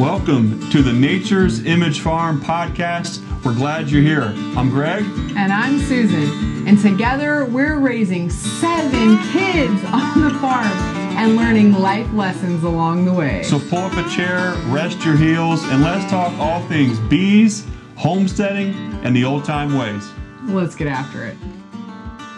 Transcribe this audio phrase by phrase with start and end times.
[0.00, 3.20] Welcome to the Nature's Image Farm podcast.
[3.44, 4.32] We're glad you're here.
[4.56, 5.04] I'm Greg.
[5.36, 6.66] And I'm Susan.
[6.66, 10.66] And together we're raising seven kids on the farm
[11.18, 13.42] and learning life lessons along the way.
[13.42, 18.74] So pull up a chair, rest your heels, and let's talk all things bees, homesteading,
[19.04, 20.08] and the old time ways.
[20.44, 21.36] Let's get after it.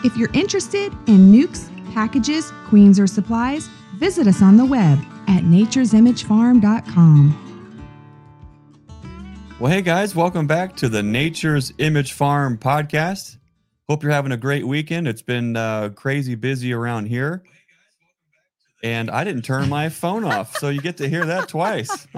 [0.02, 4.98] If you're interested in nucs, packages, queens, or supplies, visit us on the web
[5.28, 7.50] at nature'simagefarm.com.
[9.62, 13.36] Well, hey guys, welcome back to the Nature's Image Farm podcast.
[13.88, 15.06] Hope you're having a great weekend.
[15.06, 17.44] It's been uh, crazy busy around here.
[18.82, 22.08] And I didn't turn my phone off, so you get to hear that twice.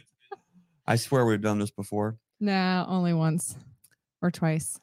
[0.86, 2.18] I swear we've done this before.
[2.38, 3.56] No, only once
[4.22, 4.78] or twice.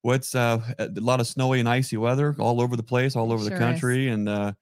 [0.00, 3.42] What's uh, a lot of snowy and icy weather all over the place, all over
[3.42, 3.58] Sure the is.
[3.58, 4.52] country, and uh,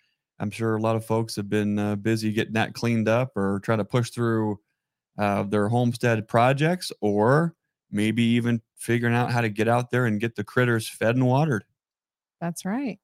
[0.40, 3.60] I'm sure a lot of folks have been uh, busy getting that cleaned up or
[3.60, 4.58] trying to push through
[5.18, 7.54] uh, their homestead projects, or
[7.90, 11.26] maybe even figuring out how to get out there and get the critters fed and
[11.26, 11.64] watered.
[12.40, 12.98] That's right.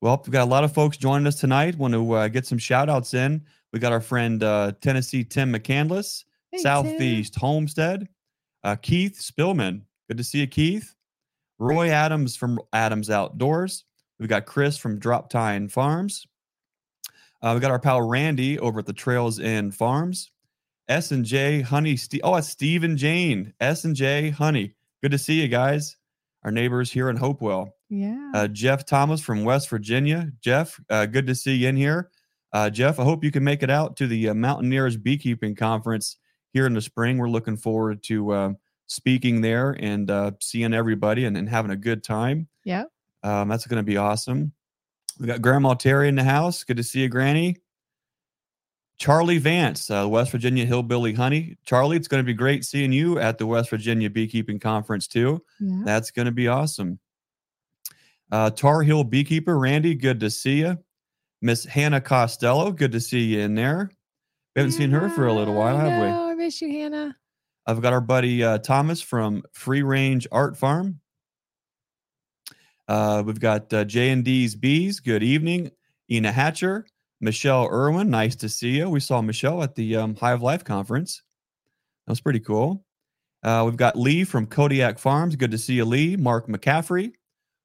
[0.00, 1.76] Well, we've got a lot of folks joining us tonight.
[1.76, 3.44] Want to uh, get some shout outs in.
[3.72, 6.62] We got our friend uh, Tennessee Tim McCandless, Hey, Tim.
[6.62, 8.08] Southeast Homestead,
[8.64, 9.82] uh, Keith Spillman.
[10.08, 10.94] Good to see you, Keith.
[11.58, 13.84] Roy Adams from Adams Outdoors.
[14.18, 16.26] We've got Chris from Drop Tine Farms.
[17.42, 20.30] Uh, we got our pal Randy over at the Trails Inn Farms.
[20.88, 21.98] S and J Honey.
[22.22, 23.52] Oh, it's Steve and Jane.
[23.60, 24.74] S and J Honey.
[25.02, 25.96] Good to see you guys.
[26.44, 28.30] Our neighbors here in Hopewell Yeah.
[28.34, 30.30] uh, Jeff Thomas from West Virginia.
[30.40, 32.10] Jeff, uh, good to see you in here.
[32.52, 36.16] Uh, Jeff, I hope you can make it out to the uh, Mountaineers Beekeeping Conference
[36.52, 37.18] here in the spring.
[37.18, 38.52] We're looking forward to uh,
[38.86, 42.48] speaking there and uh, seeing everybody and, and having a good time.
[42.64, 42.84] Yeah.
[43.22, 44.52] Um, that's going to be awesome.
[45.20, 46.62] We got Grandma Terry in the house.
[46.64, 47.56] Good to see you, Granny.
[48.98, 51.56] Charlie Vance, uh, West Virginia Hillbilly Honey.
[51.64, 55.42] Charlie, it's going to be great seeing you at the West Virginia Beekeeping Conference too.
[55.60, 55.82] Yeah.
[55.84, 56.98] That's going to be awesome.
[58.30, 60.78] Uh, Tar Heel Beekeeper Randy, good to see you.
[61.40, 63.90] Miss Hannah Costello, good to see you in there.
[64.56, 66.08] We haven't seen her for a little while, have we?
[66.08, 67.16] No, I miss you, Hannah.
[67.66, 71.00] I've got our buddy uh, Thomas from Free Range Art Farm.
[72.88, 74.98] Uh, we've got uh, J and D's Bees.
[74.98, 75.70] Good evening,
[76.10, 76.86] Ina Hatcher,
[77.20, 78.10] Michelle Irwin.
[78.10, 78.88] Nice to see you.
[78.88, 81.22] We saw Michelle at the um, Hive Life conference.
[82.06, 82.84] That was pretty cool.
[83.42, 85.36] Uh, we've got Lee from Kodiak Farms.
[85.36, 86.16] Good to see you, Lee.
[86.16, 87.12] Mark McCaffrey,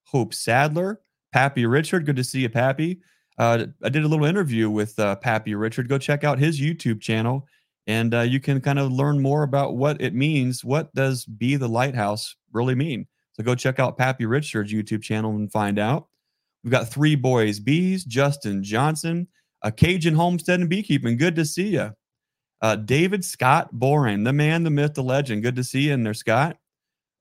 [0.05, 2.05] Hope Sadler, Pappy Richard.
[2.05, 3.01] Good to see you, Pappy.
[3.37, 5.89] Uh, I did a little interview with uh, Pappy Richard.
[5.89, 7.47] Go check out his YouTube channel,
[7.87, 10.63] and uh, you can kind of learn more about what it means.
[10.63, 13.07] What does "Be the Lighthouse" really mean?
[13.33, 16.07] So go check out Pappy Richard's YouTube channel and find out.
[16.63, 19.27] We've got three boys, bees, Justin Johnson,
[19.63, 21.17] a Cajun homestead and beekeeping.
[21.17, 21.91] Good to see you.
[22.61, 25.43] Uh, David Scott Boring, the man, the myth, the legend.
[25.43, 26.57] Good to see you in there, Scott.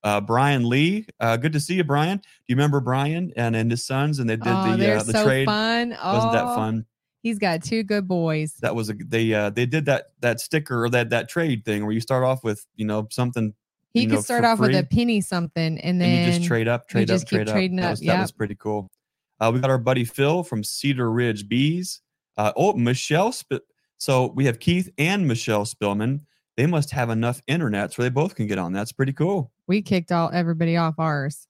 [0.05, 2.19] Uh, Brian Lee, uh, good to see you, Brian.
[2.19, 4.19] Do you remember Brian and, and his sons?
[4.19, 5.47] And they did oh, the uh, the so trade.
[5.47, 5.97] fun.
[6.01, 6.87] Oh, Wasn't that fun?
[7.23, 8.55] He's got two good boys.
[8.63, 11.85] That was a they uh they did that that sticker or that that trade thing
[11.85, 13.55] where you start off with you know something
[13.95, 16.67] He could know, start off with a penny something, and then and you just trade
[16.67, 17.55] up, trade up, trade up.
[17.55, 18.91] trading That up, was, that was pretty cool.
[19.39, 22.01] Uh, we got our buddy Phil from Cedar Ridge Bees.
[22.37, 23.33] Uh, oh, Michelle.
[23.35, 23.65] Sp-
[23.99, 26.21] so we have Keith and Michelle Spillman.
[26.57, 28.73] They must have enough internet so they both can get on.
[28.73, 29.53] That's pretty cool.
[29.67, 31.47] we kicked all everybody off ours.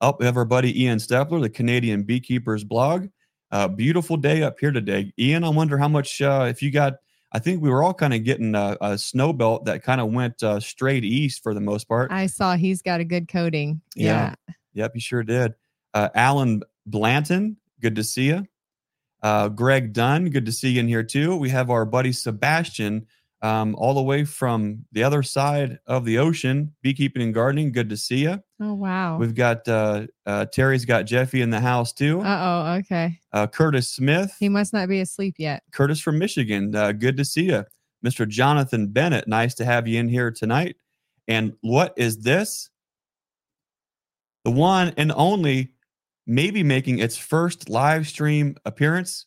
[0.00, 3.06] Oh, we have our buddy Ian Steppler, the Canadian Beekeepers blog.
[3.50, 5.12] Uh, beautiful day up here today.
[5.18, 6.94] Ian, I wonder how much, uh, if you got,
[7.32, 10.12] I think we were all kind of getting a, a snow belt that kind of
[10.12, 12.10] went uh, straight east for the most part.
[12.12, 13.80] I saw he's got a good coating.
[13.94, 14.34] Yeah.
[14.48, 14.54] Yeah.
[14.74, 15.54] Yep, you sure did.
[15.94, 18.46] Uh, Alan Blanton, good to see you.
[19.24, 21.34] Uh, Greg Dunn, good to see you in here too.
[21.34, 23.06] We have our buddy Sebastian,
[23.40, 27.72] um, all the way from the other side of the ocean, beekeeping and gardening.
[27.72, 28.42] Good to see you.
[28.60, 29.16] Oh wow.
[29.16, 32.20] We've got uh, uh, Terry's got Jeffy in the house too.
[32.20, 32.72] Uh oh.
[32.80, 33.18] Okay.
[33.32, 35.62] Uh, Curtis Smith, He must not be asleep yet.
[35.72, 36.74] Curtis from Michigan.
[36.76, 37.64] Uh, good to see you.
[38.04, 38.28] Mr.
[38.28, 40.76] Jonathan Bennett, nice to have you in here tonight.
[41.28, 42.68] And what is this?
[44.44, 45.73] The one and only,
[46.26, 49.26] maybe making its first live stream appearance,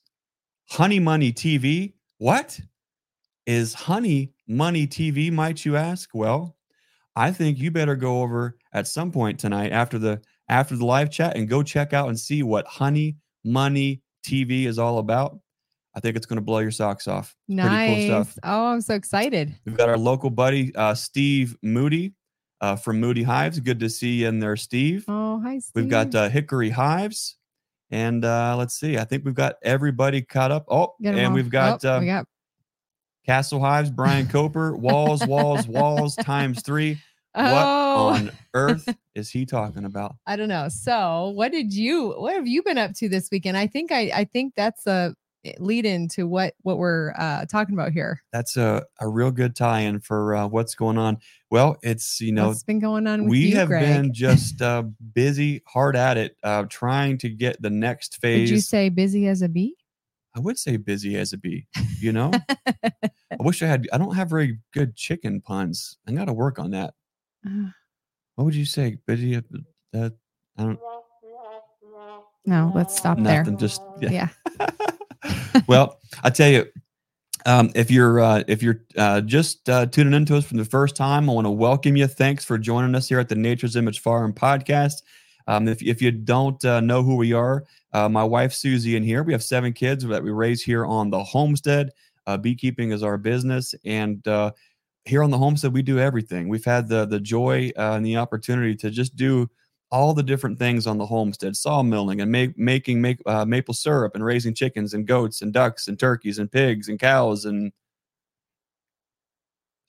[0.70, 1.94] Honey Money TV.
[2.18, 2.60] What
[3.46, 6.10] is Honey Money TV, might you ask?
[6.14, 6.56] Well,
[7.16, 11.12] I think you better go over at some point tonight after the after the live
[11.12, 15.40] chat and go check out and see what Honey Money TV is all about.
[15.96, 17.36] I think it's going to blow your socks off.
[17.48, 17.96] It's Pretty Nice.
[17.96, 18.38] cool stuff.
[18.44, 19.56] Oh, I'm so excited.
[19.66, 22.14] We've got our local buddy uh, Steve Moody
[22.62, 23.60] uh, from Moody Hives.
[23.60, 25.06] Good to see you in there, Steve.
[25.08, 25.60] Oh, hi.
[25.60, 25.72] Steve.
[25.76, 27.38] We've got uh, Hickory Hives,
[27.92, 28.98] and uh, let's see.
[28.98, 30.66] I think we've got everybody caught up.
[30.70, 32.26] Oh, and all- we've got oh, uh, we got
[33.26, 36.98] Castle Hives, Brian Coper, walls, walls, walls times three.
[37.34, 40.16] What Oh, on earth is he talking about?
[40.26, 40.70] I don't know.
[40.70, 42.12] So, what did you?
[42.12, 43.58] What have you been up to this weekend?
[43.58, 45.14] I think I I think that's a
[45.60, 48.22] lead into what what we're uh talking about here.
[48.34, 51.20] That's a, a real good tie-in for uh, what's going on.
[51.50, 53.82] Well, it's you know What's been going on we you, have Greg?
[53.84, 58.52] been just uh, busy, hard at it, uh, trying to get the next Did phase.
[58.52, 59.76] you say busy as a bee?
[60.36, 61.68] I would say busy as a bee.
[62.00, 62.32] You know,
[62.68, 62.92] I
[63.40, 63.88] wish I had.
[63.94, 65.98] I don't have very good chicken puns.
[66.08, 66.94] I got to work on that.
[67.46, 67.70] Uh,
[68.36, 68.98] What would you say?
[69.08, 69.36] Busy?
[69.38, 69.42] Uh,
[70.58, 70.80] I don't.
[72.46, 73.40] no, let's stop there.
[73.44, 73.58] Nothing.
[73.58, 74.30] Just yeah.
[74.60, 74.68] Yeah.
[75.68, 76.66] well, I tell you,
[77.46, 80.96] um, if you're uh, if you're uh, just uh, tuning into us from the first
[80.96, 82.08] time, I want to welcome you.
[82.08, 85.02] Thanks for joining us here at the Nature's Image Farm podcast.
[85.48, 89.06] Um, if if you don't uh, know who we are, uh, my wife Susie and
[89.06, 91.92] here we have seven kids that we raise here on the homestead.
[92.26, 94.26] Uh, beekeeping is our business, and
[95.06, 96.50] here on the homestead we do everything.
[96.50, 99.50] We've had the the joy and the opportunity to just do
[99.92, 104.16] all the different things on the homestead sawmilling and make, making make, uh, maple syrup
[104.16, 107.72] and raising chickens and goats and ducks and turkeys and pigs and cows and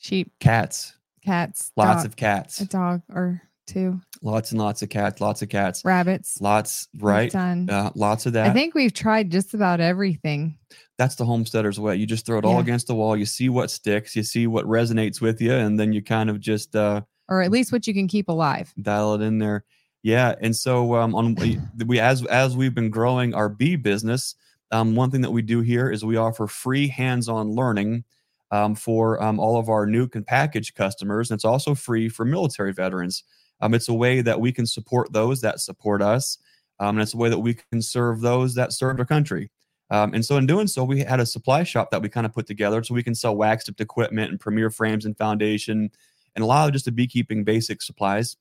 [0.01, 4.89] Sheep, cats cats, lots dog- of cats a dog or two, lots and lots of
[4.89, 6.41] cats lots of cats rabbits.
[6.41, 7.69] lots right Done.
[7.69, 10.57] uh, lots of that I think we've tried just about everything.
[10.97, 12.61] that's the homesteader's way you just throw it all Yeah.
[12.61, 15.93] against the wall you see what sticks you see what resonates with you and then
[15.93, 18.73] you kind of just uh, Or at least what you can keep alive.
[18.81, 19.65] dial it in there.
[20.09, 21.35] Yeah, and so um, on
[21.87, 24.37] we, as as we've been growing our bee business,
[24.71, 28.05] um, one thing that we do here is we offer free hands-on learning
[28.51, 32.25] um, for um, all of our nuc and package customers, and it's also free for
[32.25, 33.23] military veterans.
[33.61, 36.39] Um, it's a way that we can support those that support us,
[36.81, 39.51] um, and it's a way that we can serve those that serve our country.
[39.91, 42.33] Um, and so, in doing so, we had a supply shop that we kind of
[42.33, 45.91] put together so we can sell wax dipped equipment and premier frames and foundation
[46.35, 48.39] and a lot of just the beekeeping basic supplies.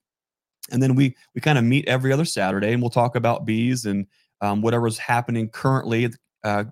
[0.72, 3.86] And then we we kind of meet every other Saturday, and we'll talk about bees
[3.86, 4.06] and
[4.42, 6.10] um, whatever's happening currently
[6.44, 6.66] uh,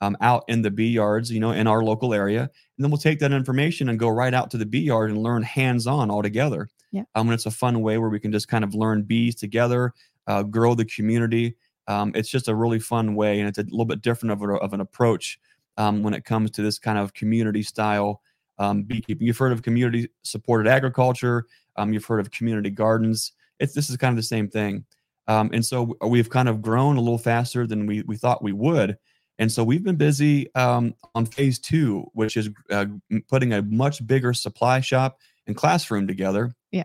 [0.00, 2.42] um, out in the bee yards, you know, in our local area.
[2.42, 2.50] And
[2.84, 5.42] then we'll take that information and go right out to the bee yard and learn
[5.42, 6.68] hands on all together.
[6.90, 7.04] Yeah.
[7.14, 9.92] Um, and it's a fun way where we can just kind of learn bees together,
[10.26, 11.56] uh, grow the community.
[11.88, 14.54] Um, it's just a really fun way, and it's a little bit different of, a,
[14.54, 15.38] of an approach
[15.76, 18.20] um, when it comes to this kind of community style
[18.58, 19.26] um, beekeeping.
[19.26, 21.46] You've heard of community supported agriculture.
[21.76, 23.32] Um, you've heard of community gardens.
[23.62, 24.84] It's this is kind of the same thing.
[25.28, 28.52] Um, and so we've kind of grown a little faster than we we thought we
[28.52, 28.96] would.
[29.38, 32.86] And so we've been busy um, on phase two, which is uh,
[33.28, 36.52] putting a much bigger supply shop and classroom together.
[36.70, 36.82] Yeah.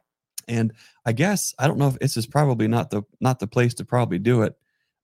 [0.47, 0.71] And
[1.05, 3.85] I guess I don't know if this is probably not the not the place to
[3.85, 4.53] probably do it,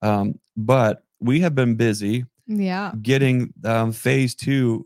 [0.02, 2.94] um, but we have been busy Yeah.
[3.02, 4.86] getting um, phase two.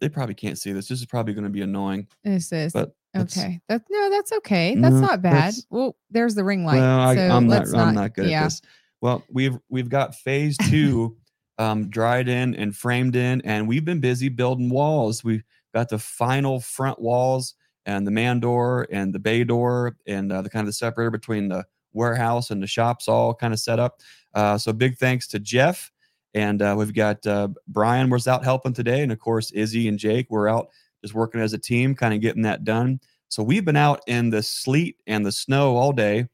[0.00, 0.86] They probably can't see this.
[0.88, 2.06] This is probably going to be annoying.
[2.24, 3.60] This is But that's- okay.
[3.68, 4.74] That no, that's okay.
[4.74, 5.34] That's No, not bad.
[5.34, 6.80] that's- Well, there's the ring light.
[6.80, 7.58] Well, I, so I'm not.
[7.58, 8.40] let's I'm not good yeah.
[8.40, 8.62] at this.
[9.00, 11.16] Well, we've we've got phase two
[11.58, 15.24] um, dried in and framed in, and we've been busy building walls.
[15.24, 17.54] We've got the final front walls
[17.86, 21.10] and the man door and the bay door and uh, the kind of the separator
[21.10, 24.00] between the warehouse and the shops all kind of set up.
[24.34, 25.90] Uh, so big thanks to Jeff.
[26.34, 29.98] And uh, we've got uh, Brian was out helping today, and of course Izzy and
[29.98, 30.68] Jake were out
[31.02, 33.00] just working as a team, kind of getting that done.
[33.28, 36.26] So we've been out in the sleet and the snow all day.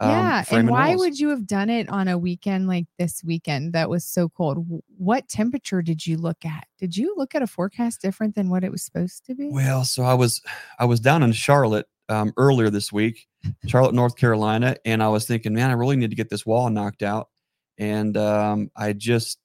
[0.00, 0.44] um, yeah.
[0.50, 1.00] And why walls.
[1.00, 4.64] would you have done it on a weekend like this weekend that was so cold?
[4.96, 6.66] What temperature did you look at?
[6.78, 9.50] Did you look at a forecast different than what it was supposed to be?
[9.50, 10.40] Well, so I was
[10.78, 13.26] I was down in Charlotte um, earlier this week,
[13.66, 16.70] Charlotte, North Carolina, and I was thinking, man, I really need to get this wall
[16.70, 17.28] knocked out.
[17.76, 19.38] And um, I just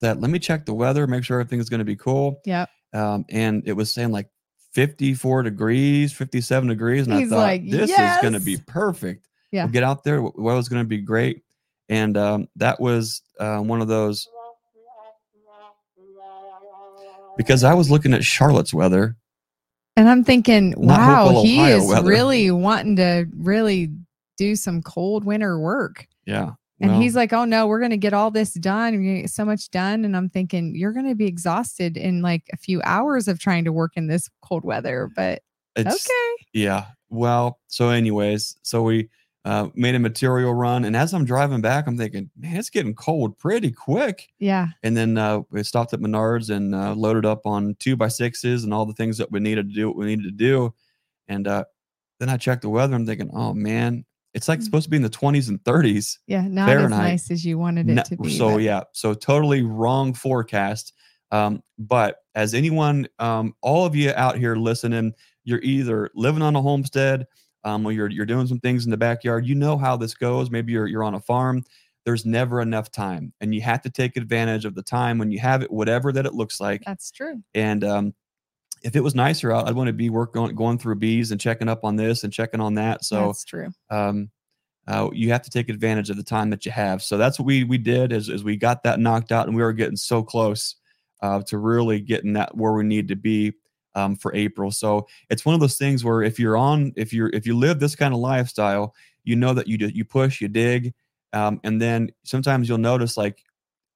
[0.00, 2.40] that let me check the weather, make sure everything is going to be cool.
[2.44, 2.68] Yep.
[2.92, 4.28] Um, and it was saying like
[4.72, 9.28] 54 degrees, 57 degrees, and He's I thought like, this is going to be perfect.
[9.50, 9.64] Yeah.
[9.64, 11.42] We'll get out there, w- weather's going to be great.
[11.88, 14.26] And um, that was uh, one of those
[17.36, 19.16] because I was looking at Charlotte's weather
[19.96, 22.08] And I'm thinking, Not wow, local he Ohio is weather.
[22.08, 23.90] really wanting to really
[24.38, 26.06] do some cold winter work.
[26.24, 26.52] Yeah.
[26.82, 28.94] And well, he's like, oh no, we're going to get all this done.
[28.94, 30.04] We're gonna get so much done.
[30.04, 33.64] And I'm thinking, you're going to be exhausted in like a few hours of trying
[33.64, 35.08] to work in this cold weather.
[35.14, 35.42] But
[35.76, 36.44] it's, okay.
[36.52, 36.86] Yeah.
[37.08, 39.08] Well, so anyways, so we
[39.44, 42.94] uh, made a material run, and as I'm driving back, I'm thinking, man, it's getting
[42.94, 44.28] cold pretty quick.
[44.38, 44.68] Yeah.
[44.82, 48.64] And then uh, we stopped at Menards and uh, loaded up on two by sixes
[48.64, 49.88] and all the things that we needed to do.
[49.88, 50.74] What we needed to do,
[51.28, 51.64] and uh,
[52.20, 52.94] then I checked the weather.
[52.94, 54.64] I'm thinking, oh man, it's like Mm.
[54.64, 56.18] supposed to be in the 20s and 30s.
[56.26, 56.46] Yeah.
[56.48, 56.92] Not Fahrenheit.
[56.92, 58.30] as nice as you wanted it No- to be.
[58.36, 60.92] so but- yeah, so totally wrong forecast.
[61.30, 65.12] Um, but as anyone, um, all of you out here listening,
[65.44, 67.26] you're either living on a homestead
[67.64, 69.46] um, or you're you're doing some things in the backyard.
[69.46, 70.50] You know how this goes.
[70.50, 71.64] Maybe you're you're on a farm.
[72.04, 75.38] There's never enough time, and you have to take advantage of the time when you
[75.38, 76.82] have it, whatever that it looks like.
[76.84, 77.40] That's true.
[77.54, 78.14] And um,
[78.84, 81.40] if it was nicer out, I'd want to be work going, going through bees and
[81.40, 83.04] checking up on this and checking on that.
[83.04, 83.70] So That's true.
[83.90, 84.30] um,
[84.88, 87.02] uh, you have to take advantage of the time that you have.
[87.02, 89.62] So that's what we we did as, as we got that knocked out, and we
[89.62, 90.74] were getting so close
[91.20, 93.52] uh, to really getting that where we need to be
[93.94, 94.72] um, for April.
[94.72, 97.78] So it's one of those things where if you're on, if you're if you live
[97.78, 100.94] this kind of lifestyle, you know that you do, you push, you dig,
[101.32, 103.44] um, and then sometimes you'll notice like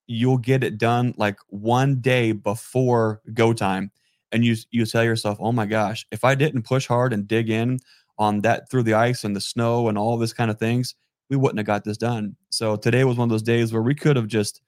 [0.06, 3.90] you'll get it done like one day before go time
[4.36, 7.48] and you you tell yourself oh my gosh if i didn't push hard and dig
[7.50, 7.78] in
[8.18, 10.94] on that through the ice and the snow and all this kind of things
[11.30, 13.94] we wouldn't have got this done so today was one of those days where we
[13.94, 14.60] could have just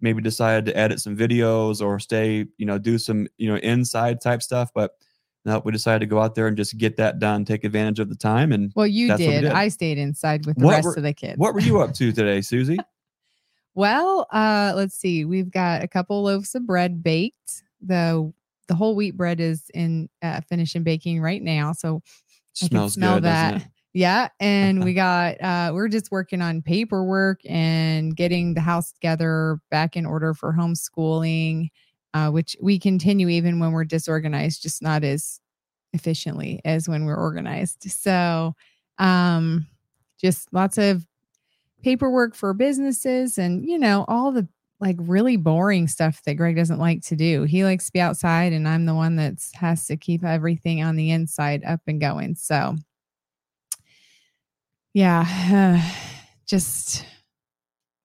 [0.00, 4.20] maybe decided to edit some videos or stay you know do some you know inside
[4.20, 4.92] type stuff but
[5.44, 8.08] no we decided to go out there and just get that done take advantage of
[8.08, 9.42] the time and Well, you did.
[9.42, 9.52] did.
[9.52, 11.38] I stayed inside with the What rest were- of the kids.
[11.38, 12.78] what were you up to today susie
[13.74, 15.24] Well, uh, let's see.
[15.24, 17.62] We've got a couple loaves of bread baked.
[17.80, 18.32] The
[18.70, 22.00] the whole wheat bread is in uh, finishing baking right now, so
[22.62, 23.66] I can smells smell good that.
[23.92, 29.58] Yeah, and we got uh we're just working on paperwork and getting the house together
[29.72, 31.70] back in order for homeschooling,
[32.14, 35.40] uh, which we continue even when we're disorganized, just not as
[35.92, 37.90] efficiently as when we're organized.
[37.90, 38.54] So,
[38.98, 39.66] um,
[40.20, 41.04] just lots of
[41.82, 44.46] paperwork for businesses and you know all the
[44.80, 47.42] like really boring stuff that Greg doesn't like to do.
[47.42, 50.96] He likes to be outside, and I'm the one that has to keep everything on
[50.96, 52.34] the inside up and going.
[52.34, 52.76] So,
[54.94, 55.82] yeah,
[56.46, 57.04] just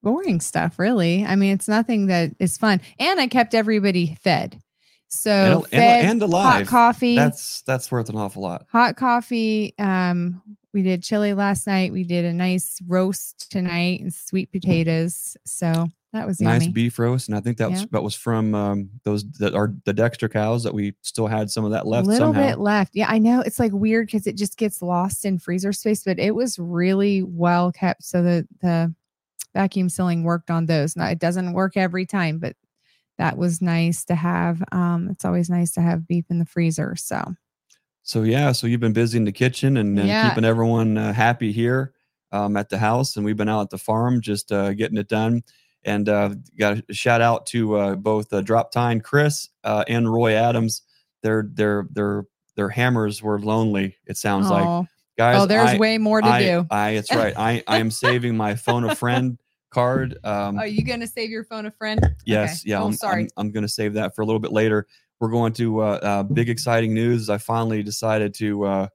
[0.03, 1.25] boring stuff, really.
[1.25, 2.82] I mean, it's nothing that is fun.
[3.00, 4.62] And I kept everybody fed.
[5.08, 9.74] So, and, fed, and hot coffee, that's that's worth an awful lot hot coffee.
[9.79, 10.41] Um,
[10.74, 11.94] we did chili last night.
[11.94, 15.38] We did a nice roast tonight and sweet potatoes.
[15.46, 16.74] So that was nice yummy.
[16.74, 17.88] beef roast, and I think that was Yeah.
[17.92, 21.64] that was from um, those that are the Dexter cows that we still had some
[21.66, 22.08] of that left.
[22.08, 22.48] a little somehow.
[22.50, 22.96] bit left.
[22.96, 26.20] Yeah, I know it's like weird because it just gets lost in freezer space, but
[26.20, 28.04] it was really well kept.
[28.04, 28.94] So the the
[29.54, 30.96] vacuum sealing worked on those.
[30.96, 32.56] Now it doesn't work every time, but
[33.18, 34.62] that was nice to have.
[34.74, 36.96] Um, it's always nice to have beef in the freezer.
[36.98, 37.36] So
[38.04, 40.28] So yeah, so you've been busy in the kitchen and, and Yeah.
[40.30, 41.94] keeping everyone uh, happy here
[42.34, 45.08] um, at the house, and we've been out at the farm just uh, getting it
[45.08, 45.42] done.
[45.86, 50.12] And uh, got a shout out to uh, both uh, Drop Tine Chris uh, and
[50.12, 50.82] Roy Adams.
[51.22, 52.25] Their their their
[52.56, 53.96] their hammers were lonely.
[54.08, 54.88] It sounds like oh,
[55.18, 55.42] guys.
[55.42, 56.68] oh, there's I, way more to I, do.
[56.72, 57.34] I it's right.
[57.38, 59.38] I I am saving my phone a friend
[59.70, 60.18] card.
[60.24, 62.15] Um, Are you gonna save your phone a friend?
[62.25, 62.72] Yes, Okay.
[62.72, 62.82] yeah.
[62.82, 63.24] Oh, I'm, sorry.
[63.24, 64.88] I'm, I'm going to save that for a little bit later.
[65.20, 67.30] We're going to uh, uh, big exciting news.
[67.30, 68.65] I finally decided to.
[68.65, 68.88] Uh,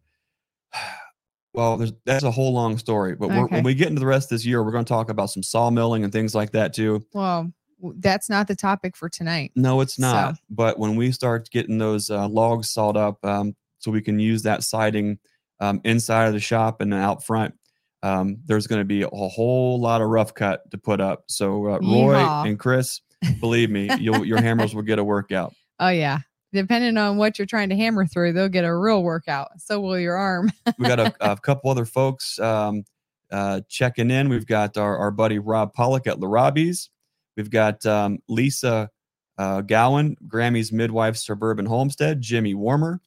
[1.52, 3.56] well, there's that's a whole long story, but we're, Okay.
[3.56, 5.42] when we get into the rest of this year, we're going to talk about some
[5.42, 7.04] sawmilling and things like that too.
[7.12, 7.52] Well,
[7.96, 9.52] that's not the topic for tonight.
[9.56, 10.36] No, it's not.
[10.36, 14.18] So- But when we start getting those uh, logs sawed up, um, so we can
[14.18, 15.18] use that siding
[15.60, 17.54] um, inside of the shop and out front,
[18.02, 21.24] um, there's going to be a whole lot of rough cut to put up.
[21.28, 22.16] So uh, Roy
[22.46, 23.00] and Chris,
[23.40, 25.52] believe me, you'll, your hammers will get a workout.
[25.82, 26.18] Oh yeah.
[26.52, 29.50] Depending on what you're trying to hammer through, they'll get a real workout.
[29.58, 30.50] So will your arm.
[30.78, 32.84] we got a, a couple other folks um,
[33.30, 34.28] uh, checking in.
[34.28, 36.90] We've got our, our buddy Rob Pollock at Larabie's.
[37.36, 38.90] We've got um, Lisa
[39.38, 43.00] uh, Gowan, Grammy's Midwife Suburban Homestead, Jimmy Warmer.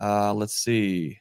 [0.00, 1.18] Uh, let's see.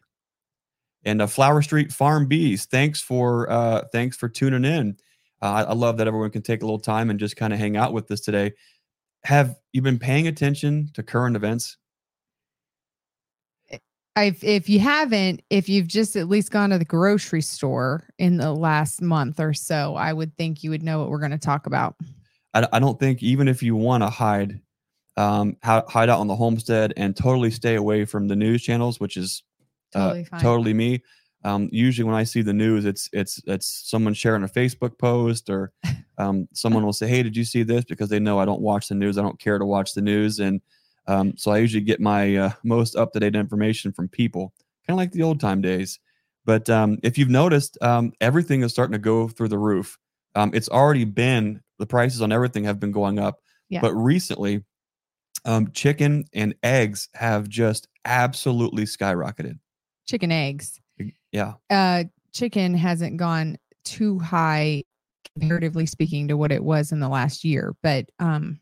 [1.03, 2.65] And uh, Flower Street Farm Bees.
[2.65, 4.97] Thanks for uh, thanks for tuning in.
[5.41, 7.75] Uh, I love that everyone can take a little time and just kind of hang
[7.75, 8.53] out with us today.
[9.25, 11.77] Have you been paying attention to current events?
[14.17, 18.37] if if you haven't, if you've just at least gone to the grocery store in
[18.37, 21.37] the last month or so, I would think you would know what we're going to
[21.37, 21.95] talk about.
[22.53, 24.59] I, I don't think even if you want to hide,
[25.17, 29.17] um, hide out on the homestead and totally stay away from the news channels, which
[29.17, 29.43] is
[29.95, 30.39] uh, Totally fine.
[30.41, 31.01] totally me.
[31.43, 35.49] Um, usually when I see the news, it's it's it's someone sharing a Facebook post
[35.49, 35.71] or
[36.17, 38.87] um, someone will say, "Hey, did you see this?" Because they know I don't watch
[38.87, 39.17] the news.
[39.17, 40.61] I don't care to watch the news, and
[41.07, 44.53] um, so I usually get my uh, most up to date information from people,
[44.87, 45.99] kind of like the old time days.
[46.45, 49.97] But um, if you've noticed, um, everything is starting to go through the roof.
[50.35, 53.81] Um, it's already been the prices on everything have been going up, Yeah.
[53.81, 54.63] but recently,
[55.45, 59.59] um, chicken and eggs have just absolutely skyrocketed.
[60.05, 60.79] Chicken eggs.
[61.33, 64.83] Yeah, Uh, chicken hasn't gone too high
[65.35, 68.59] comparatively speaking to what it was in the last year, but um,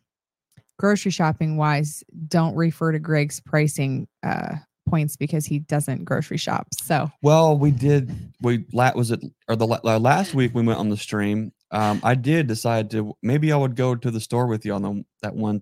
[0.78, 4.56] grocery shopping wise, don't refer to Greg's pricing uh,
[4.90, 6.68] points because he doesn't grocery shop.
[6.74, 8.34] So Well, we did.
[8.42, 11.54] We lat was it or the uh, last week we went on the stream.
[11.72, 14.82] Um, I did decide to maybe I would go to the store with you on
[14.82, 15.62] the, that one.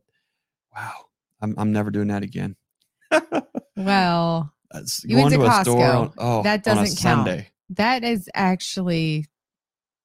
[0.76, 0.94] Wow,
[1.42, 2.56] I'm I'm never doing that again.
[3.76, 6.00] well, That's You went going to a store Costco.
[6.00, 7.28] on, oh, That on a doesn't count.
[7.28, 7.48] Sunday.
[7.72, 9.26] that is actually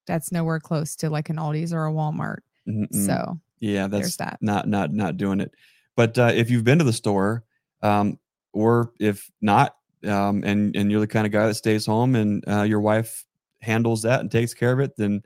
[0.07, 2.39] that's nowhere close to like an Aldi's or a Walmart.
[2.69, 3.07] Mm-mm.
[3.07, 4.39] So yeah, that's that.
[4.41, 5.53] not not not doing it.
[5.97, 7.45] But uh, if you've been to the store,
[7.83, 8.19] um,
[8.53, 12.45] or if not, um, and and you're the kind of guy that stays home and
[12.49, 13.25] uh, your wife
[13.63, 15.23] handles that and takes care of it, then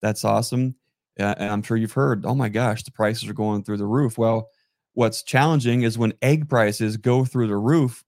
[0.00, 0.74] that's awesome.
[1.20, 3.86] Uh, and I'm sure you've heard, oh my gosh, the prices are going through the
[3.86, 4.16] roof.
[4.16, 4.48] Well,
[4.94, 8.02] what's challenging is when egg prices go through the roof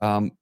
[0.00, 0.32] um,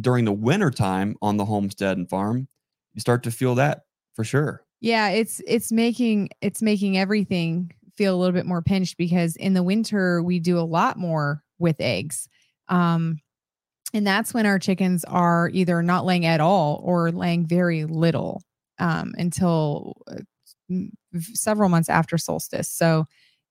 [0.00, 2.48] during the winter time on the homestead and farm,
[2.94, 3.82] you start to feel that
[4.14, 4.64] for sure.
[4.80, 9.54] Yeah, it's it's making it's making everything feel a little bit more pinched because in
[9.54, 12.28] the winter we do a lot more with eggs.
[12.68, 13.18] Um
[13.94, 18.42] and that's when our chickens are either not laying at all or laying very little
[18.78, 20.18] um until uh,
[21.34, 22.68] several months after solstice.
[22.70, 23.06] So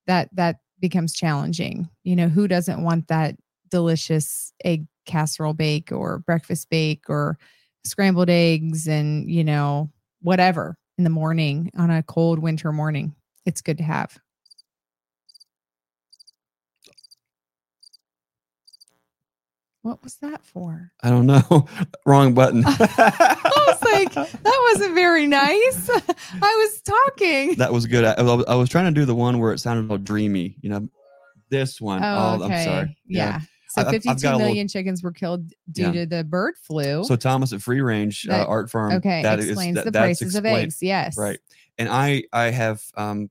[0.06, 1.90] that that becomes challenging.
[2.04, 3.36] You know, who doesn't want that
[3.70, 7.40] delicious egg casserole bake or breakfast bake or
[7.84, 9.90] scrambled eggs and, you know,
[10.22, 13.16] whatever in the morning on a cold winter morning.
[13.46, 14.20] It's good to have.
[19.84, 20.92] What was that for?
[21.02, 21.68] I don't know.
[22.06, 22.64] Wrong button.
[22.68, 25.90] I was like, that wasn't very nice.
[26.42, 27.56] I was talking.
[27.56, 28.04] that was good.
[28.04, 30.58] I, I was- trying to do the one where it sounded all dreamy.
[30.62, 30.90] You know,
[31.50, 32.04] this one.
[32.04, 32.54] Oh, Oh, okay.
[32.56, 32.98] I'm sorry.
[33.08, 33.40] Yeah.
[33.70, 35.92] So I- I've- I've 52 got a million little- chickens were killed due Yeah.
[35.92, 37.04] to the bird flu.
[37.04, 38.94] So Thomas at Free Range uh, Art Farm.
[38.94, 40.78] okay, that is- explains that- the prices of eggs.
[40.82, 41.18] Yes.
[41.18, 41.40] Right.
[41.78, 43.30] And I I have um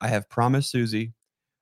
[0.00, 1.12] I have promised Susie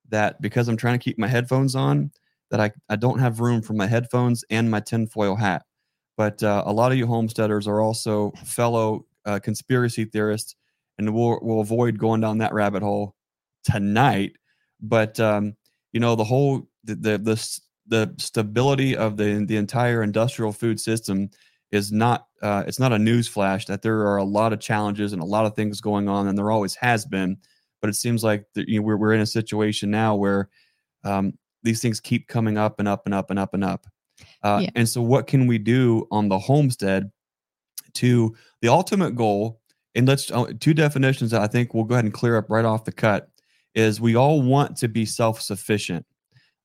[0.09, 2.11] that because I'm trying to keep my headphones on,
[2.51, 5.65] that I, I don't have room for my headphones and my tinfoil hat.
[6.17, 10.55] But uh, a lot of you homesteaders are also fellow uh, conspiracy theorists,
[10.99, 13.15] and we'll we'll avoid going down that rabbit hole
[13.63, 14.33] tonight.
[14.81, 15.55] But um,
[15.93, 20.79] you know the whole the the the, the stability of the the entire industrial food
[20.79, 21.29] system
[21.71, 25.11] is not uh, it's not a news flash that there are a lot of challenges
[25.11, 27.37] and a lot of things going on, and there always has been.
[27.81, 30.49] But it seems like that, you know, we're we're in a situation now where
[31.03, 33.87] um, these things keep coming up and up and up and up and up.
[34.43, 34.69] Uh, Yeah.
[34.75, 37.11] And so, what can we do on the homestead
[37.95, 39.59] to the ultimate goal?
[39.95, 42.65] And let's uh, two definitions that I think we'll go ahead and clear up right
[42.65, 43.29] off the cut
[43.75, 46.05] is we all want to be self sufficient.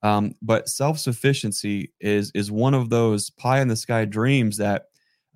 [0.02, 4.86] Um, but self sufficiency is is one of those pie in the sky dreams that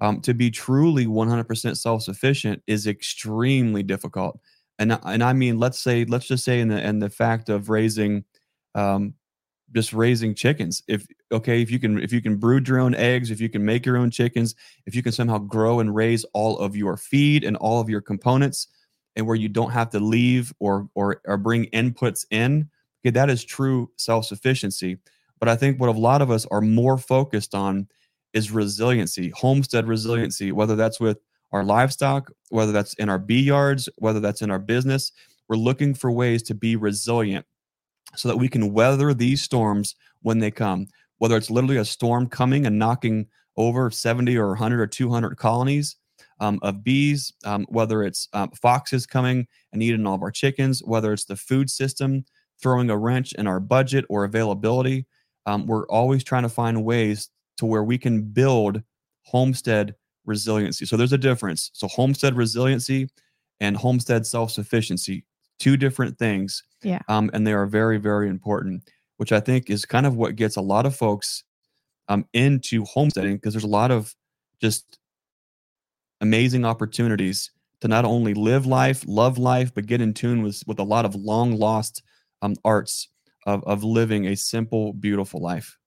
[0.00, 4.40] um, to be truly 100% self sufficient is extremely difficult.
[4.78, 7.70] And and I mean, let's say let's just say in the in the fact of
[7.70, 8.24] raising,
[8.74, 9.14] um,
[9.72, 10.82] just raising chickens.
[10.88, 13.64] If okay, if you can if you can brood your own eggs, if you can
[13.64, 14.54] make your own chickens,
[14.86, 18.00] if you can somehow grow and raise all of your feed and all of your
[18.00, 18.66] components,
[19.14, 22.68] and where you don't have to leave or or or bring inputs in,
[23.02, 24.98] okay, that is true self sufficiency.
[25.38, 27.88] But I think what a lot of us are more focused on
[28.32, 31.18] is resiliency, homestead resiliency, whether that's with
[31.52, 35.12] our livestock, whether that's in our bee yards, whether that's in our business.
[35.48, 37.44] We're looking for ways to be resilient
[38.16, 40.86] so that we can weather these storms when they come,
[41.18, 45.96] whether it's literally a storm coming and knocking over 70 or 100 or 200 colonies
[46.40, 50.80] um, of bees, um, whether it's um, foxes coming and eating all of our chickens,
[50.84, 52.24] whether it's the food system
[52.62, 55.06] throwing a wrench in our budget or availability.
[55.46, 58.82] Um, we're always trying to find ways to where we can build
[59.24, 59.94] homestead
[60.24, 60.86] resiliency.
[60.86, 61.70] So there's a difference.
[61.74, 63.08] So homestead resiliency
[63.60, 65.24] and homestead self-sufficiency,
[65.58, 66.62] two different things.
[66.82, 67.00] Yeah.
[67.08, 70.56] Um, and they are very, very important, which I think is kind of what gets
[70.56, 71.44] a lot of folks
[72.08, 74.14] um, into homesteading because there's a lot of
[74.60, 74.98] just
[76.20, 80.78] amazing opportunities to not only live life, love life, but get in tune with with
[80.78, 82.02] a lot of long lost
[82.42, 83.08] um, arts
[83.46, 85.78] of of living a simple, beautiful life.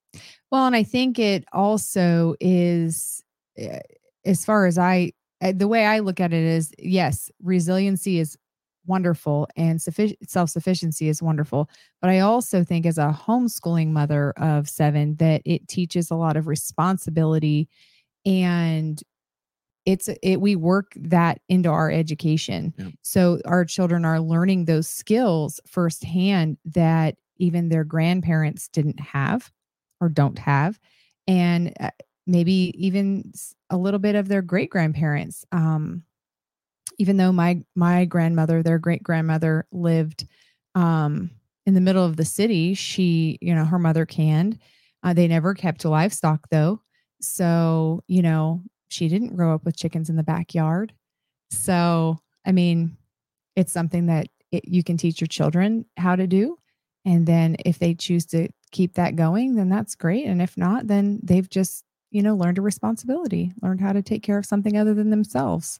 [0.51, 3.23] Well, and I think it also is,
[3.57, 3.79] eh,
[4.25, 8.37] as far as I, eh, the way I look at it is, yes, resiliency is
[8.87, 11.69] wonderful and self sufficiency is wonderful.
[12.01, 16.37] But I also think, as a homeschooling mother of seven, that it teaches a lot
[16.37, 17.67] of responsibility
[18.25, 19.01] and
[19.85, 22.89] it's it we work that into our education Yeah.
[23.01, 29.51] so our children are learning those skills firsthand that even their grandparents didn't have
[30.01, 30.79] or don't have
[31.27, 31.91] and uh,
[32.27, 33.31] maybe even
[33.69, 36.03] a little bit of their great grandparents um
[36.97, 40.27] even though my my grandmother their great grandmother lived
[40.75, 41.29] um
[41.65, 42.75] in the middle of the city.
[42.75, 44.59] She, you know, her mother canned.
[45.01, 46.79] Uh, they never kept livestock though.
[47.21, 50.93] So, you know, she didn't grow up with chickens in the backyard.
[51.49, 52.97] So, I mean,
[53.55, 56.57] it's something that it, you can teach your children how to do.
[57.05, 60.25] And then if they choose to keep that going, then that's great.
[60.25, 64.23] And if not, then they've just, you know, learned a responsibility, learned how to take
[64.23, 65.79] care of something other than themselves.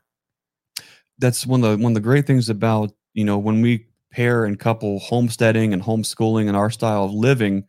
[1.18, 4.46] That's one of the one of the great things about, you know, when we pair
[4.46, 7.66] and couple homesteading and homeschooling and our style of living,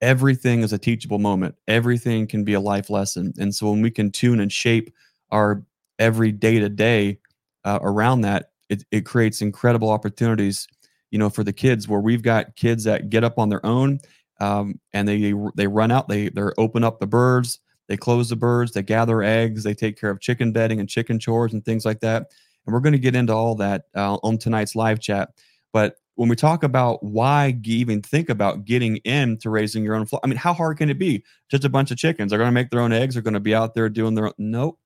[0.00, 1.54] everything is a teachable moment.
[1.68, 3.32] Everything can be a life lesson.
[3.38, 4.92] And so when we can tune and shape
[5.30, 5.62] our
[5.98, 7.18] every day to day
[7.64, 10.66] around that, it, it creates incredible opportunities,
[11.10, 14.00] you know, for the kids where we've got kids that get up on their own
[14.40, 18.36] um, and they they run out, they they open up the birds, they close the
[18.36, 21.84] birds, they gather eggs, they take care of chicken bedding and chicken chores and things
[21.84, 22.30] like that.
[22.66, 25.30] And we're going to get into all that uh, on tonight's live chat.
[25.72, 30.22] But when we talk about why even think about getting into raising your own flock,
[30.24, 31.22] I mean, how hard can it be?
[31.50, 32.30] Just a bunch of chickens.
[32.30, 33.14] They're going to make their own eggs.
[33.14, 34.32] They're going to be out there doing their own.
[34.38, 34.78] Nope.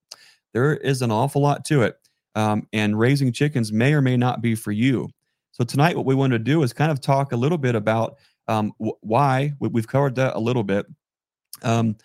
[0.53, 1.97] There is an awful lot to it.
[2.35, 5.09] Um, and raising chickens may or may not be for you.
[5.53, 8.19] So tonight, what we want to do is kind of talk a little bit about
[8.49, 10.87] um, wh- why we, have covered that a little bit.
[11.63, 11.97] Um,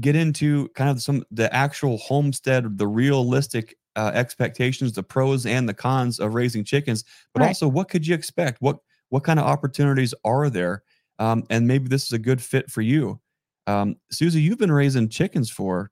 [0.00, 5.68] get into kind of some the actual homestead, the realistic uh, expectations, the pros and
[5.68, 7.48] the cons of raising chickens, but right.
[7.48, 8.62] also what could you expect?
[8.62, 10.82] What what kind of opportunities are there?
[11.18, 13.20] Um, and maybe this is a good fit for you.
[13.66, 15.90] Um, Susie, you've been raising chickens for.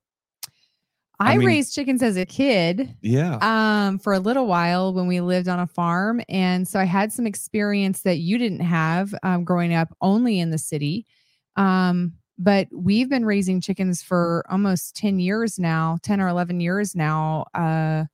[1.19, 2.95] I, I mean, raised chickens as a kid.
[3.01, 3.39] Yeah.
[3.41, 7.11] Um, for a little while when we lived on a farm, and so I had
[7.11, 11.05] some experience that you didn't have um, growing up only in the city.
[11.55, 16.95] Um, but we've been raising chickens for almost 10 years now 10 or 11 years
[16.95, 18.05] now uh,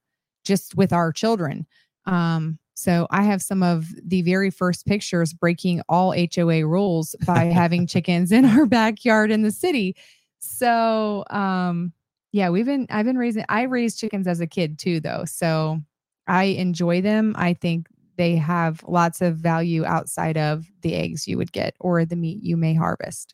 [0.44, 1.66] just with our children.
[2.06, 7.46] Um, so i have some of the very first pictures breaking all hoa rules by
[7.62, 9.96] having chickens in our backyard in the city.
[10.40, 11.94] So um,
[12.32, 15.24] yeah we've been i've been raising i raised chickens as a kid too though.
[15.26, 15.82] So
[16.28, 17.36] i enjoy them.
[17.38, 22.06] I think they have lots of value outside of the eggs you would get or
[22.06, 23.34] the meat you may harvest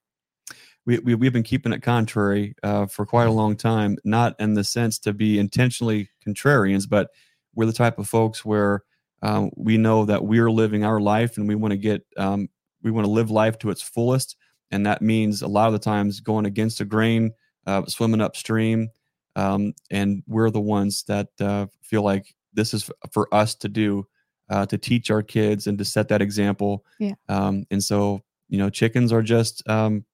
[0.85, 3.97] we, we we've been keeping it contrary uh, for quite a long time.
[4.03, 7.09] Not in the sense to be intentionally contrarians, but
[7.53, 8.83] we're the type of folks where
[9.21, 12.49] um, we know that we're living our life and we want to get um,
[12.81, 14.35] we want to live life to its fullest,
[14.71, 17.31] and that means a lot of the times going against the grain,
[17.67, 18.89] uh, swimming upstream,
[19.35, 24.05] um, and we're the ones that uh, feel like this is for us to do.
[24.51, 26.83] Uh, to teach our kids and to set that example.
[26.97, 27.13] Yeah.
[27.27, 30.05] Um, and so, you know, chickens are just um,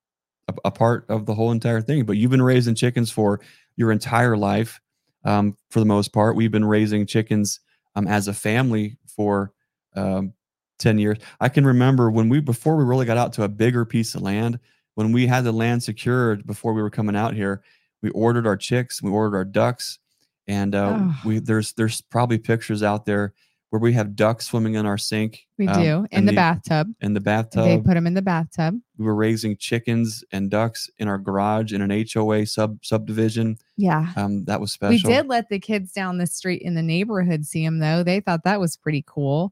[0.48, 2.06] a, a, part of the whole entire thing.
[2.06, 3.42] But you've been raising chickens for
[3.76, 4.80] your entire life,
[5.24, 6.36] um, for the most part.
[6.36, 7.60] We've been raising chickens
[7.96, 9.52] um, as a family for
[9.96, 10.34] um,
[10.80, 11.18] 10 years.
[11.40, 14.22] I can remember when we, before we really got out to a bigger piece of
[14.22, 14.60] land,
[14.96, 17.64] when we had the land secured before we were coming out here,
[18.02, 20.00] we ordered our chicks, we ordered our ducks,
[20.48, 21.22] and uh, oh.
[21.26, 23.34] we there's there's probably pictures out there
[23.76, 25.46] where we have ducks swimming in our sink.
[25.58, 26.94] We um, do in the, the, bathtub.
[27.02, 27.66] In the bathtub.
[27.66, 28.80] They put them in the bathtub.
[28.98, 33.58] We were raising chickens and ducks in our garage in an HOA sub subdivision.
[33.76, 34.14] Yeah.
[34.16, 35.10] Um, that was special.
[35.10, 38.02] We did let the kids down the street in the neighborhood see them though.
[38.02, 39.52] They thought that was pretty cool.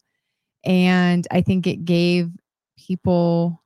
[0.63, 2.31] And I think it gave
[2.77, 3.61] people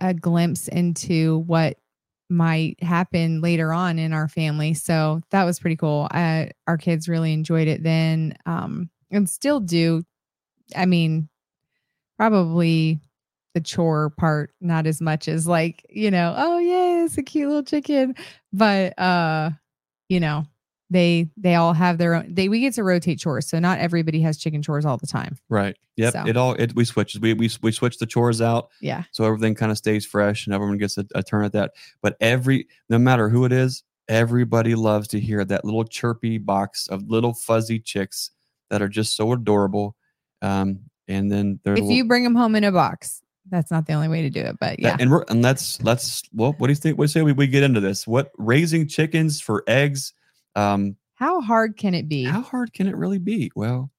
[0.00, 1.76] a glimpse into what
[2.30, 4.72] might happen later on in our family.
[4.72, 6.08] So that was pretty cool.
[6.12, 8.32] Uh, our kids really enjoyed it then.
[8.46, 10.04] Um, and still do.
[10.76, 11.28] I mean,
[12.16, 13.00] probably
[13.54, 17.48] the chore part not as much as like, you know, oh yeah, it's a cute
[17.48, 18.14] little chicken.
[18.52, 19.50] But uh,
[20.08, 20.46] you know,
[20.90, 23.48] they they all have their own they we get to rotate chores.
[23.48, 25.36] So not everybody has chicken chores all the time.
[25.48, 25.76] Right.
[25.96, 26.12] Yep.
[26.12, 26.26] So.
[26.26, 28.70] It all it we switch we we we switch the chores out.
[28.80, 29.04] Yeah.
[29.12, 31.72] So everything kind of stays fresh and everyone gets a, a turn at that.
[32.02, 36.88] But every no matter who it is, everybody loves to hear that little chirpy box
[36.88, 38.30] of little fuzzy chicks
[38.70, 39.96] that are just so adorable.
[40.42, 44.08] Um, and then if you bring them home in a box, that's not the only
[44.08, 44.56] way to do it.
[44.60, 46.98] But yeah, and we're and let's let's well, what do you think?
[46.98, 48.06] What do you say we, we get into this?
[48.06, 50.12] What raising chickens for eggs?
[50.54, 52.24] Um, how hard can it be?
[52.24, 53.50] How hard can it really be?
[53.56, 53.90] Well,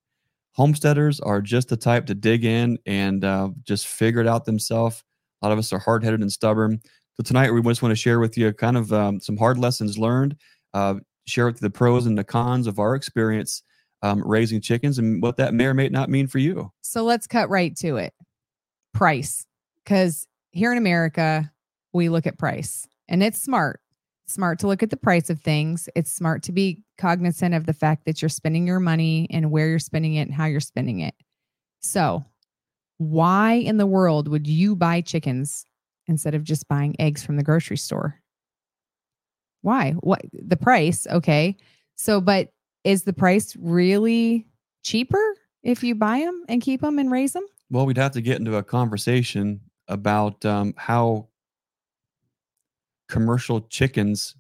[0.54, 5.04] homesteaders are just the type to dig in and uh, just figure it out themselves.
[5.42, 6.82] A lot of us are hard headed and stubborn.
[7.16, 9.98] So tonight we just want to share with you kind of um, some hard lessons
[9.98, 10.38] learned,
[10.74, 10.96] uh,
[11.28, 13.64] share with you the pros and the cons of our experience
[14.02, 16.72] um, raising chickens and what that may or may not mean for you.
[16.82, 18.14] So let's cut right to it.
[18.94, 19.46] Price.
[19.84, 21.52] Because here in America,
[21.94, 23.82] we look at price and it's smart.
[24.28, 25.90] smart to look at the price of things.
[25.96, 29.68] It's smart to be cognizant of the fact that you're spending your money and where
[29.68, 31.16] you're spending it and how you're spending it.
[31.82, 32.26] So,
[32.98, 35.66] why in the world would you buy chickens
[36.08, 38.20] instead of just buying eggs from the grocery store?
[39.62, 39.92] Why?
[39.94, 41.08] What the price?
[41.08, 41.58] Okay.
[41.96, 42.50] So, but
[42.84, 44.48] is the price really
[44.84, 47.46] cheaper if you buy them and keep them and raise them?
[47.70, 51.28] Well, we'd have to get into a conversation about um, how
[53.08, 54.36] commercial chickens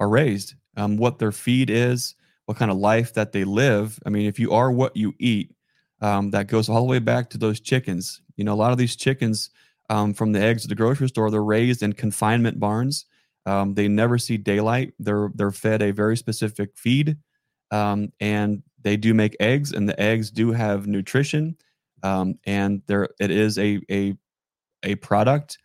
[0.00, 2.14] are raised, um, what their feed is,
[2.46, 3.98] what kind of life that they live.
[4.06, 5.54] I mean, if you are what you eat,
[6.00, 8.22] um, that goes all the way back to those chickens.
[8.36, 9.50] You know, a lot of these chickens
[9.88, 13.06] um, from the eggs at the grocery store, they're raised in confinement barns.
[13.46, 14.94] Um, they never see daylight.
[14.98, 17.16] They're they're fed a very specific feed,
[17.72, 21.56] um, and they do make eggs, and the eggs do have nutrition,
[22.04, 24.14] um, and there it is a a
[24.84, 25.58] a product.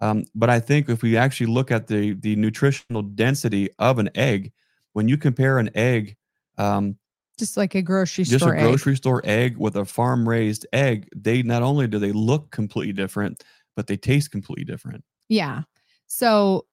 [0.00, 4.10] Um, but I think if we actually look at the the nutritional density of an
[4.14, 4.52] egg,
[4.92, 6.16] when you compare an egg,
[6.58, 6.96] um,
[7.38, 8.66] Just like a grocery just store a egg.
[8.66, 12.92] grocery store egg with a farm raised egg, they not only do they look completely
[12.92, 13.42] different,
[13.76, 15.02] but they taste completely different.
[15.28, 15.62] Yeah.
[16.06, 16.66] So,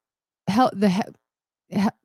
[0.48, 1.04] hel- the he- he-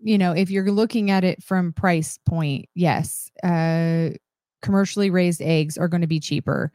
[0.01, 4.11] you know, if you're looking at it from price point, yes, uh,
[4.63, 6.73] commercially raised eggs are going to be cheaper.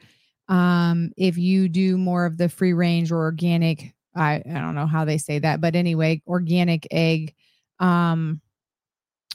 [0.47, 4.87] Um, if you do more of the free range or organic, I I don't know
[4.87, 7.33] how they say that, but anyway, organic egg,
[7.79, 8.41] um,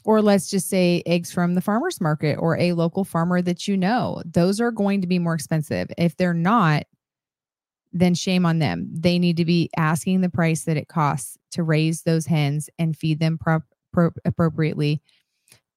[0.05, 3.75] or let's just say eggs from the farmers market or a local farmer that you
[3.75, 5.89] know, those are going to be more expensive.
[5.97, 6.83] If they're not,
[7.91, 8.87] then shame on them.
[8.91, 12.95] They need to be asking the price that it costs to raise those hens and
[12.95, 15.01] feed them prop, pro- appropriately.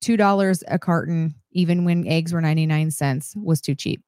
[0.01, 4.03] Two dollars a carton, even when eggs were ninety nine cents, was too cheap,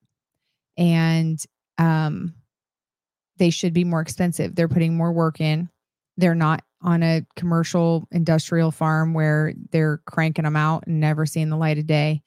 [0.77, 1.43] and
[1.79, 2.35] um,
[3.37, 4.55] they should be more expensive.
[4.55, 5.69] They're putting more work in.
[6.17, 11.49] They're not on a commercial industrial farm where they're cranking them out and never seeing
[11.49, 12.23] the light of day.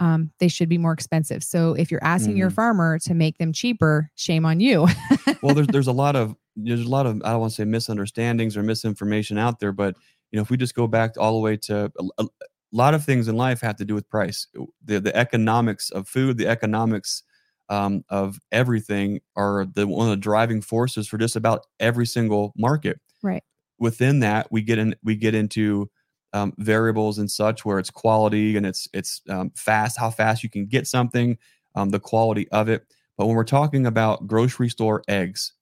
[0.00, 1.42] Um, they should be more expensive.
[1.42, 2.54] So if you're asking your Mhm.
[2.54, 4.86] farmer to make them cheaper, shame on you.
[5.42, 7.64] well there's there's a lot of there's a lot of I don't want to say
[7.64, 9.96] misunderstandings or misinformation out there, but
[10.30, 12.26] you know if we just go back all the way to a, a
[12.72, 14.46] lot of things in life have to do with price.
[14.84, 17.22] The the economics of food, the economics
[17.70, 22.52] um, of everything are the one of the driving forces for just about every single
[22.56, 23.00] market.
[23.22, 23.42] Right.
[23.78, 25.90] Within that, we get in we get into
[26.32, 30.50] um, variables and such where it's quality and it's it's um, fast, how fast you
[30.50, 31.38] can get something,
[31.74, 32.86] um, the quality of it.
[33.16, 35.52] But when we're talking about grocery store eggs,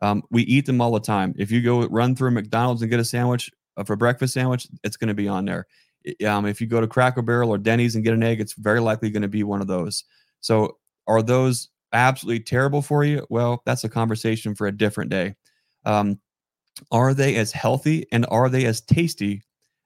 [0.00, 1.34] um, we eat them all the time.
[1.38, 4.96] If you go run through McDonald's and get a sandwich uh, for breakfast sandwich, it's
[4.96, 5.66] going to be on there.
[6.26, 8.80] Um, if you go to Cracker Barrel or Denny's and get an egg, it's very
[8.80, 10.04] likely going to be one of those.
[10.40, 13.26] So, are those absolutely terrible for you?
[13.30, 15.36] Well, that's a conversation for a different day.
[15.84, 16.20] Um,
[16.90, 19.42] are they as healthy and are they as tasty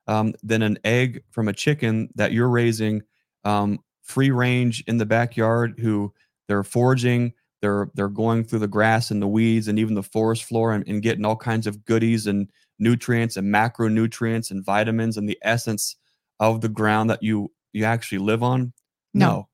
[0.08, 3.02] um, than an egg from a chicken that you're raising
[3.44, 5.78] um, free range in the backyard?
[5.78, 6.12] Who
[6.48, 10.44] they're foraging, they're they're going through the grass and the weeds and even the forest
[10.44, 15.28] floor and, and getting all kinds of goodies and nutrients and macronutrients and vitamins and
[15.28, 15.96] the essence
[16.40, 18.72] of the ground that you you actually live on.
[19.14, 19.48] No.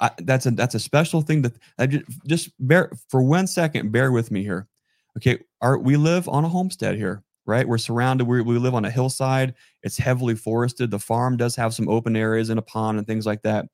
[0.00, 3.92] I, that's a that's a special thing that I just, just bear for one second.
[3.92, 4.66] Bear with me here.
[5.16, 7.66] Okay, our we live on a homestead here, right?
[7.68, 8.26] We're surrounded.
[8.26, 9.54] We we live on a hillside.
[9.82, 10.90] It's heavily forested.
[10.90, 13.66] The farm does have some open areas and a pond and things like that.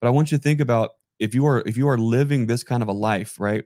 [0.00, 2.62] But I want you to think about if you are if you are living this
[2.64, 3.64] kind of a life, right?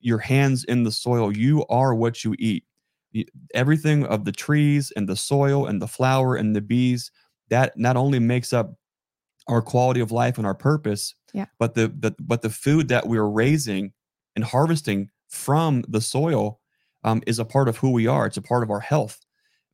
[0.00, 1.36] Your hands in the soil.
[1.36, 2.64] You are what you eat.
[3.54, 7.10] Everything of the trees and the soil and the flower and the bees
[7.48, 8.74] that not only makes up
[9.48, 11.46] our quality of life and our purpose, Yeah.
[11.58, 13.92] but the, the but the food that we're raising
[14.34, 16.60] and harvesting from the soil
[17.04, 18.26] um, is a part of who we are.
[18.26, 19.20] It's a part of our health.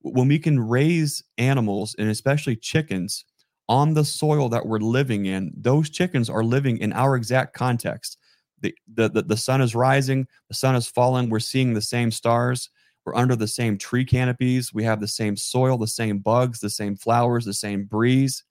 [0.02, 3.24] When we can raise animals and especially chickens
[3.68, 8.18] on the soil that we're living in, those chickens are living in our exact context.
[8.60, 12.10] The, the, the, the sun is rising, the sun is falling, we're seeing the same
[12.10, 12.68] stars,
[13.04, 16.68] we're under the same tree canopies, we have the same soil, the same bugs, the
[16.68, 18.44] same flowers, the same breeze.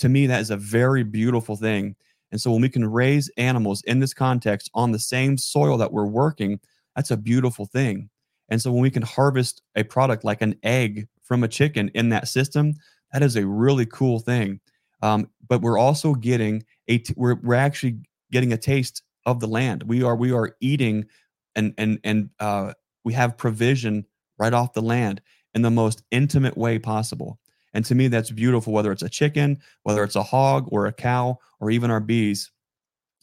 [0.00, 1.96] To me, that is a very beautiful thing.
[2.30, 5.92] And so when we can raise animals in this context on the same soil that
[5.92, 6.60] we're working,
[6.94, 8.10] that's a beautiful thing.
[8.48, 12.08] And so when we can harvest a product like an egg from a chicken in
[12.10, 12.74] that system,
[13.12, 14.60] that is a really cool thing.
[15.02, 17.98] Um, but we're also getting a t- we're we're actually
[18.32, 19.84] getting a taste of the land.
[19.84, 21.06] We are we are eating
[21.54, 22.72] and and and uh,
[23.04, 24.04] we have provision
[24.38, 25.20] right off the land
[25.54, 27.38] in the most intimate way possible.
[27.74, 28.72] And to me, that's beautiful.
[28.72, 32.50] Whether it's a chicken, whether it's a hog or a cow, or even our bees,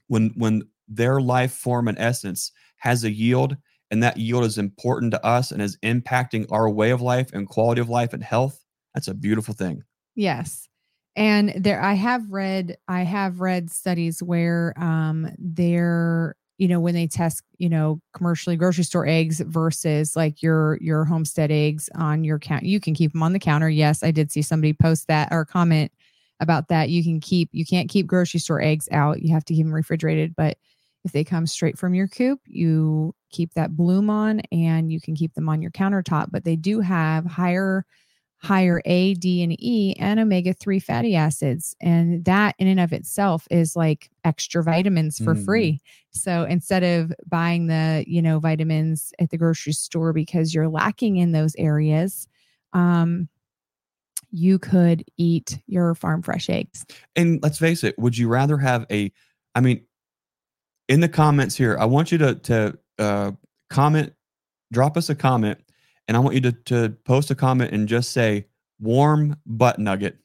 [0.08, 3.58] when when their life form and essence has a yield,
[3.92, 7.48] and that yield is important to us and is impacting our way of life and
[7.48, 9.84] quality of life and health, that's a beautiful thing.
[10.16, 10.68] Yes.
[11.16, 16.94] And there I have read I have read studies where um there you know when
[16.94, 22.24] they test you know commercially grocery store eggs versus like your your homestead eggs on
[22.24, 25.08] your count you can keep them on the counter yes i did see somebody post
[25.08, 25.92] that or comment
[26.40, 29.54] about that you can keep you can't keep grocery store eggs out you have to
[29.54, 30.58] keep them refrigerated but
[31.06, 35.16] if they come straight from your coop you keep that bloom on and you can
[35.16, 37.86] keep them on your countertop but they do have higher
[38.38, 41.76] higher A, D, and E, and omega 3 fatty acids.
[41.82, 45.46] And that in and of itself is like extra vitamins for Mhm.
[45.46, 45.80] free.
[46.12, 51.18] So instead of buying the, you know, vitamins at the grocery store because you're lacking
[51.18, 52.28] in those areas,
[52.74, 53.30] um,
[54.32, 56.86] you could eat your farm fresh eggs.
[57.16, 59.12] And let's face it, would you rather have a
[59.56, 59.86] I mean,
[60.88, 63.32] in the comments here, I want you to to uh
[63.70, 64.14] comment,
[64.72, 65.60] drop us a comment,
[66.08, 68.48] and I want you to to post a comment and just say
[68.80, 70.18] warm butt nugget.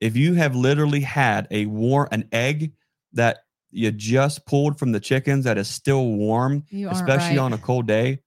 [0.00, 2.72] If you have literally had a warm an egg
[3.12, 3.38] that
[3.70, 7.38] you just pulled from the chickens that is still warm, especially right.
[7.38, 8.20] on a cold day.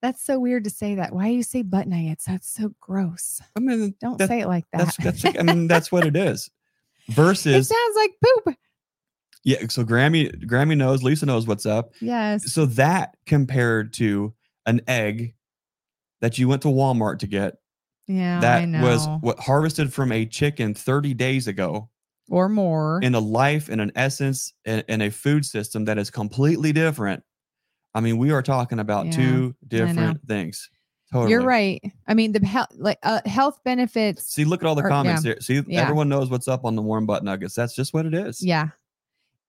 [0.00, 1.12] That's so weird to say that.
[1.12, 2.24] Why do you say butt nuggets?
[2.24, 3.40] That's so gross.
[3.56, 4.96] I mean, Don't say it like that.
[4.96, 6.50] that's that's I mean that's what it is.
[7.08, 8.56] Versus, it sounds like poop.
[9.44, 11.92] Yeah, so Grammy Grammy knows, Lisa knows what's up.
[12.00, 12.52] Yes.
[12.52, 14.32] So that compared to
[14.66, 15.34] an egg
[16.20, 17.54] that you went to Walmart to get
[18.06, 18.40] Yeah.
[18.40, 21.88] That was what harvested from a chicken 30 days ago
[22.30, 23.00] or more.
[23.02, 27.22] in a life and an essence and, and a food system that is completely different.
[27.94, 30.70] I mean, we are talking about Yeah, two different things.
[31.12, 31.32] Totally.
[31.32, 31.82] You're right.
[32.08, 34.24] I mean, the health, like uh, health benefits.
[34.32, 35.38] See, look at all the Or- comments here.
[35.40, 35.82] See, yeah.
[35.82, 37.54] everyone knows what's up on the warm butt nuggets.
[37.54, 38.42] That's just what it is.
[38.42, 38.68] Yeah.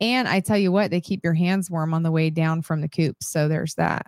[0.04, 2.82] And I tell you what, they keep your hands warm on the way down from
[2.82, 3.16] the coop.
[3.22, 4.06] So there's that.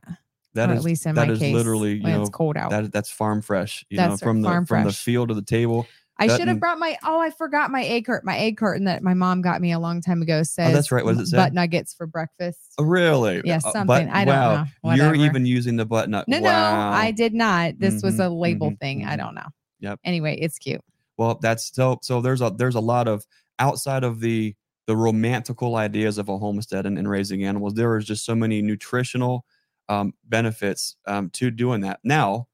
[0.53, 2.57] That is at least in that my is case, literally, you when know, it's cold
[2.57, 2.69] out.
[2.71, 3.85] that that's farm fresh.
[3.89, 5.87] You That's right, from the from the field to the table.
[6.17, 6.97] I should have brought my.
[7.03, 8.23] Oh, I forgot my egg cart.
[8.23, 10.69] My egg carton that my mom got me a long time ago says.
[10.69, 11.03] Oh, that's right.
[11.03, 11.37] What does it say?
[11.37, 12.59] Butt nuggets for breakfast.
[12.77, 13.41] Oh, really?
[13.43, 14.09] Yeah, Uh, something.
[14.09, 14.65] I don't wow.
[14.83, 14.93] know.
[14.93, 16.25] You're even using the butt nut.
[16.29, 16.91] No, wow.
[16.91, 17.79] no, I did not.
[17.79, 19.05] This was Mhm, a label mhm, thing.
[19.05, 19.17] I mhm.
[19.17, 19.47] don't know.
[19.81, 19.99] Yep.
[20.05, 20.81] Anyway, it's cute.
[21.17, 21.99] Well, that's so.
[22.01, 23.25] So there's a there's a lot of
[23.59, 24.55] outside of the
[24.87, 27.73] the romantical ideas of a homestead and, and raising animals.
[27.73, 29.45] There is just so many nutritional
[29.89, 31.99] um, benefits um, to doing that.
[32.03, 32.47] Now,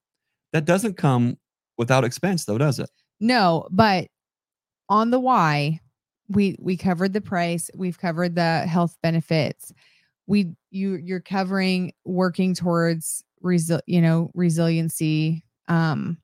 [0.54, 1.38] that doesn't come
[1.78, 2.90] without expense, though, does it?
[3.20, 4.08] No, but
[4.90, 5.80] on the why,
[6.28, 9.74] we we covered the price, we've covered the health benefits.
[10.28, 16.18] We you you're covering working towards resi- you know, resiliency, um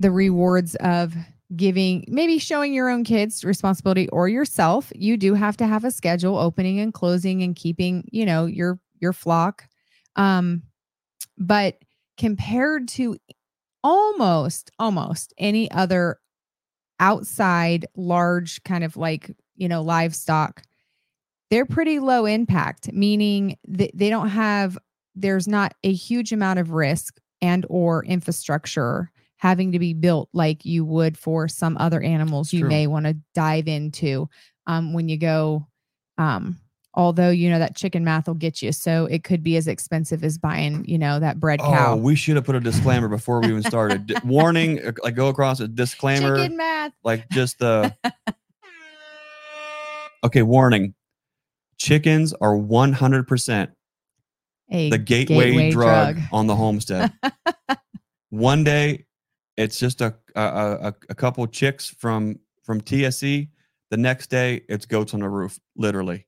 [0.00, 1.14] the rewards of
[1.56, 4.92] giving maybe showing your own kids responsibility or yourself.
[4.94, 8.78] You do have to have a schedule opening and closing and keeping, you know, your
[9.00, 9.66] your flock.
[10.16, 10.62] Um
[11.38, 11.76] but
[12.16, 13.16] compared to
[13.84, 16.18] almost almost any other
[17.00, 20.62] outside large kind of like you know livestock
[21.50, 24.76] they're pretty low impact meaning that they don't have
[25.14, 30.64] there's not a huge amount of risk and or infrastructure having to be built like
[30.64, 32.68] you would for some other animals you True.
[32.68, 34.28] may want to dive into
[34.66, 35.66] um, when you go
[36.18, 36.58] um,
[36.94, 40.24] although you know that chicken math will get you so it could be as expensive
[40.24, 43.48] as buying you know that cow Oh, we should have put a disclaimer before we
[43.48, 44.12] even started.
[44.24, 47.94] Warning, uh, like go across a disclaimer, chicken math like just the.
[50.24, 50.94] okay, warning.
[51.78, 53.68] Chickens are 100%
[54.70, 56.26] a the gateway, gateway drug, drug.
[56.32, 57.12] on the homestead.
[58.30, 59.06] One day,
[59.58, 63.48] it's just a a, a a couple chicks from from TSC.
[63.90, 65.58] The next day, it's goats on the roof.
[65.76, 66.26] Literally,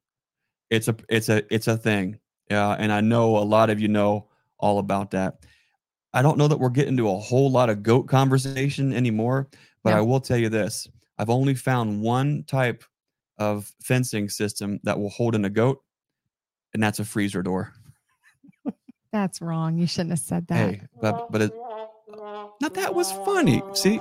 [0.69, 2.19] it's a it's a it's a thing.
[2.51, 5.45] Yeah, and I know a lot of you know all about that.
[6.13, 9.49] I don't know that we're getting to a whole lot of goat conversation anymore,
[9.85, 9.99] but No.
[9.99, 12.83] I will tell you this: I've only found one type
[13.39, 15.83] of fencing system that will hold in a goat,
[16.75, 17.73] and that's a freezer door.
[19.13, 19.77] That's wrong.
[19.77, 20.57] You shouldn't have said that.
[20.57, 21.53] Hey, but but it,
[22.61, 23.63] now that was funny.
[23.75, 24.01] See,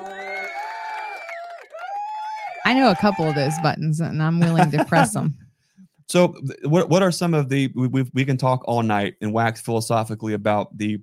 [2.66, 5.38] I know a couple of those buttons and I'm willing to press them.
[6.08, 9.62] so what what are some of the we we can talk all night and wax
[9.62, 11.00] philosophically about the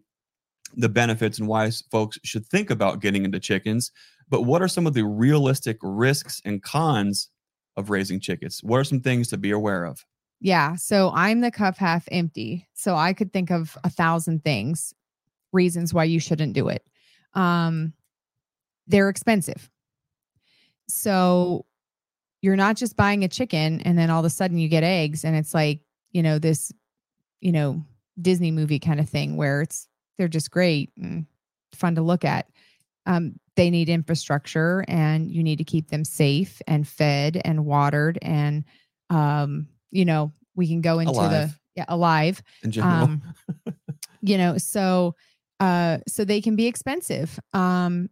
[0.76, 3.92] the benefits and why folks should think about getting into chickens.
[4.28, 7.30] But what are some of the realistic risks and cons
[7.76, 8.60] of raising chickens?
[8.62, 10.04] What are some things to be aware of?
[10.40, 10.76] Yeah.
[10.76, 12.66] So I'm the cup half empty.
[12.74, 14.92] So I could think of a thousand things,
[15.52, 16.84] reasons why you shouldn't do it.
[17.36, 17.92] Um,
[18.86, 19.70] they're expensive.
[20.88, 21.66] So
[22.42, 25.24] you're not just buying a chicken and then all of a sudden you get eggs
[25.24, 25.80] and it's like,
[26.12, 26.72] you know, this,
[27.40, 27.84] you know,
[28.20, 31.26] Disney movie kind of thing where it's they're just great and
[31.74, 32.48] fun to look at.
[33.04, 38.18] Um, they need infrastructure and you need to keep them safe and fed and watered
[38.22, 38.64] and
[39.10, 41.60] um, you know, we can go into the Alive.
[41.74, 42.94] yeah alive in general.
[43.04, 43.22] um
[44.22, 45.14] you know so
[45.60, 48.08] uh so they can be expensive um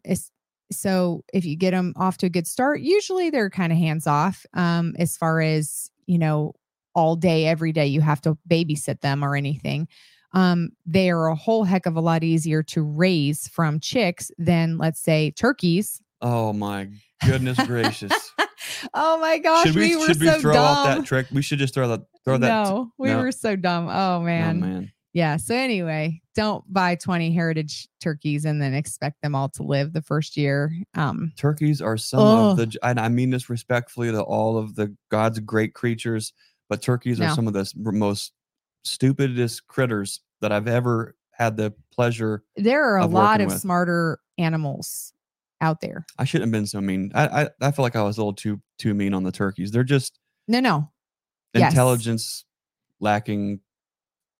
[0.72, 4.06] so if you get them off to a good start usually they're kind of hands
[4.06, 6.52] off um as far as you know
[6.94, 9.86] all day every day you have to babysit them or anything
[10.32, 14.78] um they are a whole heck of a lot easier to raise from chicks than
[14.78, 16.88] let's say turkeys oh my
[17.24, 18.12] goodness gracious!
[18.94, 21.26] oh my gosh should we, we, were should we so throw dumb off that trick?
[21.32, 22.48] We should just throw that throw that.
[22.48, 23.18] no we no.
[23.18, 24.92] were so dumb oh oh man man.
[25.14, 25.36] Yeah.
[25.38, 30.02] So anyway, don't buy 20 heritage turkeys and then expect them all to live the
[30.02, 30.72] first year.
[30.94, 34.94] Um, Turkeys are some of the, and I mean this respectfully to all of the
[35.10, 36.32] God's great creatures,
[36.68, 38.32] but turkeys are some of the most
[38.84, 42.42] stupidest critters that I've ever had the pleasure.
[42.56, 43.60] there are a Of lot of with.
[43.60, 45.12] smarter animals
[45.60, 46.04] out there.
[46.18, 47.10] I shouldn't have been so mean.
[47.14, 49.70] I, I I feel like I was a little too too mean on the turkeys.
[49.70, 50.90] They're just No, no.
[51.54, 51.72] Yes.
[51.72, 52.44] intelligence
[53.00, 53.60] lacking,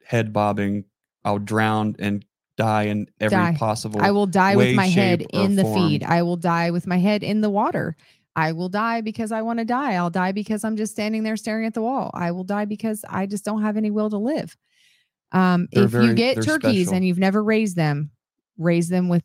[0.05, 0.85] head bobbing.
[1.25, 2.25] I'll drown and
[2.57, 3.57] die in every Die.
[3.57, 4.01] possible.
[4.03, 5.89] I will die way, with my head in the form.
[5.89, 6.05] feed.
[6.05, 7.97] I will die with my head in the water.
[8.37, 9.95] I will die because I want to die.
[9.95, 12.11] I'll die because I'm just standing there staring at the wall.
[12.15, 14.57] I will die because I just don't have any will to live.
[15.33, 16.95] Um, if very- you get turkeys special.
[16.95, 18.11] and you've never raised them,
[18.59, 19.23] raise them with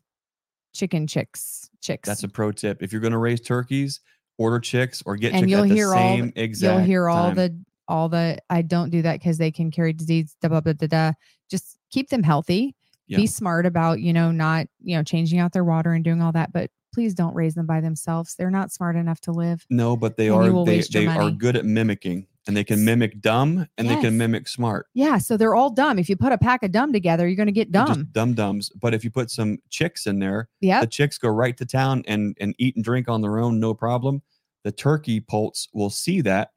[0.74, 1.68] chicken chicks.
[1.80, 2.06] Chicks.
[2.08, 2.82] That's a pro tip.
[2.82, 4.00] If you're going to raise turkeys,
[4.38, 6.78] order chicks or get And you'll the hear all same exact.
[6.78, 7.36] You'll hear all time.
[7.36, 7.60] the
[7.90, 10.36] all the I don't do that because they can carry disease.
[10.40, 11.12] Da, da, da, da.
[11.50, 12.74] Just keep them healthy.
[13.06, 13.18] Yeah.
[13.18, 16.32] Be smart about you know not you know changing out their water and doing all
[16.32, 16.52] that.
[16.52, 18.34] But please don't raise them by themselves.
[18.36, 19.64] They're not smart enough to live.
[19.70, 23.66] No, but they are they, they are good at mimicking and they can mimic dumb
[23.78, 24.86] and they can mimic smart.
[24.94, 25.98] Yeah, so they're all dumb.
[25.98, 27.86] If you put a pack of dumb together, you're going to get dumb.
[27.86, 28.70] Just dumb dumbs.
[28.70, 30.80] But if you put some chicks in there, Yep.
[30.82, 33.74] the chicks go right to town and and eat and drink on their own, no
[33.74, 34.22] problem.
[34.64, 36.50] The turkey poults will see that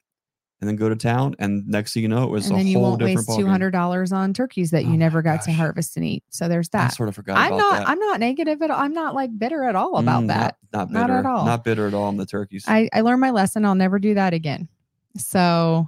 [0.62, 1.36] and then go to town.
[1.40, 3.40] And next thing you know, it was and a then you whole won't different waste
[3.40, 6.24] two hundred dollars on turkeys that Oh you my never got to harvest and eat.
[6.30, 6.92] So there's that.
[6.92, 7.72] I sort of forgot I'm about not.
[7.80, 7.90] that.
[7.90, 8.80] I'm not negative at all.
[8.80, 10.58] I'm not like bitter at all about Mm, that.
[10.72, 11.20] Not, not Not bitter.
[11.20, 11.46] at all.
[11.46, 12.66] Not bitter at all on the turkeys.
[12.68, 13.66] I, I learned my lesson.
[13.66, 14.70] I'll never do that again.
[15.18, 15.88] So,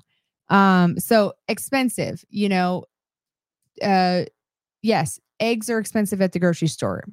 [0.49, 2.83] um, so expensive, you know,
[3.81, 4.23] uh,
[4.81, 7.03] yes, eggs are expensive at the grocery store.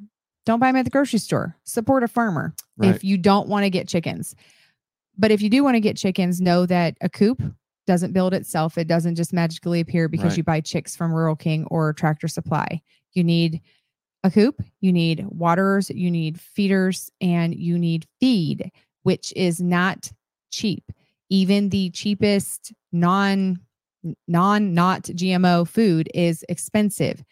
[0.44, 1.56] Don't buy them at the grocery store.
[1.64, 2.94] Support a farmer right.
[2.94, 4.34] if you don't want to get chickens.
[5.18, 7.42] But if you do want to get chickens, know that a coop
[7.86, 8.78] doesn't build itself.
[8.78, 10.36] It doesn't just magically appear because Right.
[10.38, 12.80] you buy chicks from Rural King or Tractor Supply.
[13.12, 13.60] You need
[14.24, 18.70] a coop, you need waterers, you need feeders, and you need feed,
[19.02, 20.12] which is not
[20.50, 20.92] cheap.
[21.28, 23.58] Even the cheapest non
[24.28, 27.24] non not GMO food is expensive.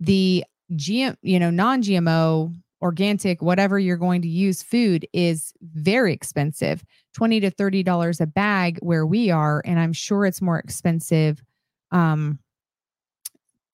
[0.00, 2.54] The GM, you know, non-GMO,
[2.84, 6.84] organic, whatever you're going to use food is very expensive.
[7.14, 11.42] 20 to 30 dollars a bag where we are and I'm sure it's more expensive
[11.90, 12.38] um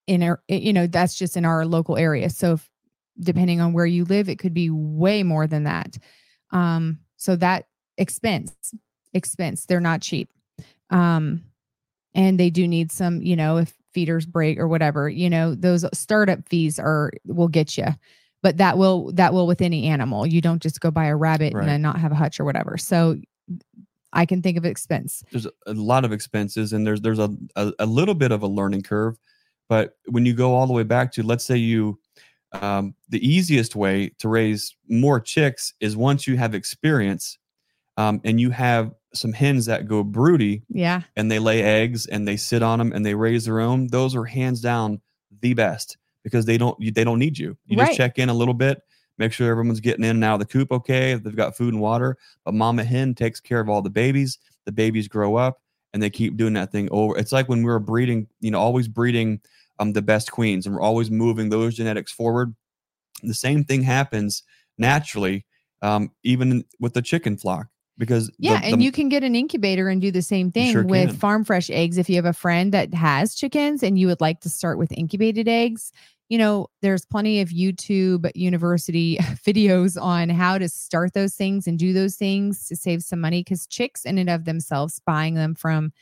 [0.07, 2.31] in our you know that's just in our local area.
[2.31, 2.71] So if,
[3.19, 5.99] depending on where you live it could be way more than that.
[6.53, 7.67] Um so that
[7.99, 8.53] expense
[9.13, 10.31] expense they're not cheap.
[10.91, 11.43] Um
[12.15, 15.85] and they do need some, you know, if feeders break or whatever, you know, those
[15.93, 17.87] startup fees are will get you.
[18.43, 20.27] But that will that will with any animal.
[20.27, 21.61] You don't just go buy a rabbit Right.
[21.61, 22.79] and then not have a hutch or whatever.
[22.79, 23.17] So
[24.13, 25.23] I can think of expense.
[25.31, 28.47] there's a lot of expenses and there's there's a, a, a little bit of a
[28.47, 29.17] learning curve
[29.69, 31.99] but when you go all the way back to let's say you
[32.53, 37.39] um, the easiest way to raise more chicks is once you have experience
[37.97, 41.03] um, and you have some hens that go broody Yeah.
[41.15, 44.17] and they lay eggs and they sit on them and they raise their own those
[44.17, 45.01] are hands down
[45.41, 47.57] the best because they don't you- they don't need you.
[47.67, 47.87] You Right.
[47.87, 48.83] just check in a little bit
[49.19, 51.83] make sure everyone's getting in and out of the coop okay they've got food and
[51.83, 52.17] water.
[52.45, 54.39] But mama hen takes care of all the babies.
[54.65, 55.61] The babies grow up
[55.93, 57.19] and they keep doing that thing over.
[57.19, 59.41] It's like when we were breeding you know always breeding
[59.79, 62.55] um the best queens and we're always moving those genetics forward.
[63.23, 64.43] The same thing happens
[64.79, 65.45] naturally
[65.83, 67.67] um even with the chicken flock
[68.01, 70.73] because the- Yeah, and the- you can get an incubator and do the same thing
[70.73, 71.17] sure with can.
[71.19, 71.97] farm fresh eggs.
[71.99, 74.91] If you have a friend that has chickens and you would like to start with
[74.93, 75.93] incubated eggs,
[76.29, 81.79] you know, there's plenty of YouTube university videos on how to start those things and
[81.79, 85.55] do those things to save some money because chicks in and of themselves buying them
[85.55, 85.93] from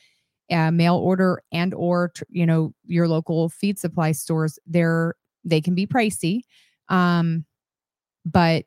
[0.50, 5.74] uh, mail order and or you know your local feed supply stores they're they can
[5.74, 6.40] be pricey
[6.88, 7.44] um
[8.24, 8.64] but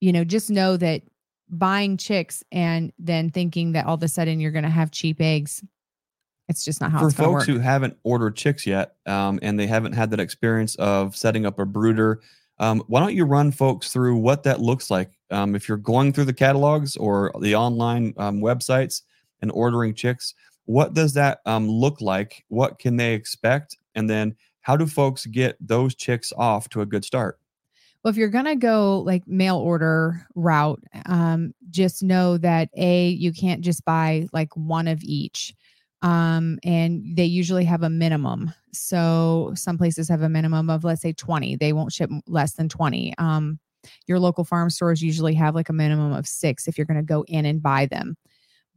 [0.00, 1.02] you know just know that
[1.58, 5.20] buying chicks and then thinking that all of a sudden you're going to have cheap
[5.20, 5.62] eggs
[6.48, 9.58] it's just not how for it's folks work who haven't ordered chicks yet um, and
[9.58, 12.20] they haven't had that experience of setting up a brooder
[12.58, 16.12] um, why don't you run folks through what that looks like um, if you're going
[16.12, 19.02] through the catalogs or the online um, websites
[19.42, 20.34] and ordering chicks
[20.66, 22.44] what does that um, look like?
[22.48, 23.76] What can they expect?
[23.94, 27.38] And then how do folks get those chicks off to a good start?
[28.04, 33.08] Well, if you're going to go like mail order route, um, just know that A,
[33.08, 35.54] you can't just buy like one of each.
[36.02, 38.52] Um, and they usually have a minimum.
[38.72, 41.56] So some places have a minimum of, let's say, 20.
[41.56, 43.14] They won't ship less than 20.
[43.16, 43.58] Um,
[44.06, 47.02] your local farm stores usually have like a minimum of six if you're going to
[47.02, 48.16] go in and buy them.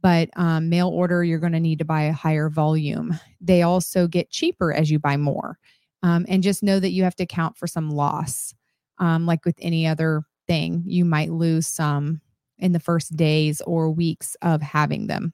[0.02, 3.18] But um, mail order, you're going to need to buy a higher volume.
[3.40, 5.58] They also get cheaper as you buy more.
[6.02, 8.54] Um, and just know that you have to account for some loss.
[8.98, 12.20] Um, like with any other thing, you might lose some
[12.58, 15.32] in the first days or weeks of having them.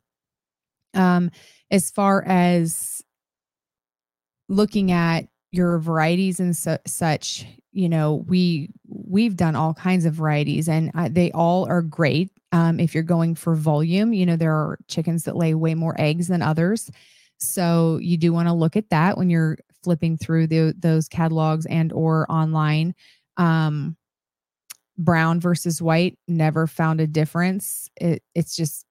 [0.95, 1.31] Um,
[1.71, 3.03] as far as
[4.49, 10.15] looking at your varieties and su- such, you know, we we've done all kinds of
[10.15, 12.31] varieties, and uh, they all are great.
[12.53, 15.97] Um, if you're going for volume, you know, there are chickens that lay way more
[15.99, 16.91] eggs than others.
[17.39, 21.67] So you do want to look at that when you're flipping through the, those catalogs
[21.67, 22.95] and or online.
[23.37, 23.97] Um,
[24.97, 27.91] brown versus white, never found a difference.
[27.97, 28.85] It, it's just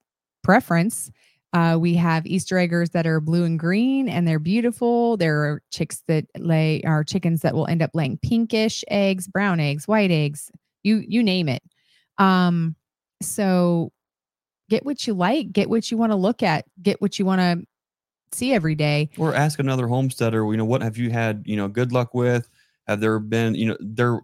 [0.43, 1.11] preference.
[1.53, 5.17] Uh, we have Easter eggers that are blue and green, and they're beautiful.
[5.17, 9.59] There are chicks that lay are chickens that will end up laying pinkish eggs, brown
[9.59, 11.61] eggs, white eggs, you you name it.
[12.17, 12.75] Um,
[13.21, 13.91] so
[14.69, 17.41] get what you like, get what you want to look at, get what you want
[17.41, 17.63] to
[18.35, 19.09] see every day.
[19.17, 22.49] Or ask another homesteader, you know, what have you had, you know, good luck with?
[22.87, 24.19] Have there been, you know, there,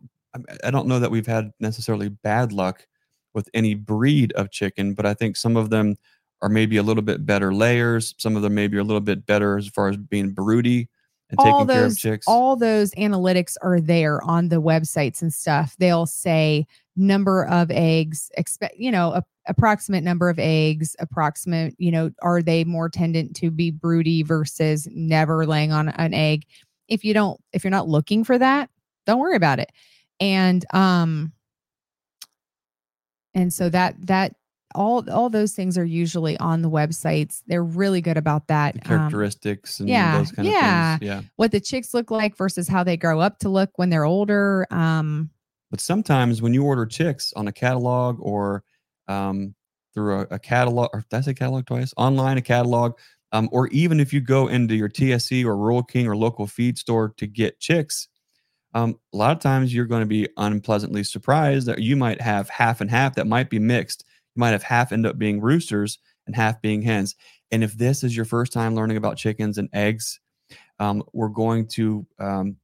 [0.63, 2.85] I don't know that we've had necessarily bad luck
[3.33, 5.95] with any breed of chicken, but I think some of them
[6.41, 8.15] are maybe a little bit better layers.
[8.17, 10.87] Some of them maybe are a little bit better as far as being broody
[11.29, 12.27] and all taking those, care of chicks.
[12.27, 15.75] All those analytics are there on the websites and stuff.
[15.77, 21.91] They'll say number of eggs, expect, you know, a, approximate number of eggs, approximate, you
[21.91, 26.45] know, are they more tendent to be broody versus never laying on an egg?
[26.89, 28.69] If you don't, if you're not looking for that,
[29.05, 29.71] don't worry about it.
[30.19, 31.31] And, um,
[33.33, 34.35] and so that, that,
[34.75, 37.41] all all those things are usually on the websites.
[37.47, 38.75] They're really good about that.
[38.75, 40.93] The characteristics um, and yeah, those kind yeah.
[40.93, 41.09] of things.
[41.09, 41.21] Yeah.
[41.37, 44.67] What the chicks look like versus how they grow up to look when they're older.
[44.69, 45.31] Um,
[45.71, 48.63] but sometimes when you order chicks on a catalog or
[49.07, 49.55] um,
[49.93, 51.93] through a, a, catalog, or did I say catalog twice?
[51.97, 52.97] Online, a catalog,
[53.31, 56.77] um, or even if you go into your TSC or Rural King or local feed
[56.77, 58.07] store to get chicks,
[58.73, 62.49] um, a lot of times you're going to be unpleasantly surprised that you might have
[62.49, 64.05] half and half that might be mixed
[64.35, 67.15] you might have half end up being roosters and half being hens.
[67.51, 70.19] And if this is your first time learning about chickens and eggs,
[70.79, 72.57] um, we're going to, um,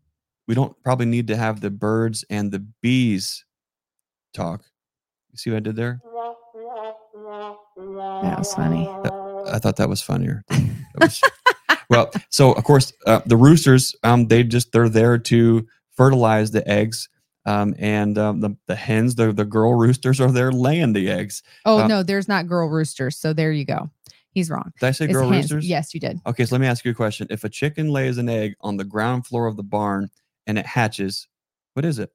[0.47, 3.43] we don't probably need to have the birds and the bees
[4.33, 4.63] talk.
[5.31, 5.99] You see what I did there?
[8.21, 8.85] That was funny.
[9.45, 10.43] I thought that was funnier.
[10.49, 11.21] That was,
[11.89, 16.67] well, so of course, uh, the roosters, um, they just, they're there to fertilize the
[16.67, 17.09] eggs
[17.45, 21.43] um, and um, the, the hens, the, the girl roosters are there laying the eggs.
[21.65, 23.17] Oh, Uh, no, there's not girl roosters.
[23.17, 23.89] So there you go.
[24.31, 24.73] He's wrong.
[24.79, 25.51] Did I say It's girl hens.
[25.51, 25.69] roosters?
[25.69, 26.19] Yes, you did.
[26.25, 27.27] Okay, so let me ask you a question.
[27.29, 30.09] If a chicken lays an egg on the ground floor of the barn
[30.47, 31.27] and it hatches,
[31.73, 32.11] what is it?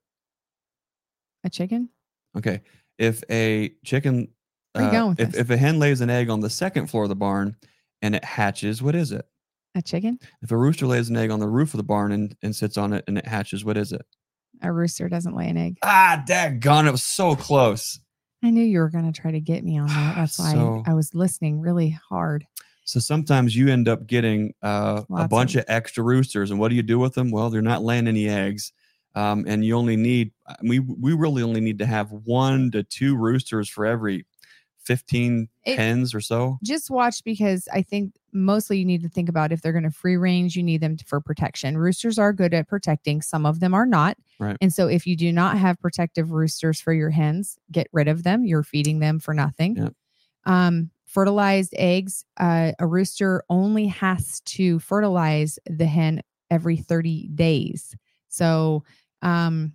[1.44, 1.88] A chicken?
[2.36, 2.60] Okay.
[2.98, 4.28] If a chicken,
[4.72, 5.40] Where you uh, going with if, this?
[5.40, 7.56] if a hen lays an egg on the second floor of the barn
[8.02, 9.26] and it hatches, what is it?
[9.74, 10.18] A chicken?
[10.42, 12.76] If a rooster lays an egg on the roof of the barn and, and sits
[12.76, 14.04] on it and it hatches, what is it?
[14.62, 15.78] A rooster doesn't lay an egg.
[15.82, 18.00] Ah, daggone, it was so close.
[18.42, 20.14] I knew you were going to try to get me on that.
[20.16, 22.46] That's why So- I was listening really hard.
[22.84, 26.58] So sometimes you end up getting uh, a Lots bunch of- of extra roosters, and
[26.58, 27.30] what do you do with them?
[27.30, 28.72] Well, they're not laying any eggs,
[29.14, 30.32] um, and you only need
[30.64, 34.26] we we really only need to have one to two roosters for every
[34.80, 36.58] fifteen It- hens or so.
[36.62, 39.90] Just watch because I think mostly you need to think about if they're going to
[39.90, 41.76] free range, you need them for protection.
[41.76, 44.16] Roosters are good at protecting, some of them are not.
[44.38, 44.56] Right.
[44.60, 48.22] And so if you do not have protective roosters for your hens, get rid of
[48.22, 48.44] them.
[48.44, 49.76] You're feeding them for nothing.
[49.76, 49.92] Yep.
[50.46, 57.94] Um, fertilized eggs, uh, a rooster only has to fertilize the hen every 30 days.
[58.28, 58.84] So
[59.22, 59.74] um,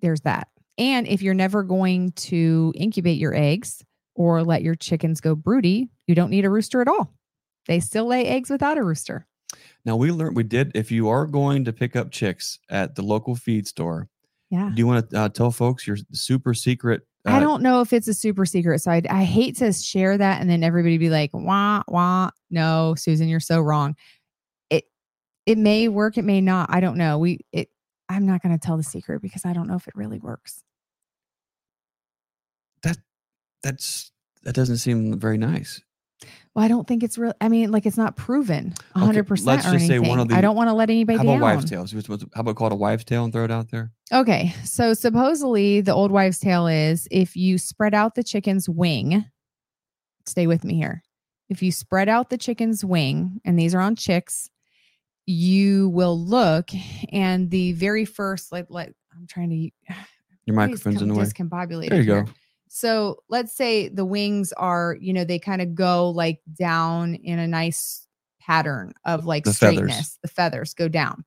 [0.00, 0.48] there's that.
[0.78, 5.88] And if you're never going to incubate your eggs or let your chickens go broody,
[6.06, 7.12] you don't need a rooster at all.
[7.66, 9.26] They still lay eggs without a rooster.
[9.84, 10.72] Now we learned we did.
[10.74, 14.08] If you are going to pick up chicks at the local feed store,
[14.50, 14.70] Yeah.
[14.74, 17.02] do you want to uh, tell folks your super secret?
[17.26, 18.80] I uh, don't know if it's a super secret.
[18.80, 22.30] So I, I hate to share that and then everybody be like, wah, wah.
[22.50, 23.94] No, Susan, you're so wrong.
[24.70, 24.84] It
[25.46, 26.68] it may work, it may not.
[26.70, 27.18] I don't know.
[27.18, 27.70] We it
[28.08, 30.62] I'm not gonna tell the secret because I don't know if it really works.
[32.82, 32.98] That
[33.62, 35.80] that's that doesn't seem very nice.
[36.54, 37.34] Well, I don't think it's real.
[37.40, 40.20] I mean, like it's not proven a Okay, hundred percent let's or just say one
[40.20, 40.34] of the.
[40.36, 41.38] I don't want to let anybody How down.
[41.38, 41.92] about wives' tales?
[41.92, 43.92] How about call it a wives' tale and throw it out there?
[44.12, 49.24] Okay, so supposedly the old wives' tale is if you spread out the chicken's wing,
[50.26, 51.02] stay with me here.
[51.48, 54.48] If you spread out the chicken's wing, and these are on chicks,
[55.26, 56.70] you will look,
[57.12, 59.94] and the very first, like, like I'm trying to.
[60.46, 61.24] Your microphone's in the way.
[61.24, 61.88] Discombobulated.
[61.90, 62.22] There you here.
[62.24, 62.30] go.
[62.68, 67.38] So let's say the wings are, you know, they kind of go like down in
[67.38, 68.06] a nice
[68.40, 69.76] pattern of like The feathers.
[69.92, 70.18] straightness.
[70.20, 71.24] The feathers go down.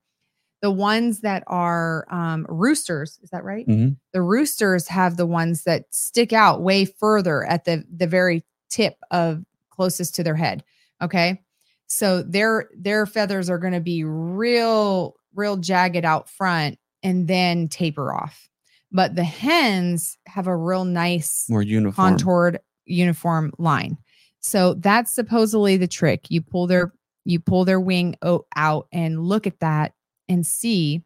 [0.60, 3.66] The ones that are um, roosters, is that right?
[3.66, 3.96] Mhm.
[4.12, 8.96] The roosters have the ones that stick out way further at the the very tip
[9.10, 10.62] of closest to their head.
[11.00, 11.42] Okay,
[11.88, 17.68] so their their feathers are going to be real real jagged out front and then
[17.68, 18.48] taper off.
[18.92, 21.94] But the hens have a real nice More uniform.
[21.94, 23.98] contoured uniform line.
[24.40, 26.30] So that's supposedly the trick.
[26.30, 26.92] You pull their
[27.24, 28.16] you pull their wing
[28.56, 29.92] out and look at that
[30.28, 31.02] and see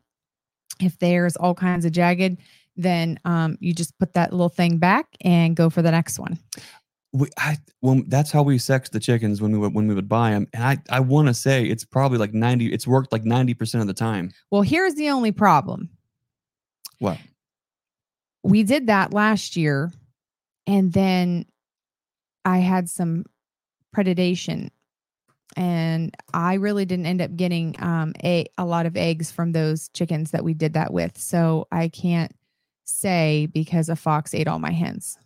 [0.81, 2.39] if there's all kinds of jagged.
[2.77, 6.39] Then um, you just put that little thing back and go for the next one.
[7.13, 10.09] We, I, when that's how we sex the chickens when we would when we would
[10.09, 12.73] buy them, and I I want to say it's probably like ninety.
[12.73, 14.33] It's worked like ninety percent of the time.
[14.51, 15.91] Well, here's the only problem.
[16.99, 17.19] What?
[18.43, 19.93] We did that last year,
[20.67, 21.45] and then
[22.45, 23.27] I had some
[23.95, 24.71] predation,
[25.55, 29.89] and I really didn't end up getting um, a a lot of eggs from those
[29.91, 31.19] chickens that we did that with.
[31.19, 32.33] So I can't
[32.85, 35.19] say because a fox ate all my hens.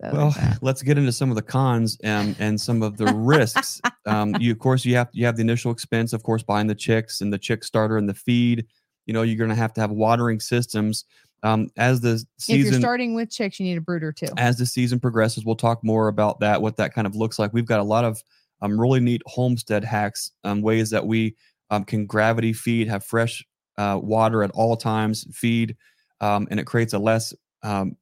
[0.00, 3.80] So Well, let's get into some of the cons and and some of the risks.
[4.06, 6.74] Um, you of course you have you have the initial expense, of course, buying the
[6.74, 8.66] chicks and the chick starter and the feed.
[9.06, 11.04] You know, you're going to have to have watering systems.
[11.42, 14.26] Um, as the season, if you're starting with chicks, you need a brooder too.
[14.36, 17.52] as the season progresses, we'll talk more about that, what that kind of looks like.
[17.52, 18.22] We've got a lot of
[18.60, 21.34] um, really neat homestead hacks, um, ways that we
[21.70, 23.42] um, can gravity feed, have fresh
[23.78, 25.76] uh, water at all times, feed,
[26.20, 27.32] um, and it creates a less
[27.62, 27.96] um,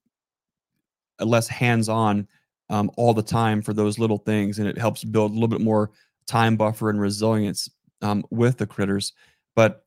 [1.20, 2.26] less hands-on
[2.70, 5.60] um, all the time for those little things, and it helps build a little bit
[5.60, 5.90] more
[6.26, 7.70] time buffer and resilience
[8.02, 9.12] um, with the critters.
[9.56, 9.84] But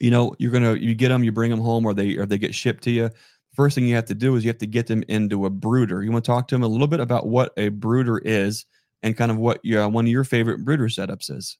[0.00, 2.38] you know, you're gonna you get them, you bring them home, or they or they
[2.38, 3.10] get shipped to you
[3.54, 6.02] first thing you have to do is you have to get them into a brooder.
[6.02, 8.64] You want to talk to them a little bit about what a brooder is
[9.02, 11.58] and kind of what your one of your favorite brooder setups is.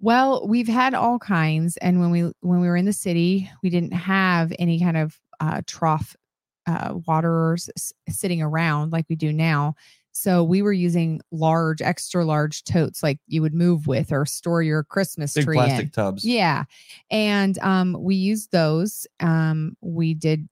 [0.00, 3.70] Well, we've had all kinds, and when we when we were in the city, we
[3.70, 6.16] didn't have any kind of uh, trough
[6.68, 7.70] uh, waterers
[8.08, 9.74] sitting around like we do now.
[10.12, 14.62] So we were using large, extra large totes like you would move with or store
[14.62, 15.90] your Christmas Big tree plastic in.
[15.90, 16.24] tubs.
[16.24, 16.64] Yeah,
[17.10, 19.06] and um, we used those.
[19.20, 20.48] Um, we did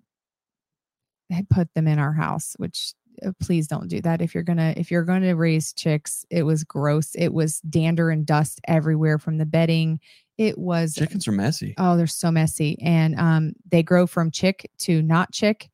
[1.30, 2.92] had put them in our house, which
[3.24, 6.24] uh, please don't do that if you're gonna if you're gonna raise chicks.
[6.30, 7.16] It was gross.
[7.16, 9.98] It was dander and dust everywhere from the bedding.
[10.38, 11.74] It was Chickens are messy.
[11.78, 15.70] oh, they're so messy, and um, they grow from chick to not chick,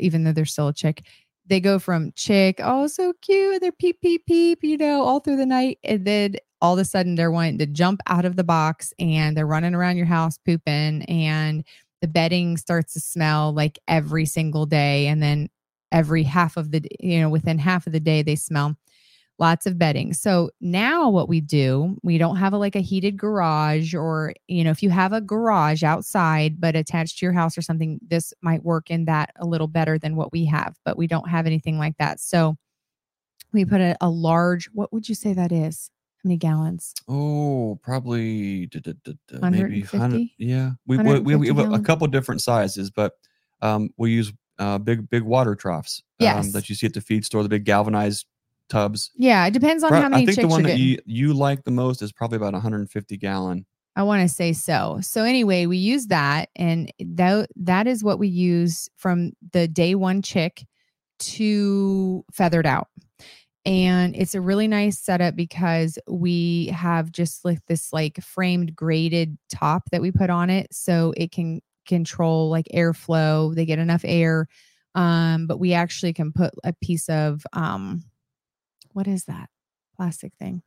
[0.00, 1.04] even though they're still a chick.
[1.46, 5.36] They go from chick, oh, so cute, they're peep peep peep, you know, all through
[5.36, 8.44] the night, and then all of a sudden they're wanting to jump out of the
[8.44, 11.64] box and they're running around your house pooping, and
[12.02, 15.48] the bedding starts to smell like every single day, and then
[15.92, 18.76] every half of the, you know, within half of the day they smell
[19.38, 20.12] lots of bedding.
[20.12, 24.64] So now what we do, we don't have a like a heated garage or you
[24.64, 28.32] know, if you have a garage outside but attached to your house or something, this
[28.40, 31.46] might work in that a little better than what we have, but we don't have
[31.46, 32.20] anything like that.
[32.20, 32.56] So
[33.52, 35.90] we put a, a large, what would you say that is?
[36.22, 36.94] How many gallons?
[37.08, 39.92] Oh, probably d- d- d- d- maybe 100.
[39.92, 40.34] 150?
[40.38, 43.12] Yeah, we we, we, have a, couple different sizes, but
[43.60, 46.02] um, we use uh, big big water troughs.
[46.18, 46.46] Yes.
[46.46, 48.26] um, that you see at the feed store, the big galvanized
[48.68, 49.10] tubs.
[49.16, 51.34] Yeah, it depends on Pro- how many I think chicks the one that you you
[51.34, 53.66] like the most is probably about 150 gallon.
[53.96, 54.98] I want to say so.
[55.00, 59.94] So anyway, we use that and that that is what we use from the day
[59.94, 60.66] one chick
[61.18, 62.88] to feathered out.
[63.64, 69.36] And it's a really nice setup because we have just like this like framed graded
[69.48, 73.54] top that we put on it so it can control like airflow.
[73.54, 74.46] They get enough air.
[74.94, 78.04] Um, but we actually can put a piece of um
[78.96, 79.50] what is that
[79.94, 80.62] plastic thing?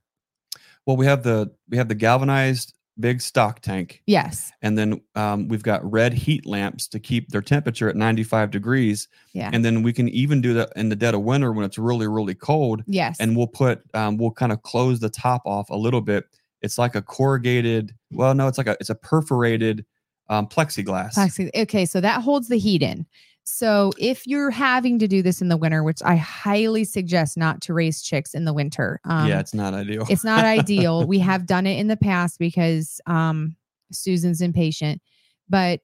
[0.85, 4.51] Well, we have the we have the galvanized big stock tank, Yes.
[4.61, 9.07] and then um, we've got red heat lamps to keep their temperature at 95 degrees.
[9.33, 9.49] Yeah.
[9.53, 12.07] And then we can even do that in the dead of winter when it's really
[12.07, 13.17] really cold, yes.
[13.19, 16.25] and we'll put um, we'll kind of close the top off a little bit.
[16.61, 17.95] It's like a corrugated.
[18.11, 19.85] Well, no, it's like a it's a perforated
[20.29, 21.15] um, plexiglass.
[21.15, 23.05] Plexi- Okay, so that holds the heat in.
[23.51, 27.61] So if you're having to do this in the winter, which I highly suggest not
[27.61, 29.01] to raise chicks in the winter.
[29.05, 30.05] Um, yeah, it's not ideal.
[30.07, 31.05] it's not ideal.
[31.05, 33.55] We have done it in the past because um,
[33.91, 35.01] Susan's impatient.
[35.49, 35.81] But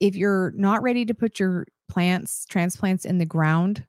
[0.00, 3.86] if you're not ready to put your plants, transplants in the ground,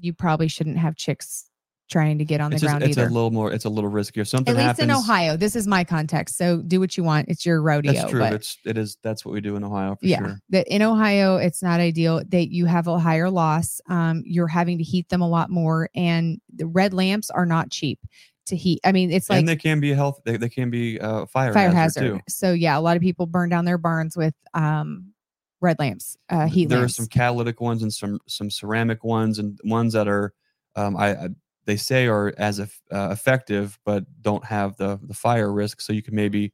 [0.00, 1.50] you probably shouldn't have chicks
[1.90, 3.08] trying to get on the it's just, ground it's either.
[3.08, 3.52] a little more.
[3.52, 4.26] It's a little riskier.
[4.26, 4.84] Something At least happens.
[4.84, 6.36] in Ohio, this is my context.
[6.36, 7.28] So do what you want.
[7.28, 7.92] It's your rodeo.
[7.92, 8.20] That's true.
[8.20, 8.96] but- It's it is.
[9.02, 10.40] That's what we do in Ohio for yeah, sure.
[10.50, 12.22] that in Ohio, it's not ideal.
[12.28, 13.80] That you have a higher loss.
[13.88, 17.70] Um, you're having to heat them a lot more, and the red lamps are not
[17.70, 18.00] cheap
[18.46, 18.80] to heat.
[18.84, 20.20] I mean, it's like and they can be a health.
[20.24, 22.16] They, they can be uh, fire fire hazard, hazard.
[22.16, 22.20] too.
[22.28, 25.12] So yeah, a lot of people burn down their barns with um
[25.60, 26.94] red lamps, uh, heat there lamps.
[26.94, 30.32] are some catalytic ones and some some ceramic ones and ones that are
[30.76, 31.28] um, I, I
[31.66, 35.80] they say are as uh, effective but don't have the the fire risk.
[35.80, 36.52] So you can maybe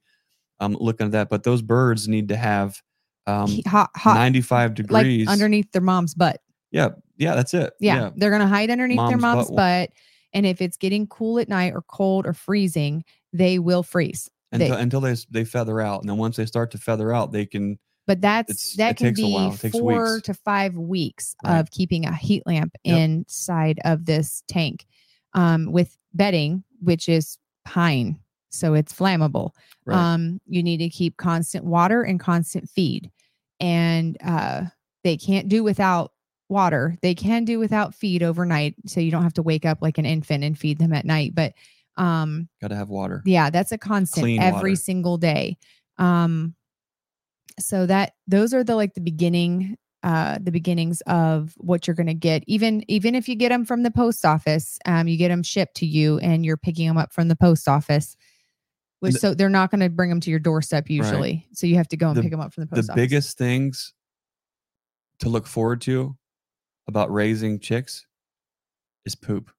[0.61, 1.29] um, look into that.
[1.31, 2.81] But those birds need to have
[3.27, 5.29] um, hot, hot, 95 like degrees.
[5.29, 6.41] underneath their mom's butt.
[6.71, 7.73] yeah, yeah, that's it.
[7.81, 9.91] Yeah, they're gonna hide underneath their Mom's mom's butt butt,
[10.33, 14.29] and if it's getting cool at night or cold or freezing, they will freeze.
[14.53, 17.31] until they- until they they feather out, and then once they start to feather out,
[17.33, 17.79] they can.
[18.07, 19.53] But that's that can be while.
[19.53, 20.23] It takes four weeks.
[20.27, 21.61] to five weeks Right.
[21.61, 22.99] of keeping a heat lamp Yep.
[22.99, 24.87] inside of this tank.
[25.35, 28.19] Um, with bedding, which is pine,
[28.51, 29.51] so it's flammable.
[29.87, 29.97] Right.
[29.97, 33.11] Um, you need to keep constant water and constant feed,
[33.61, 34.63] and uh,
[35.05, 36.13] they can't do without
[36.49, 36.97] water.
[37.03, 40.07] They can do without feed overnight, so you don't have to wake up like an
[40.07, 41.35] infant and feed them at night.
[41.35, 41.53] But
[41.97, 43.23] um, Got to have water.
[43.25, 44.77] yeah, that's a constant Clean every water.
[44.81, 45.57] single day.
[45.99, 46.55] Um
[47.59, 52.07] so that those are the like the beginning uh the beginnings of what you're going
[52.07, 55.29] to get even even if you get them from the post office um you get
[55.29, 58.17] them shipped to you and you're picking them up from the post office
[59.01, 61.77] which the- so they're not going to bring them to your doorstep usually so you
[61.77, 63.37] have to go and The- pick them up from the The post office The biggest
[63.39, 63.93] things
[65.19, 66.17] to look forward to
[66.89, 68.07] about raising chicks
[69.05, 69.51] is poop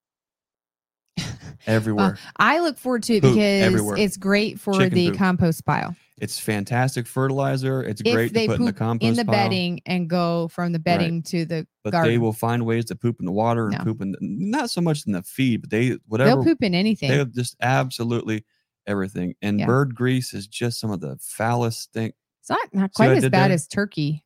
[1.68, 2.18] everywhere.
[2.38, 3.98] i look forward to it Poop because everywhere.
[3.98, 5.18] it's great for Chicken the poop.
[5.18, 7.82] compost pile It's fantastic fertilizer.
[7.84, 10.48] It's if great they to put in the compost in the pile, bedding and go
[10.50, 13.32] from the bedding to the but garden they will find ways to poop in the
[13.32, 13.84] water and No.
[13.84, 16.76] poop in the, not so much in the feed, but they whatever they'll poop in
[16.76, 18.46] anything they'll just absolutely
[18.86, 19.34] everything.
[19.42, 19.66] And Yeah.
[19.66, 22.14] bird grease is just some of the foulest thing.
[22.42, 23.52] It's not not quite as bad there?
[23.56, 24.24] as turkey,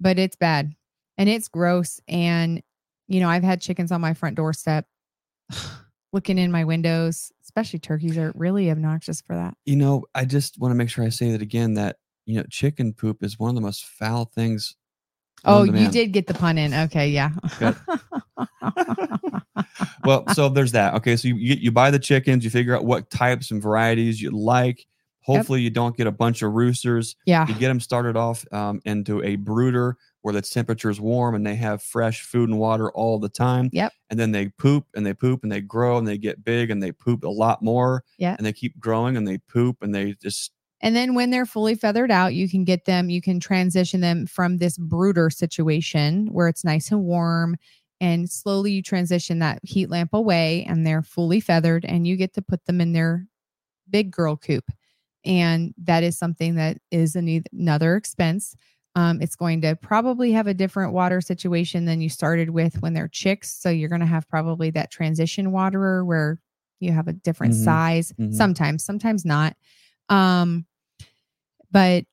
[0.00, 0.74] but it's bad
[1.18, 2.00] and it's gross.
[2.08, 2.62] And
[3.06, 4.86] you know, I've had chickens on my front doorstep,
[6.14, 7.32] looking in my windows.
[7.56, 9.56] Especially turkeys are really obnoxious for that.
[9.64, 11.96] You know, I just want to make sure I say that again that
[12.26, 14.76] you know chicken poop is one of the most foul things.
[15.42, 16.74] Oh, you did get the pun in.
[16.74, 17.30] Okay, yeah.
[20.04, 20.94] Well, so there's that.
[20.96, 24.30] Okay, so you you, buy the chickens, you figure out what types and varieties you
[24.30, 24.86] like.
[25.22, 27.16] Hopefully, you don't get a bunch of roosters.
[27.24, 27.48] yeah.
[27.48, 29.96] You get them started off um, into a brooder
[30.26, 33.70] where the temperature is warm and they have fresh food and water all the time.
[33.72, 33.92] Yep.
[34.10, 36.82] And then they poop and they poop and they grow and they get big and
[36.82, 38.02] they poop a lot more.
[38.18, 38.34] Yeah.
[38.36, 40.50] And they keep growing and they poop and they just
[40.80, 44.26] And then when they're fully feathered out, you can get them, you can transition them
[44.26, 47.56] from this brooder situation where it's nice and warm.
[48.00, 52.34] And slowly you transition that heat lamp away and they're fully feathered and you get
[52.34, 53.28] to put them in their
[53.88, 54.64] big girl coop.
[55.24, 58.56] And that is something that is another expense.
[58.96, 62.94] Um, it's going to probably have a different water situation than you started with when
[62.94, 63.52] they're chicks.
[63.52, 66.40] So you're going to have probably that transition waterer where
[66.80, 67.64] you have a different Mhm.
[67.64, 68.12] size.
[68.18, 68.34] Mhm.
[68.34, 69.54] Sometimes, sometimes not.
[70.08, 70.64] Um,
[71.70, 72.04] but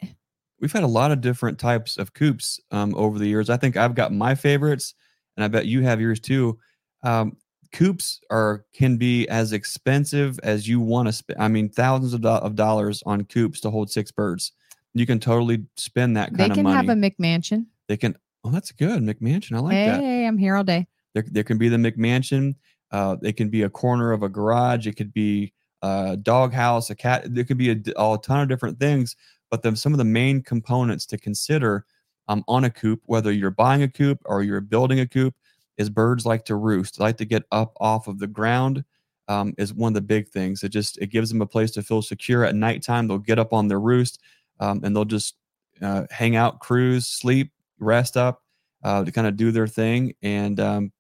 [0.60, 3.50] we've had a lot of different types of coops um, over the years.
[3.50, 4.94] I think I've got my favorites,
[5.38, 6.60] and I bet you have yours too.
[7.04, 7.38] Um,
[7.72, 11.40] coops are can be as expensive as you want to spend.
[11.42, 14.52] I mean, thousands of, do- of dollars on coops to hold six birds.
[14.94, 17.66] You can totally spend that they kind of can have a McMansion.
[17.88, 18.16] they can.
[18.44, 19.56] Oh, that's good, McMansion.
[19.56, 20.02] I like hey, that.
[20.02, 20.88] Hey, I'm here all day.
[21.14, 22.56] There, there can be the McMansion.
[22.92, 24.86] Uh, it can be a corner of a garage.
[24.86, 27.34] It could be a doghouse, a cat.
[27.34, 29.16] There could be a, a ton of different things.
[29.50, 31.86] But then some of the main components to consider
[32.28, 35.36] um, on a coop, whether you're buying a coop or you're building a coop,
[35.78, 38.84] is birds like to roost, They like to get up off of the ground.
[39.30, 40.64] Um, is one of the big things.
[40.64, 43.08] It just it gives them a place to feel secure at nighttime.
[43.08, 44.20] They'll get up on their roost
[44.60, 45.36] um, and they'll just
[45.82, 48.42] uh, hang out, cruise, sleep, rest up,
[48.84, 50.14] uh, to kind of do their thing.
[50.22, 50.92] And um,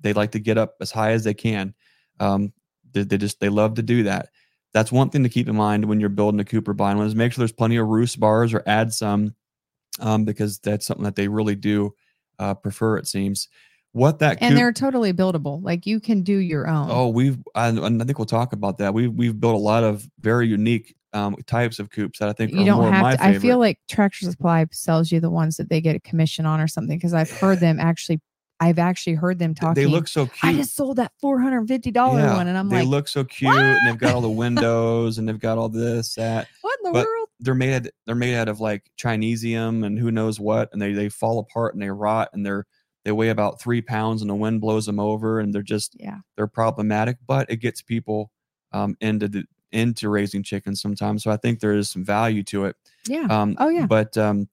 [0.00, 1.74] they like to get up as high as they can.
[2.20, 2.52] Um,
[2.92, 4.28] they, they just they love to do that.
[4.72, 7.14] That's one thing to keep in mind when you're building a Cooper or one is
[7.14, 9.34] make sure there's plenty of roost bars or add some,
[9.98, 11.94] um, because that's something that they really do
[12.38, 12.98] uh, prefer.
[12.98, 13.48] It seems.
[13.92, 15.62] What that And coop- they're totally buildable.
[15.62, 16.88] Like you can do your own.
[16.90, 18.92] Oh, we've I, and I think we'll talk about that.
[18.92, 22.52] We've we've built a lot of very unique um, types of coops that I think
[22.52, 23.18] you are don't have my to.
[23.18, 23.36] favorite.
[23.36, 26.60] I feel like Tractor Supply sells you the ones that they get a commission on
[26.60, 28.20] or something because I've heard them actually.
[28.60, 29.74] I've actually heard them talking.
[29.80, 30.42] they look so cute.
[30.42, 32.84] I just sold that four hundred and fifty dollar Yeah, one, and I'm they like,
[32.84, 36.14] they look so cute, and they've got all the windows, and they've got all this
[36.14, 36.48] that.
[36.62, 37.28] what in the but- world?
[37.40, 40.92] they're made out- they're made out of like Chinesium and who knows what, and they
[40.92, 42.66] they fall apart and they rot and they're
[43.04, 46.18] they weigh about three pounds and the wind blows them over and they're just Yeah,
[46.36, 47.18] they're problematic.
[47.28, 48.32] But it gets people
[48.72, 51.22] um, into the into raising chickens sometimes.
[51.22, 52.76] So I think there is some value to it.
[53.06, 53.26] yeah.
[53.30, 53.86] Um, Oh, yeah.
[53.86, 54.48] But um,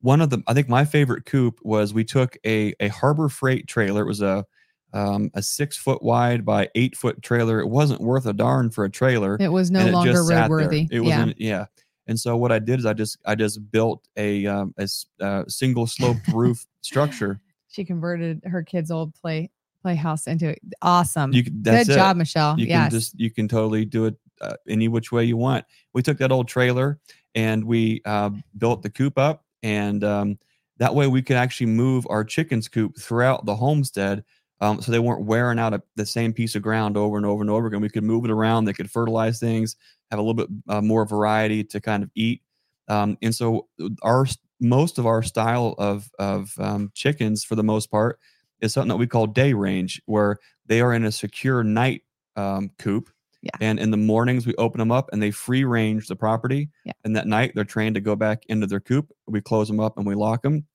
[0.00, 3.66] one of the I think my favorite coop was we took a a Harbor Freight
[3.66, 4.02] trailer.
[4.02, 4.44] It was a
[4.92, 7.60] um, a six foot wide by eight foot trailer.
[7.60, 10.88] It wasn't worth a darn for a trailer it was no it longer roadworthy.
[10.90, 11.66] It yeah, wasn't, yeah.
[12.06, 14.88] And so what I did is I just I just built a um, a
[15.20, 17.40] uh, single sloped roof structure.
[17.68, 19.50] she converted her kid's old play
[19.88, 20.60] playhouse into it.
[20.82, 21.32] awesome.
[21.32, 21.94] You Good it.
[21.94, 22.58] job, Michelle.
[22.58, 22.90] You yes.
[22.90, 25.64] can just you can totally do it uh, any which way you want.
[25.94, 27.00] We took that old trailer
[27.34, 30.38] and we uh, built the coop up, and um,
[30.76, 34.24] that way we could actually move our chickens coop throughout the homestead.
[34.60, 37.40] Um, so they weren't wearing out a, the same piece of ground over and over
[37.40, 37.80] and over again.
[37.80, 38.64] We could move it around.
[38.64, 39.76] They could fertilize things,
[40.10, 42.42] have a little bit uh, more variety to kind of eat.
[42.88, 43.68] Um, and so
[44.02, 44.26] our
[44.60, 48.18] most of our style of of um, chickens, for the most part,
[48.60, 52.02] is something that we call day range, where they are in a secure night
[52.36, 53.10] um, coop.
[53.42, 53.50] Yeah.
[53.60, 56.70] And in the mornings, we open them up and they free range the property.
[56.84, 56.92] Yeah.
[57.04, 59.12] And that night, they're trained to go back into their coop.
[59.26, 60.66] We close them up and we lock them,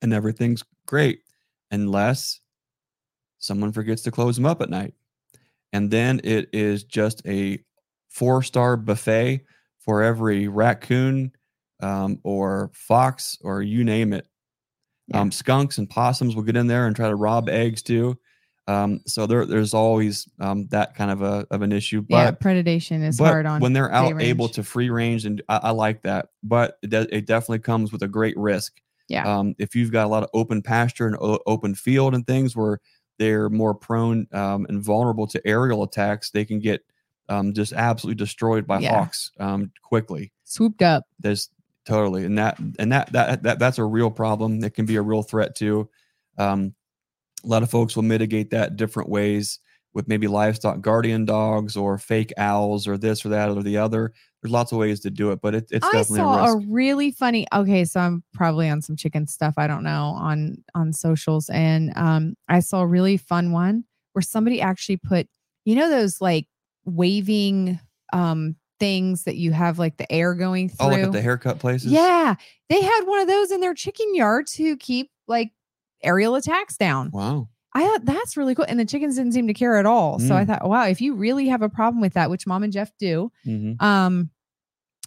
[0.00, 1.20] and everything's great,
[1.70, 2.40] unless
[3.38, 4.94] someone forgets to close them up at night.
[5.72, 7.58] And then it is just a
[8.08, 9.44] four star buffet
[9.78, 11.32] for every raccoon
[11.80, 14.26] um, or fox or you name it.
[15.12, 15.20] Yeah.
[15.20, 18.18] Um, skunks and possums will get in there and try to rob eggs too.
[18.68, 22.04] Um, so there, there's always um, that kind of a of an issue.
[22.08, 23.60] yeah, predation is but hard on.
[23.60, 26.28] when they're out able to free range, and I, I like that.
[26.44, 28.80] But it, does, it definitely comes with a great risk.
[29.08, 29.26] Yeah.
[29.26, 32.54] Um, if you've got a lot of open pasture and o- open field and things
[32.56, 32.78] where
[33.18, 36.82] they're more prone um, and vulnerable to aerial attacks, they can get
[37.28, 38.96] um, just absolutely destroyed by Yeah.
[38.96, 40.32] hawks um, quickly.
[40.44, 41.04] swooped up.
[41.18, 41.50] There's
[41.84, 44.62] totally and that and that that that that's a real problem.
[44.62, 45.88] It can be a real threat too.
[46.38, 46.74] Um,
[47.44, 49.58] a lot of folks will mitigate that different ways
[49.94, 54.12] with maybe livestock guardian dogs or fake owls or this or that or the other.
[54.40, 56.56] There's lots of ways to do it, but it, it's I definitely a saw a,
[56.56, 56.68] risk.
[56.70, 57.46] really funny.
[57.52, 59.54] Okay, so I'm probably on some chicken stuff.
[59.56, 64.22] I don't know on on socials, and um, I saw a really fun one where
[64.22, 65.28] somebody actually put,
[65.64, 66.46] you know, those like
[66.84, 67.78] waving
[68.12, 70.86] um things that you have like the air going through.
[70.86, 71.92] oh, look at the haircut places.
[71.92, 72.34] yeah,
[72.68, 75.52] they had one of those in their chicken yard to keep like
[76.02, 77.10] aerial attacks down.
[77.12, 77.48] Wow.
[77.74, 80.18] I thought that's really cool, and the chickens didn't seem to care at all.
[80.18, 80.46] So I Mm.
[80.48, 83.30] thought, wow, if you really have a problem with that, which mom and Jeff do,
[83.44, 84.30] hmm um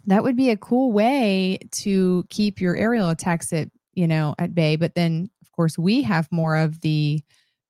[0.08, 4.54] that would be a cool way to keep your aerial attacks at you know at
[4.54, 7.24] bay but then of course we have more of the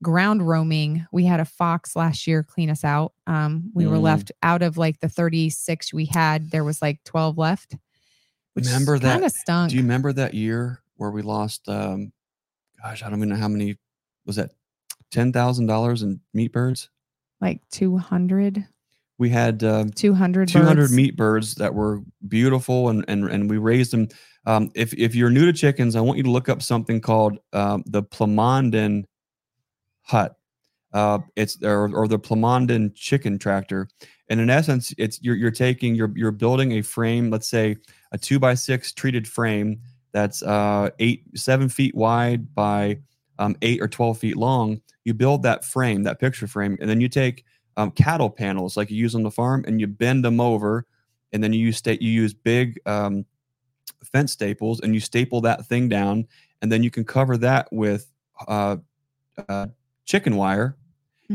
[0.06, 4.02] ground roaming we had a fox last year clean us out um we were Mm.
[4.12, 7.76] left out of like the 36 we had there was like 12 left
[8.54, 11.68] which Remember that- kind of stunk Do you remember that year where we lost?
[11.68, 12.12] um
[12.84, 13.78] Gosh, I don't even know how many.
[14.28, 14.52] Was that
[15.12, 16.90] ten thousand dollars in meat birds?
[17.42, 18.66] like 200
[19.18, 20.94] We had um, 200 200 birds.
[20.96, 24.08] meat birds that were beautiful and and and we raised them
[24.46, 27.40] um, if if you're new to chickens i want you to look up something called
[27.54, 29.04] um, the plamondon
[30.06, 30.38] hut
[30.94, 33.88] uh, it's or, or the plamondon chicken tractor.
[34.30, 37.76] And in essence it's you're, you're taking you're you're building a frame let's say
[38.12, 39.82] a two by six treated frame
[40.14, 43.00] that's uh, eight seven feet wide by
[43.38, 44.82] um, eight or 12 feet long.
[45.04, 47.44] You build that frame that picture frame and then you take
[47.78, 50.86] um, cattle panels like you use on the farm, and you bend them over,
[51.34, 53.26] and then you use sta- you use big um,
[54.04, 56.28] fence staples, and you staple that thing down,
[56.62, 58.12] and then you can cover that with
[58.48, 58.78] uh,
[59.50, 59.68] uh,
[60.06, 60.78] chicken wire.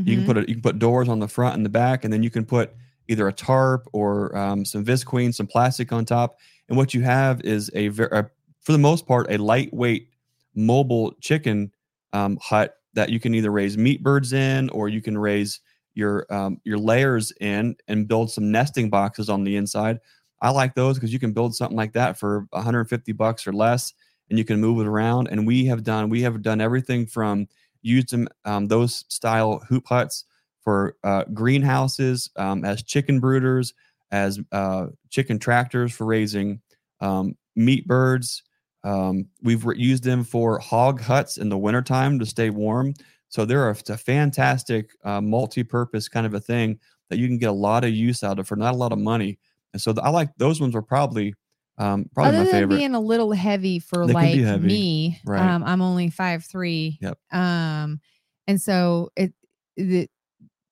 [0.05, 0.27] You can Mhm.
[0.27, 2.31] put a, you can put doors on the front and the back, and then you
[2.31, 2.75] can put
[3.09, 7.41] either a tarp or um, some visqueen, some plastic on top, and what you have
[7.43, 8.25] is a very,
[8.63, 10.09] for the most part, a lightweight
[10.55, 11.73] mobile chicken
[12.13, 15.61] um, hut that you can either raise meat birds in, or you can raise
[15.95, 19.99] your um, your layers in and build some nesting boxes on the inside.
[20.43, 23.93] I like those because you can build something like that for 150 bucks or less,
[24.31, 25.29] and you can move it around.
[25.29, 27.49] And we have done we have done everything from
[27.83, 30.25] used them um, those style hoop huts
[30.63, 33.73] for uh, greenhouses um, as chicken brooders,
[34.11, 36.61] as uh, chicken tractors for raising
[37.01, 38.43] um, meat birds.
[38.85, 42.95] Um, we've re- used them for hog huts in the wintertime to stay warm.
[43.29, 46.79] So they're a, a fantastic uh, multi-purpose kind of a thing
[47.09, 48.99] that you can get a lot of use out of for not a lot of
[48.99, 49.39] money.
[49.73, 51.35] And so the, I like those ones are probably
[51.81, 52.77] um, probably Other my than favorite.
[52.77, 55.41] being a little heavy for They can like be heavy, me, right.
[55.41, 56.99] um, I'm only five three.
[57.01, 57.19] Yep.
[57.33, 58.01] Um,
[58.47, 59.33] and so it,
[59.77, 60.11] it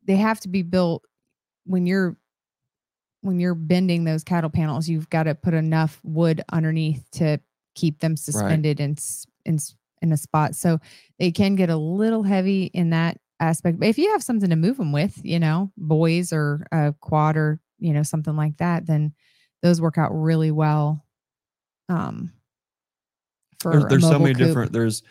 [0.04, 1.02] they have to be built
[1.64, 2.16] when you're
[3.22, 4.88] when you're bending those cattle panels.
[4.88, 7.38] You've got to put enough wood underneath to
[7.74, 9.58] keep them suspended in s- in
[10.00, 10.54] in a spot.
[10.54, 10.78] So
[11.18, 13.78] they can get a little heavy in that aspect.
[13.80, 17.36] But if you have something to move them with, you know, boys or a quad
[17.36, 19.12] or you know something like that, then
[19.62, 21.04] those work out really well.
[21.88, 22.32] Um,
[23.60, 24.46] for there's, there's so many coop.
[24.46, 25.02] different there's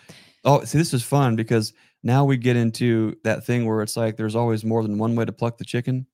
[0.46, 1.74] oh see this is fun because
[2.04, 5.26] now we get into that thing where it's like there's always more than one way
[5.26, 6.06] to pluck the chicken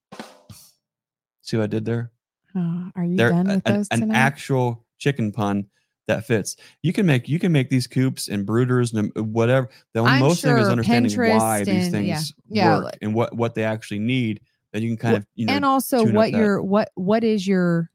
[1.41, 2.11] see what i did there
[2.55, 4.15] Oh, are you there done with an, those an tonight?
[4.15, 5.65] actual chicken pun
[6.07, 9.69] that fits you can make you can make these coops and brooders and um, whatever
[9.93, 13.35] the I'm most thing is sure understanding why Pinterest these things yeah, work and what
[13.35, 16.61] what they actually need then you can kind of you know and also what your
[16.61, 17.89] what what is your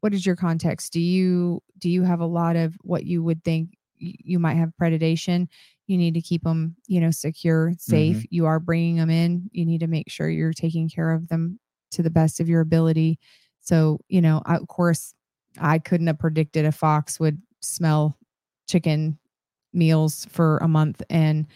[0.00, 0.92] what is your context?
[0.92, 4.72] Do you do you have a lot of what you would think you might have
[4.80, 5.48] predation?
[5.86, 8.18] You need to keep them you know secure safe.
[8.18, 8.26] Mm-hmm.
[8.30, 9.50] you are bringing them in.
[9.52, 11.58] You need to make sure you're taking care of them
[11.92, 13.18] to the best of your ability.
[13.60, 15.14] So you know I, of course
[15.58, 18.16] i couldn't have predicted a fox would smell
[18.68, 19.18] chicken
[19.72, 21.46] meals for a month and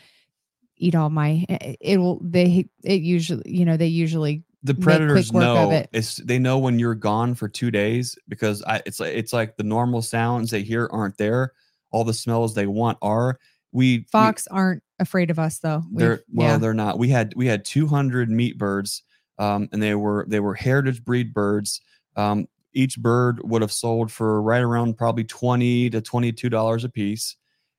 [0.77, 5.33] eat all my it it will they it usually you know they usually the predators
[5.33, 5.89] know it.
[5.93, 9.57] it's they know when you're gone for two days because I it's like it's like
[9.57, 11.53] the normal sounds they hear aren't there.
[11.91, 13.39] All the smells they want are.
[13.73, 16.59] We we- fox aren't afraid of us though We've- they're well yeah.
[16.59, 16.99] they're not.
[16.99, 19.03] We had we had 200 meat birds,
[19.39, 21.81] um, and they were they were heritage breed birds.
[22.17, 26.89] Um, each bird would have sold for right around probably 20 to 22 dollars a
[26.89, 27.37] piece,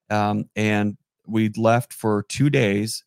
[0.09, 3.03] um, and we left for two days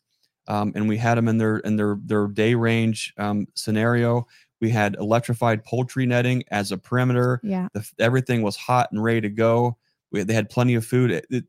[0.49, 4.27] um, and we had them in their in their their day range um, scenario.
[4.61, 7.39] We had electrified poultry netting as a perimeter.
[7.43, 9.77] yeah The, everything was hot and ready to go.
[10.11, 11.11] We, they had plenty of food.
[11.11, 11.45] It, it-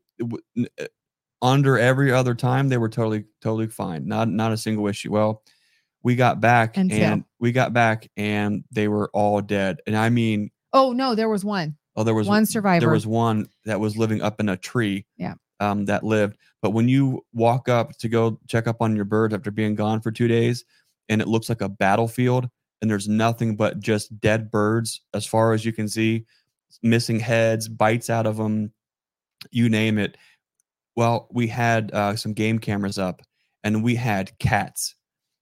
[0.55, 0.85] it uh,
[1.41, 4.07] under every other time, they were totally totally fine.
[4.07, 5.11] Not not a single issue.
[5.11, 5.41] Well,
[6.03, 9.79] we got back Until- and we got back and they were all dead.
[9.87, 13.07] And I mean, oh no there was one oh, there was one survivor there was
[13.07, 15.05] one that was living up in a tree.
[15.17, 15.33] Yeah.
[15.61, 16.37] Um, that lived.
[16.61, 20.01] But when you walk up to go check up on your birds after being gone
[20.01, 20.65] for two days,
[21.07, 22.49] and it looks like a battlefield,
[22.81, 26.25] and there's nothing but just dead birds as far as you can see,
[26.81, 28.73] missing heads, bites out of them,
[29.51, 30.17] you name it.
[30.95, 33.21] Well, we had uh, some game cameras up,
[33.63, 34.95] and we had cats,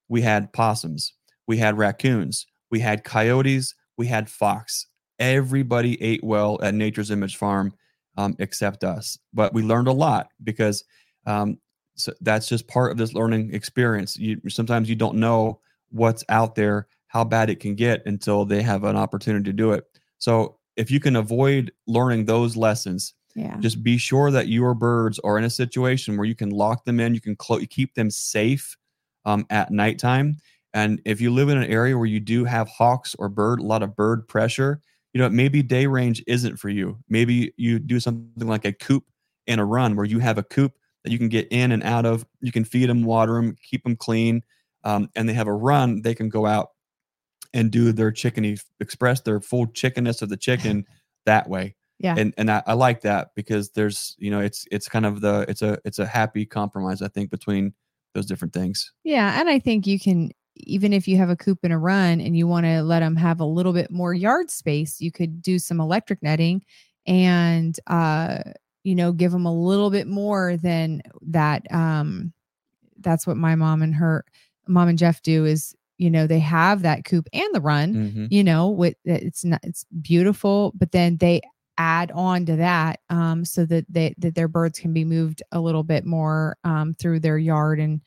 [0.10, 1.14] we had possums,
[1.48, 4.88] we had raccoons, we had coyotes, we had fox.
[5.18, 7.74] Everybody ate well at Nature's Image Farm
[8.18, 9.18] um, except us.
[9.34, 10.84] But we learned a lot because
[11.26, 11.58] um,
[11.96, 14.18] so that's just part of this learning experience.
[14.18, 18.62] You sometimes you don't know what's out there, how bad it can get until they
[18.62, 19.86] have an opportunity to do it.
[20.18, 25.20] So if you can avoid learning those lessons, yeah just be sure that your birds
[25.20, 28.10] are in a situation where you can lock them in, you can clo- keep them
[28.10, 28.76] safe
[29.26, 30.38] um, at nighttime.
[30.74, 33.64] And if you live in an area where you do have hawks or bird, a
[33.64, 34.82] lot of bird pressure,
[35.14, 36.98] you know, maybe day range isn't for you.
[37.10, 39.04] Maybe you do something like a coop
[39.48, 42.06] and a run where you have a coop that you can get in and out
[42.06, 42.26] of.
[42.42, 44.44] You can feed them, water them, keep them clean,
[44.84, 46.02] um, and they have a run.
[46.02, 46.70] They can go out
[47.54, 50.86] and do their chickeny, express their full chickenness of the chicken
[51.26, 51.76] that way.
[52.02, 52.16] Yeah.
[52.18, 55.46] and and I, I like that because there's you know it's it's kind of the
[55.50, 57.74] it's a it's a happy compromise I think between
[58.14, 58.94] those different things.
[59.04, 62.20] Yeah, and I think you can even if you have a coop and a run
[62.22, 65.42] and you want to let them have a little bit more yard space, you could
[65.42, 66.64] do some electric netting
[67.08, 68.40] and uh
[68.84, 72.34] you know give them a little bit more than that um
[73.00, 74.26] that's what my mom and her
[74.68, 78.28] mom and Jeff do is you know they have that coop and the run Mhm.
[78.30, 81.42] you know with it's not it's beautiful but then they
[81.78, 85.62] add on to that um so that they that their birds can be moved a
[85.62, 88.02] little bit more um through their yard and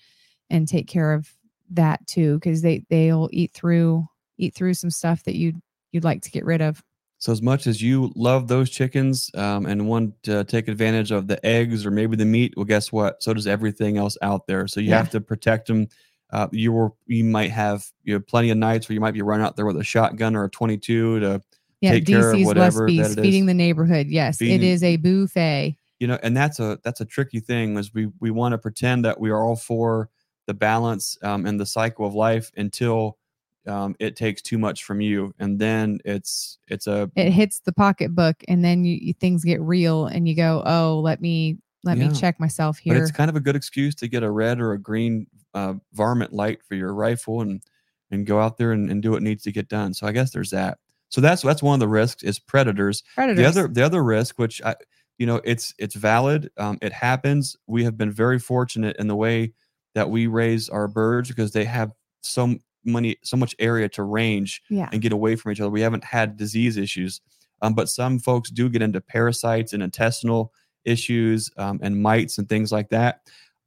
[0.51, 1.31] and take care of
[1.75, 4.07] that too because they they'll eat through
[4.39, 5.61] eat through some stuff that you'd
[5.93, 6.83] you'd like to get rid of
[7.19, 11.29] So as much as you love those chickens um, and want to take advantage of
[11.29, 13.23] the eggs or maybe the meat, well, guess what?
[13.23, 14.67] So does everything else out there.
[14.67, 14.97] So you Yeah.
[14.97, 15.87] have to protect them.
[16.33, 19.23] Uh, you were you might have you know plenty of nights where you might be
[19.23, 21.43] running out there with a shotgun or a 22 to
[21.83, 24.83] yeah Take care of dc's whatever that Westby's feeding the neighborhood yes it Feeding- is
[24.83, 28.53] a buffet you know and that's a that's a tricky thing is we we want
[28.53, 30.09] to pretend that we are all for
[30.47, 33.19] the balance um, and the cycle of life until
[33.67, 37.73] um, it takes too much from you and then it's it's a it hits the
[37.73, 41.97] pocketbook and then you, you things get real and you go oh let me let
[41.97, 42.09] Yeah.
[42.09, 44.61] me check myself here but it's kind of a good excuse to get a red
[44.61, 47.63] or a green uh, varmint light for your rifle and
[48.11, 50.33] and go out there and, and do what needs to get done so i guess
[50.33, 50.79] there's that
[51.11, 53.03] So that's that's one of the risks is predators.
[53.15, 53.37] Predators.
[53.39, 54.75] The other the other risk, which I
[55.19, 57.55] you know it's it's valid, um, it happens.
[57.67, 59.53] We have been very fortunate in the way
[59.95, 64.63] that we raise our birds because they have so many so much area to range
[64.69, 64.89] yeah.
[64.93, 65.71] and get away from each other.
[65.71, 67.21] We haven't had disease issues,
[67.61, 70.53] um, but some folks do get into parasites and intestinal
[70.85, 73.21] issues um, and mites and things like that.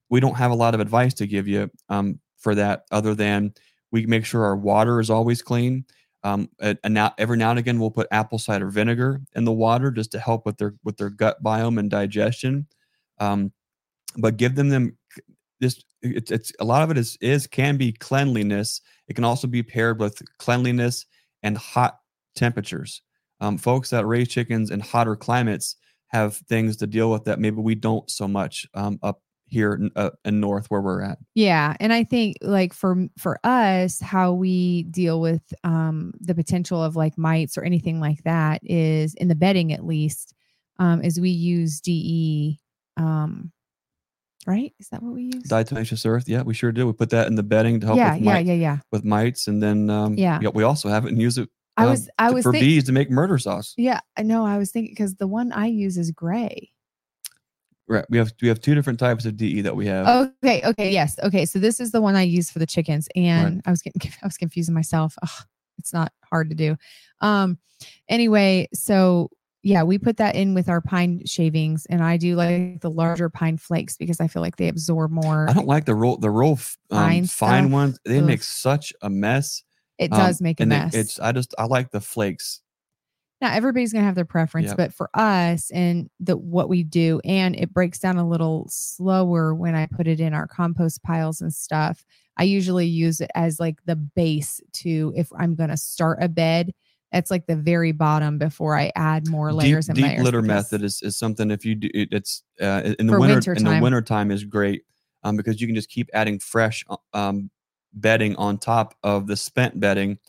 [0.09, 3.53] We don't have a lot of advice to give you um, for that, other than
[3.91, 5.85] we make sure our water is always clean.
[6.23, 9.91] Um, and now every now and again we'll put apple cider vinegar in the water
[9.91, 12.67] just to help with their with their gut biome and digestion.
[13.19, 13.53] Um,
[14.17, 14.97] but give them them
[15.61, 18.81] just it's, it's a lot of it is is can be cleanliness.
[19.07, 21.05] It can also be paired with cleanliness
[21.43, 21.99] and hot
[22.35, 23.01] temperatures.
[23.41, 25.75] Um, folks that raise chickens in hotter climates
[26.07, 29.91] have things to deal with that maybe we don't so much um, up here in,
[29.95, 31.17] uh, in north where we're at.
[31.35, 36.83] Yeah, and I think like for for us, how we deal with um, the potential
[36.83, 40.33] of like mites or anything like that is in the bedding at least,
[40.79, 42.59] um, is we use DE.
[42.97, 43.51] Um,
[44.45, 44.73] right?
[44.79, 45.43] Is that what we use?
[45.43, 46.87] Diatomaceous earth, yeah, we sure do.
[46.87, 48.77] We put that in the bedding to help yeah, with, yeah, mite, yeah, yeah.
[48.91, 50.39] with mites, and then um, Yeah.
[50.53, 51.49] we also have it and use it.
[51.77, 53.73] I um, I was for think- bees to make murder sauce.
[53.77, 54.45] Yeah, I know.
[54.45, 56.71] I was thinking because the one I use is gray.
[57.87, 60.31] Right, we have we have two different types of DE that we have.
[60.43, 61.45] Okay, okay, yes, okay.
[61.45, 64.25] So this is the one I use for the chickens, and I was getting I
[64.25, 65.15] was confusing myself.
[65.21, 65.45] Ugh,
[65.77, 66.77] it's not hard to do.
[67.21, 67.59] Um,
[68.09, 69.29] anyway, so
[69.65, 73.29] yeah, we put that in with our pine shavings, and I do like the larger
[73.29, 75.49] pine flakes because I feel like they absorb more.
[75.49, 76.57] I don't like the roll the roll um,
[76.89, 77.99] Fine fine, ones.
[78.05, 79.63] They make such a mess.
[79.97, 80.93] It um, does make a mess.
[80.93, 82.61] it's I just I like the flakes.
[83.41, 84.77] now everybody's gonna have their preference, Yep.
[84.77, 89.55] but for us and the what we do, and it breaks down a little slower
[89.55, 92.05] when I put it in our compost piles and stuff.
[92.37, 96.71] I usually use it as like the base to if I'm gonna start a bed.
[97.15, 100.21] That's like the very bottom before I add more layers deep, deep layers.
[100.21, 103.35] litter method is, is something if you do it, it's uh, in- the For winter
[103.35, 104.83] winter in the winter time is great
[105.23, 107.49] um, because you can just keep adding fresh uh, um,
[107.93, 110.19] bedding on top of the spent bedding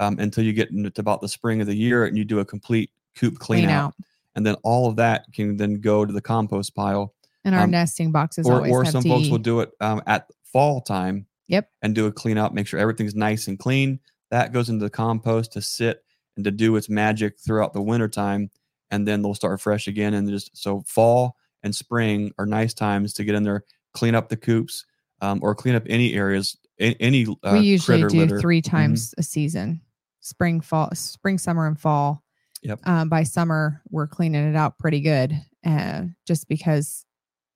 [0.00, 2.44] um, until you get into about the spring of the year and you do a
[2.44, 3.86] complete coop clean, clean out.
[3.86, 3.94] out.
[4.36, 7.14] and then all of that can then go to the compost pile
[7.46, 10.82] And our Um, nesting boxes or, or some folks will do it um, at fall
[10.82, 11.70] time Yep.
[11.80, 13.98] and do a clean out make sure everything's nice and clean
[14.30, 16.02] that goes into the compost to sit
[16.36, 18.50] and to do its magic throughout the winter time
[18.90, 23.12] and then they'll start fresh again and just so fall and spring are nice times
[23.14, 24.84] to get in there clean up the coops
[25.20, 28.34] um, or clean up any areas any uh, we usually do litter.
[28.34, 28.40] Mm-hmm.
[28.40, 29.80] three times a season
[30.20, 32.22] spring fall spring summer and fall
[32.62, 32.80] Yep.
[32.84, 37.04] um, by summer we're cleaning it out pretty good uh, just because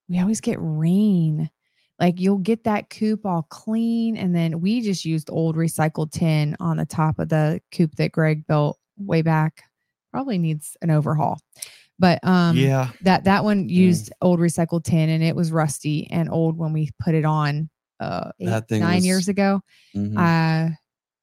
[0.09, 1.51] we always get rain
[2.01, 6.57] like you'll get that coop all clean and then we just used old recycled tin
[6.61, 9.65] on the top of the coop that greg built way back.
[10.13, 11.39] Probably needs an overhaul.
[11.99, 12.91] But um yeah.
[13.03, 16.91] that that one used old recycled tin and it was rusty and old when we
[17.01, 17.69] put it on
[18.01, 19.61] uh eight, That thing nine was- years ago.
[19.97, 20.17] Mhm.
[20.17, 20.75] uh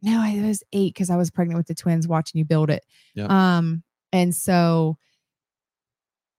[0.02, 2.84] no it was eight because i was pregnant with the twins watching you build it.
[3.16, 3.30] Yep.
[3.30, 4.98] um and so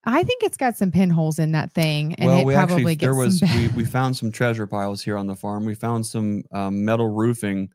[0.07, 2.97] i think it's got some pinholes in that thing and well, it we probably actually
[2.97, 5.65] gets there was we, we found some treasure piles here on the farm.
[5.65, 7.71] We found some um, metal roofing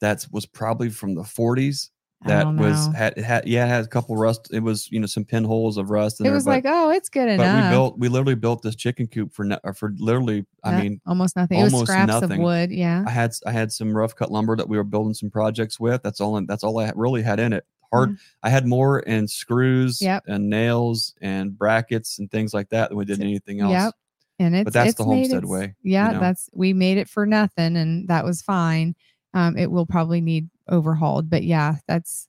[0.00, 1.90] that was probably from the 40s.
[2.26, 4.48] That was had had yeah it had a couple rust.
[4.50, 6.20] It was you know some pinholes of rust.
[6.20, 8.62] It there, was but, like oh it's good but enough we built we literally built
[8.62, 9.46] this chicken coop for
[9.76, 12.40] for literally I No- mean almost nothing it was almost scraps of nothing.
[12.42, 15.28] wood yeah I had I had some rough cut lumber that we were building some
[15.28, 16.02] projects with.
[16.02, 17.66] That's all that's all I really had in it.
[17.94, 18.18] Hard.
[18.42, 20.24] I had more in screws Yep.
[20.26, 23.72] and nails and brackets and things like that than we did anything else.
[23.72, 23.94] Yep.
[24.40, 26.20] and it's that's it's the homestead way, Yeah, know?
[26.20, 28.94] that's we made it for nothing, and that was fine.
[29.32, 32.28] Um, it will probably need overhauled, but yeah, that's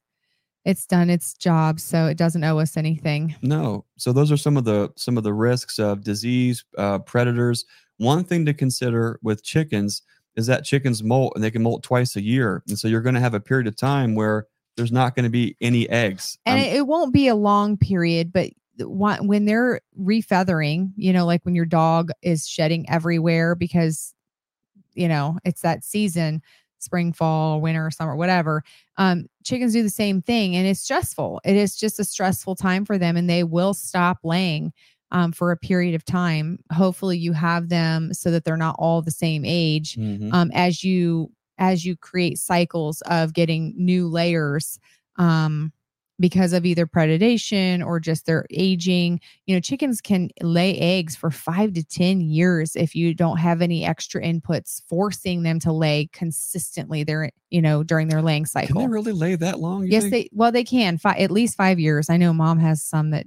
[0.66, 3.36] it's done its job, so it doesn't owe us anything.
[3.44, 3.86] No.
[3.98, 7.66] So those are some of the some of the risks of disease, uh, predators.
[7.98, 10.02] One thing to consider with chickens
[10.36, 13.16] is that chickens molt and they can molt twice a year, and so you're going
[13.16, 16.38] to have a period of time where there's not going to be any eggs.
[16.46, 21.44] And Um, it, won't be a long period, but when they're refeathering, you know, like
[21.44, 24.14] when your dog is shedding everywhere because,
[24.94, 26.42] you know, it's that season,
[26.80, 28.64] spring, fall, winter, summer, whatever.
[28.98, 31.42] Um, chickens do the same thing, and it's stressful.
[31.46, 34.74] It is just a stressful time for them, and they will stop laying
[35.12, 36.60] um, for a period of time.
[36.72, 40.34] Hopefully, you have them so that they're not all the same age mhm.
[40.34, 44.80] um, as you as you create cycles of getting new layers
[45.18, 45.72] um,
[46.20, 49.20] because of either predation or just their aging.
[49.46, 53.62] You know, chickens can lay eggs for five to 10 years if you don't have
[53.62, 58.76] any extra inputs forcing them to lay consistently there, you know, during their laying cycle.
[58.76, 59.84] Can they really lay that long?
[59.84, 60.12] you yes, think?
[60.12, 62.10] they, well, they can fi- at least five years.
[62.10, 63.26] I know mom has some that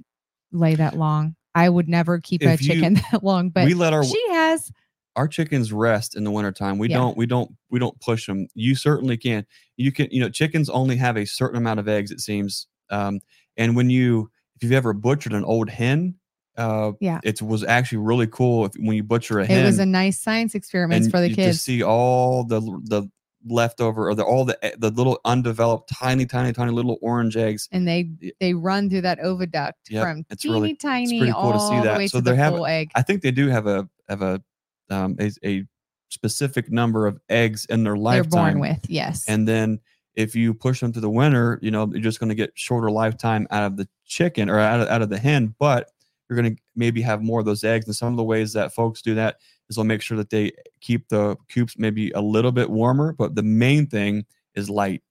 [0.51, 1.35] lay that long.
[1.53, 4.23] I would never keep a If you- chicken that long, but we let our she
[4.31, 4.71] has.
[5.19, 6.77] Our chickens rest in the wintertime.
[6.77, 6.97] We Yeah.
[6.97, 8.47] don't we don't we don't push them.
[8.55, 9.45] You certainly can.
[9.75, 12.67] You can you know chickens only have a certain amount of eggs it seems.
[12.89, 13.19] Um
[13.57, 16.15] and when you if you've ever butchered an old hen,
[16.57, 17.19] uh Yeah.
[17.23, 20.17] it was actually really cool if when you butcher a hen It was a nice
[20.19, 21.57] science experiment for the you kids.
[21.57, 23.09] to see all the the
[23.45, 27.67] leftover or the all the the little undeveloped tiny tiny tiny little orange eggs.
[27.71, 28.09] and they
[28.41, 31.65] they run through that oviduct Yep, from it's teeny really- tiny pretty cool to see
[31.75, 31.93] all that.
[31.93, 32.91] the way So to they the have- full egg.
[32.95, 34.41] I think they do have a have a
[34.89, 35.65] um a, a
[36.09, 38.29] specific number of eggs in their lifetime.
[38.29, 39.25] They're born with yes.
[39.27, 39.79] And then
[40.15, 42.91] if you push them to the winter, you know, you're just going to get shorter
[42.91, 45.91] lifetime out of the chicken or out of, out of the hen, but
[46.27, 47.85] you're going to maybe have more of those eggs.
[47.85, 49.37] And some of the ways that folks do that
[49.69, 50.51] is they'll make sure that they
[50.81, 53.13] keep the coops maybe a little bit warmer.
[53.13, 54.25] But the main thing
[54.55, 55.01] is light.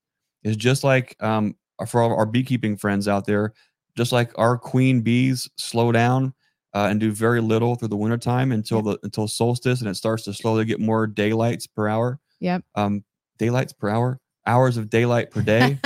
[0.45, 1.57] It's just like um,
[1.87, 3.55] for all our beekeeping friends out there,
[3.97, 6.35] just like our queen bees slow down
[6.79, 10.23] uh, and do very little through the wintertime until the until solstice and it starts
[10.23, 12.21] to slowly get more daylights per hour.
[12.39, 12.63] Yep.
[12.77, 13.05] Um,
[13.37, 15.81] daylights per hour, hours of daylight per day.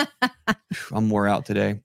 [0.92, 1.80] I'm more out today.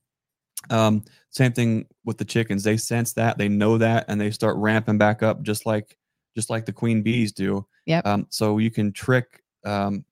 [0.70, 2.66] Um, same thing with the chickens.
[2.66, 5.98] They sense that, they know that, and they start ramping back up just like
[6.36, 7.66] just like the queen bees do.
[7.86, 8.06] Yep.
[8.06, 9.42] Um, so you can trick.
[9.66, 10.04] Um,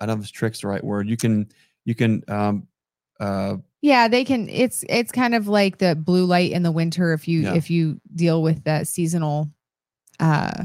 [0.00, 1.06] I don't know if trick's the right word.
[1.06, 1.50] You can
[1.84, 2.66] you can um,
[3.20, 7.12] uh, yeah, they can it's it's kind of like the blue light in the winter
[7.12, 7.54] if you Yeah.
[7.54, 9.50] if you deal with that seasonal
[10.20, 10.64] uh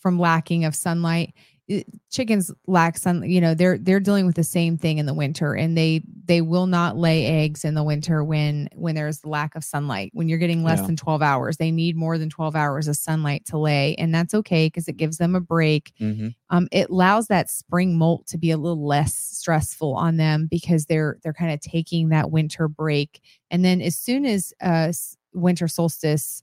[0.00, 1.34] from lacking of sunlight.
[1.66, 5.14] It- chickens lack sun, you know, they're they're dealing with the same thing in the
[5.14, 9.54] winter and they they will not lay eggs in the winter when when there's lack
[9.56, 10.10] of sunlight.
[10.12, 10.86] When you're getting less Yeah.
[10.88, 14.34] than 12 hours, they need more than 12 hours of sunlight to lay and that's
[14.34, 16.34] okay because it gives them a break mhm.
[16.50, 20.84] um, it allows that spring molt to be a little less stressful on them because
[20.84, 23.20] they're they're kind of taking that winter break
[23.50, 24.92] and then as soon as uh
[25.32, 26.42] winter solstice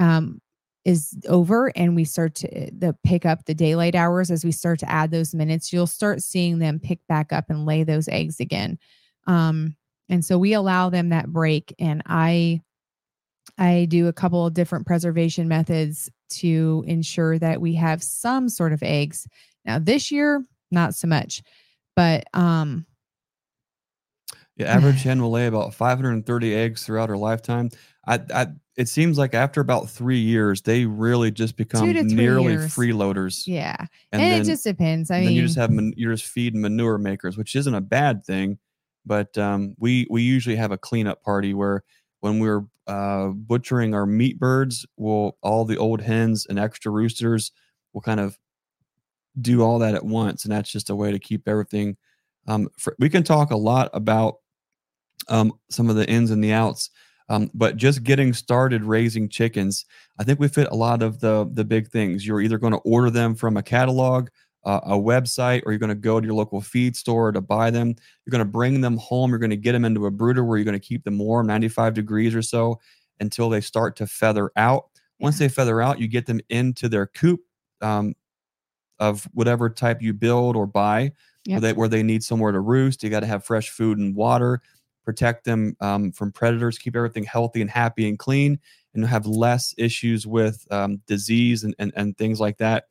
[0.00, 0.40] um
[0.86, 4.78] is over and we start to the pick up the daylight hours as we start
[4.78, 8.40] to add those minutes you'll start seeing them pick back up and lay those eggs
[8.40, 8.78] again
[9.26, 9.76] um
[10.08, 12.60] and so we allow them that break and i
[13.58, 18.72] i do a couple of different preservation methods to ensure that we have some sort
[18.72, 19.26] of eggs
[19.66, 21.42] now this year, not so much,
[21.94, 22.86] but um,
[24.56, 27.70] Yeah, average hen will lay about 530 eggs throughout her lifetime.
[28.06, 28.46] I, I,
[28.76, 32.74] it seems like after about three years, they really just become nearly years.
[32.74, 33.46] freeloaders.
[33.46, 33.76] yeah,
[34.12, 35.10] and, and, then, it just depends.
[35.10, 38.24] I mean, you just have man, you're just feeding manure makers, which isn't a bad
[38.24, 38.58] thing.
[39.06, 41.84] But um, we we usually have a cleanup party where
[42.20, 47.52] when we're uh, butchering our meat birds, we'll all the old hens and extra roosters
[47.92, 48.38] will kind of
[49.40, 51.96] do all that at once, and that's just a way to keep everything.
[52.46, 54.36] Um, for, we can talk a lot about
[55.28, 56.90] um, some of the ins and the outs,
[57.28, 59.84] um, but just getting started raising chickens,
[60.18, 62.26] I think we fit a lot of the the big things.
[62.26, 64.28] You're either going to order them from a catalog,
[64.64, 67.70] uh, a website, or you're going to go to your local feed store to buy
[67.70, 67.88] them.
[68.24, 69.30] You're going to bring them home.
[69.30, 71.46] You're going to get them into a brooder where you're going to keep them warm,
[71.46, 72.80] 95 degrees or so,
[73.20, 74.86] until they start to feather out.
[75.18, 77.40] Once they feather out, you get them into their coop
[77.80, 78.14] um,
[78.98, 81.12] of whatever type you build or buy,
[81.44, 81.52] Yep.
[81.52, 83.02] where, they, where they need somewhere to roost.
[83.04, 84.62] You got to have fresh food and water,
[85.06, 88.58] protect them um, from predators, keep everything healthy and happy and clean,
[88.92, 92.86] and have less issues with um, disease and, and, and things like that.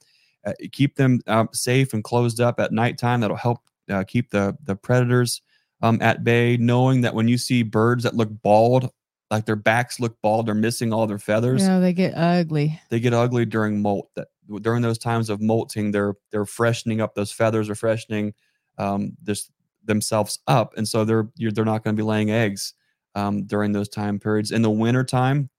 [0.48, 3.20] Uh, keep them um, safe and closed up at nighttime.
[3.20, 3.60] That'll help
[3.92, 5.42] uh, keep the the predators
[5.82, 6.58] um, at bay.
[6.58, 8.90] Knowing that when you see birds that look bald,
[9.30, 12.80] like their backs look bald, they're missing all their feathers know, they get ugly.
[12.90, 14.10] they get ugly during molt.
[14.16, 14.28] That
[14.62, 18.34] during those times of molting, they're they're freshening up those feathers, are freshening
[18.78, 19.50] um, this
[19.86, 22.74] themselves up, and so they're they're not going to be laying eggs
[23.16, 24.52] um, during those time periods.
[24.52, 25.50] In the winter time,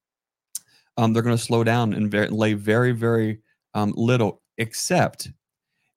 [0.97, 3.41] um, they're going to slow down and very, lay very very
[3.75, 5.31] um, little, except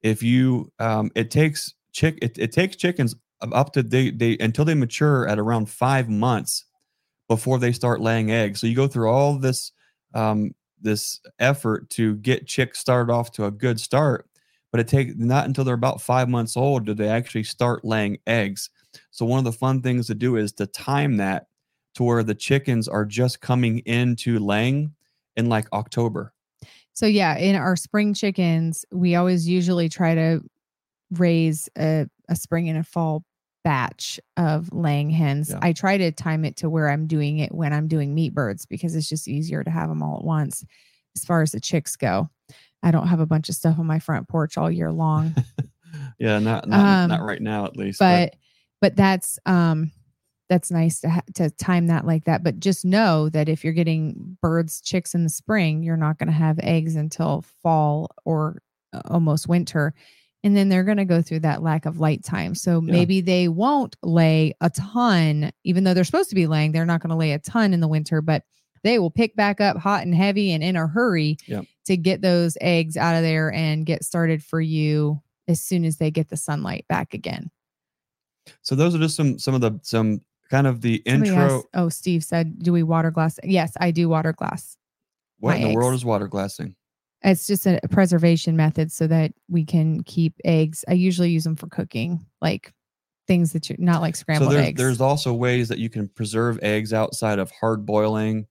[0.02, 4.66] if you um, it takes chick it, it takes chickens up to they they until
[4.66, 6.66] they mature at around five months
[7.28, 8.60] before they start laying eggs.
[8.60, 9.72] So you go through all this
[10.14, 10.52] um,
[10.82, 14.28] this effort to get chicks started off to a good start,
[14.72, 18.18] but it takes not until they're about five months old do they actually start laying
[18.28, 18.70] eggs.
[19.12, 21.48] So one of the fun things to do is to time that
[21.96, 24.94] to where the chickens are just coming into laying
[25.36, 26.34] in like October.
[26.94, 30.42] So yeah, in our spring chickens, we always usually try to
[31.12, 33.24] raise a, a spring and a fall
[33.64, 35.50] batch of laying hens.
[35.50, 35.60] Yeah.
[35.62, 38.66] I try to time it to where I'm doing it when I'm doing meat birds
[38.66, 40.64] because it's just easier to have them all at once.
[41.16, 42.30] As far as the chicks go,
[42.84, 45.36] I don't have a bunch of stuff on my front porch all year long.
[46.20, 47.98] Yeah, not not, not Um, right now at least.
[48.00, 48.36] but
[48.82, 49.92] but that's um
[50.50, 53.74] that's nice to ha- to time that like that but just know that if you're
[53.74, 58.62] getting birds chicks in the spring you're not going to have eggs until fall or
[58.94, 59.94] uh, almost winter
[60.44, 62.92] and then they're going to go through that lack of light time so Yeah.
[62.92, 67.02] maybe they won't lay a ton even though they're supposed to be laying they're not
[67.02, 68.44] going to lay a ton in the winter but
[68.84, 71.66] they will pick back up hot and heavy and in a hurry Yep.
[71.86, 75.98] to get those eggs out of there and get started for you as soon as
[75.98, 77.50] they get the sunlight back again
[78.62, 81.58] so those are just some some of the some kind of the Somebody intro.
[81.60, 84.76] asked- oh, Steve said, "Do we water glass?" Yes, I do water glass.
[85.40, 86.76] what in the world is water glassing?
[87.22, 90.84] It's just a preservation method so that we can keep eggs.
[90.88, 92.74] I usually use them for cooking, like
[93.28, 96.08] things that you're not like So scrambled there's eggs, there's also ways that you can
[96.08, 98.48] preserve eggs outside of hard boiling,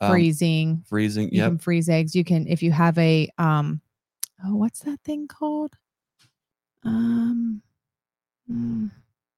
[0.00, 0.84] um, freezing.
[0.88, 1.30] freezing.
[1.30, 1.48] You Yep.
[1.50, 2.14] can freeze eggs.
[2.14, 3.80] You can if you have a um,
[4.44, 5.74] oh, what's that thing called?
[6.84, 7.62] Um,
[8.50, 8.90] mm,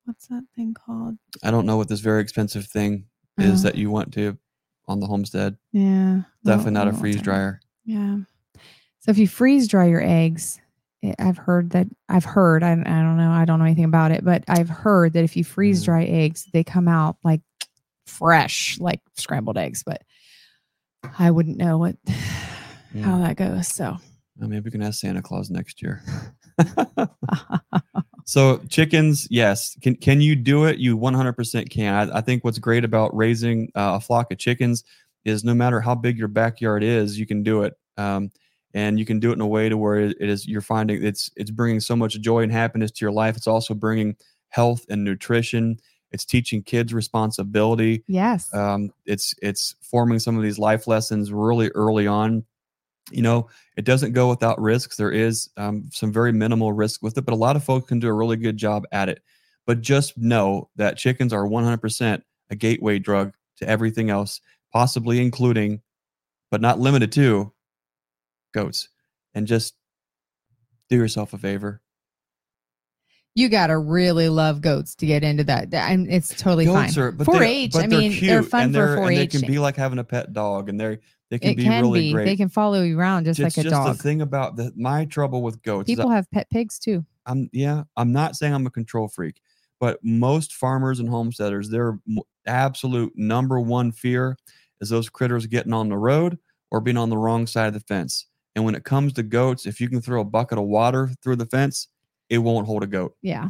[0.04, 1.16] what's that thing called?
[1.42, 3.06] I don't know what this very expensive thing
[3.38, 4.36] is that you want to
[4.86, 5.56] on the homestead.
[5.72, 7.60] Yeah, Definitely well, not a freeze dryer.
[7.86, 8.18] Yeah.
[8.98, 10.60] So if you freeze dry your eggs,
[11.02, 14.12] eh, I've heard that I've heard I, I don't know I don't know anything about
[14.12, 15.84] it, but I've heard that if you freeze Mhm.
[15.86, 17.40] dry eggs, they come out like
[18.06, 19.82] fresh, like scrambled eggs.
[19.82, 20.02] But
[21.18, 21.96] I wouldn't know what
[23.02, 23.68] how that goes.
[23.68, 23.96] So
[24.36, 26.02] Well, maybe we can ask Santa Claus next year.
[28.24, 29.76] so chickens, yes.
[29.82, 30.78] Can can you do it?
[30.78, 32.10] You 100% can.
[32.10, 34.84] I, I think what's great about raising uh, a flock of chickens
[35.24, 37.74] is no matter how big your backyard is, you can do it.
[37.96, 38.30] Um,
[38.72, 41.04] and you can do it in a way to where it, it is you're finding
[41.04, 43.36] it's it's bringing so much joy and happiness to your life.
[43.36, 44.16] It's also bringing
[44.48, 45.78] health and nutrition.
[46.12, 48.04] It's teaching kids responsibility.
[48.06, 52.44] Yes, um, it's it's forming some of these life lessons really early on.
[53.10, 54.96] You know it doesn't go without risks.
[54.96, 57.98] There is um, some very minimal risk with it but a lot of folks can
[57.98, 59.22] do a really good job at it.
[59.66, 64.40] But just know that chickens are 100% a gateway drug to everything else
[64.72, 65.80] possibly including
[66.50, 67.52] but not limited to
[68.52, 68.88] goats.
[69.34, 69.74] And just
[70.88, 71.80] do yourself a favor
[73.34, 75.72] you gotta really love goats to get into that.
[75.72, 77.04] And it's totally goats fine.
[77.04, 77.72] are but 4-H.
[77.72, 79.30] they're, I they're mean, cute they're fun and they're, and they 4-H.
[79.30, 80.98] can be like having a pet dog and they're
[81.30, 82.12] they can it be can really be.
[82.12, 83.96] great They can follow you around just it's like a just dog.
[83.96, 87.04] the thing about the my trouble with goats People I, have pet pigs too.
[87.26, 89.40] I'm yeah I'm not saying I'm a control freak,
[89.78, 91.98] but most farmers and homesteaders their
[92.46, 94.36] absolute number one fear
[94.80, 96.38] is those critters getting on the road
[96.72, 98.26] or being on the wrong side of the fence.
[98.56, 101.36] And when it comes to goats, if you can throw a bucket of water through
[101.36, 101.86] the fence,
[102.30, 103.16] it won't hold a goat.
[103.20, 103.48] Yeah.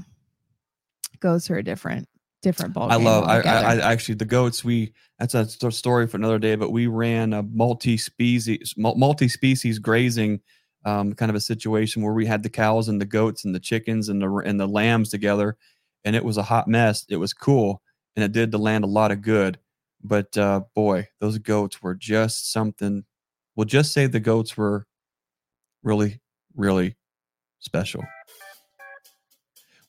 [1.20, 2.08] Goats are a different,
[2.42, 2.90] different ball.
[2.90, 3.24] I love.
[3.24, 4.64] I, I, I actually the goats.
[4.64, 6.56] We that's a sto- story for another day.
[6.56, 10.40] But we ran a multi-species, multi-species grazing,
[10.86, 13.60] um, kind of a situation where we had the cows and the goats and the
[13.60, 15.58] chickens and the and the lambs together,
[16.04, 17.04] and it was a hot mess.
[17.10, 17.82] It was cool,
[18.16, 19.58] and it did the land a lot of good.
[20.02, 23.04] But uh, boy, those goats were just something.
[23.54, 24.86] We'll just say the goats were
[25.82, 26.20] really,
[26.56, 26.96] really
[27.58, 28.02] special.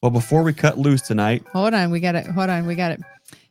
[0.02, 1.92] Well, before we cut loose tonight, hold on.
[1.92, 2.26] We got it.
[2.26, 2.66] Hold on.
[2.66, 3.02] We got it.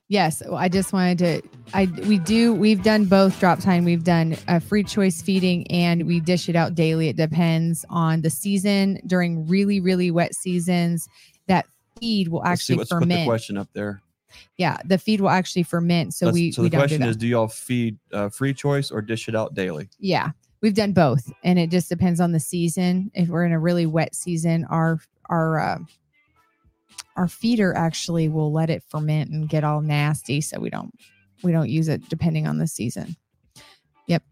[0.09, 0.43] Yes.
[0.43, 3.85] I just wanted to, I, we do, we've done both Drop Tine.
[3.85, 7.09] We've done a free choice feeding and we dish it out daily.
[7.09, 8.98] It depends on the season.
[9.06, 11.09] During really, really wet seasons,
[11.47, 11.66] that
[12.01, 12.72] feed will let's see.
[12.72, 13.27] actually Let's put the ferment.
[13.28, 14.02] question up there.
[14.56, 14.78] Yeah.
[14.85, 16.14] The feed will actually ferment.
[16.14, 17.10] So Let's- we, so we the do question that.
[17.10, 19.89] is, do y'all feed uh, free choice or dish it out daily?
[20.01, 23.12] Yeah, we've done both, and it just depends on the season.
[23.14, 24.98] If we're in a really wet season, our
[25.28, 25.78] our uh,
[27.20, 30.92] our feeder actually will let it ferment and get all nasty, so we don't
[31.42, 33.16] we don't use it depending on the season.
[34.06, 34.22] Yep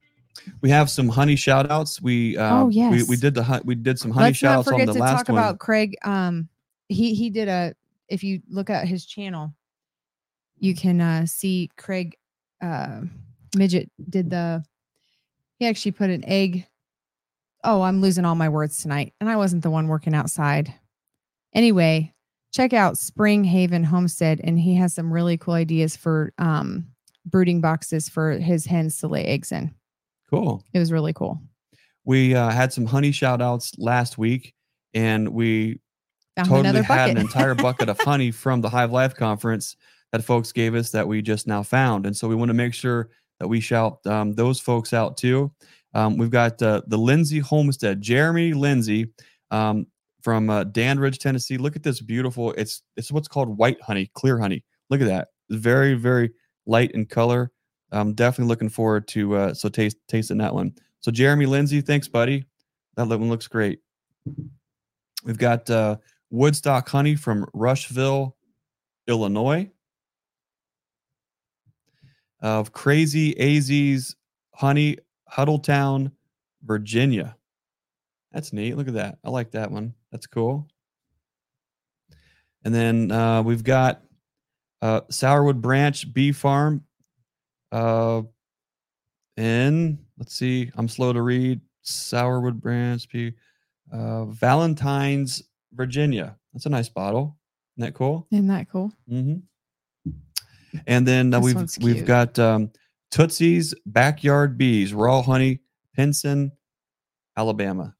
[0.60, 2.00] we have some honey shout outs.
[2.00, 3.08] We uh, Oh, we, yes.
[3.08, 5.26] we did the we did some honey Let's shout outs on forget the to last
[5.26, 5.38] talk one.
[5.38, 5.96] about Craig.
[6.04, 6.48] Um,
[6.88, 7.74] he he did a.
[8.08, 9.54] If you look at his channel,
[10.58, 12.16] you can uh, see Craig
[12.62, 13.02] uh,
[13.56, 14.64] Midget did the.
[15.58, 16.66] He actually put an egg.
[17.64, 20.72] Oh, I'm losing all my words tonight, and I wasn't the one working outside.
[21.52, 22.14] Anyway,
[22.52, 26.86] check out Spring Haven Homestead, and he has some really cool ideas for um,
[27.26, 29.74] brooding boxes for his hens to lay eggs in.
[30.30, 30.64] cool.
[30.72, 31.40] It was really cool.
[32.04, 34.54] We uh, had some honey shout outs last week,
[34.94, 35.80] and we
[36.36, 39.76] Found totally had an entire bucket of honey from the Hive Life conference
[40.12, 42.06] that folks gave us that we just now found.
[42.06, 43.10] And so we want to make sure
[43.40, 45.52] that we shout um, those folks out too.
[45.94, 49.12] Um, we've got uh, the Lindsay Homestead, Jeremy Lindsay.
[49.50, 49.86] Um,
[50.22, 51.58] from uh, Dandridge, Tennessee.
[51.58, 52.52] Look at this beautiful.
[52.52, 54.64] It's it's what's called white honey, clear honey.
[54.90, 55.28] Look at that.
[55.50, 56.30] Very very
[56.66, 57.50] light in color.
[57.90, 60.74] I'm definitely looking forward to uh, so taste tasting that one.
[61.00, 62.44] So Jeremy Lindsay, thanks, buddy.
[62.96, 63.80] That one looks great.
[65.24, 65.96] We've got uh,
[66.30, 68.36] Woodstock honey from Rushville,
[69.06, 69.70] Illinois.
[72.40, 74.14] Of Crazy AZ's
[74.54, 76.12] honey, Huddleston,
[76.62, 77.36] Virginia.
[78.32, 78.76] That's neat.
[78.76, 79.18] Look at that.
[79.24, 79.94] I like that one.
[80.12, 80.68] That's cool.
[82.64, 84.02] And then uh, we've got
[84.82, 86.84] uh, Sourwood Branch Bee Farm.
[87.70, 88.22] Uh,
[89.36, 91.60] in let's see, I'm slow to read.
[91.84, 93.32] Sourwood Branch Bee,
[93.92, 96.36] uh, Valentine's, Virginia.
[96.52, 97.38] That's a nice bottle.
[97.76, 98.26] Isn't that cool?
[98.30, 98.92] Isn't that cool?
[99.10, 100.10] Mm-hmm.
[100.86, 102.70] And then uh, we've we've got um,
[103.10, 105.60] Tootsie's Backyard Bees, Raw Honey,
[105.94, 106.52] Pinson,
[107.36, 107.94] Alabama.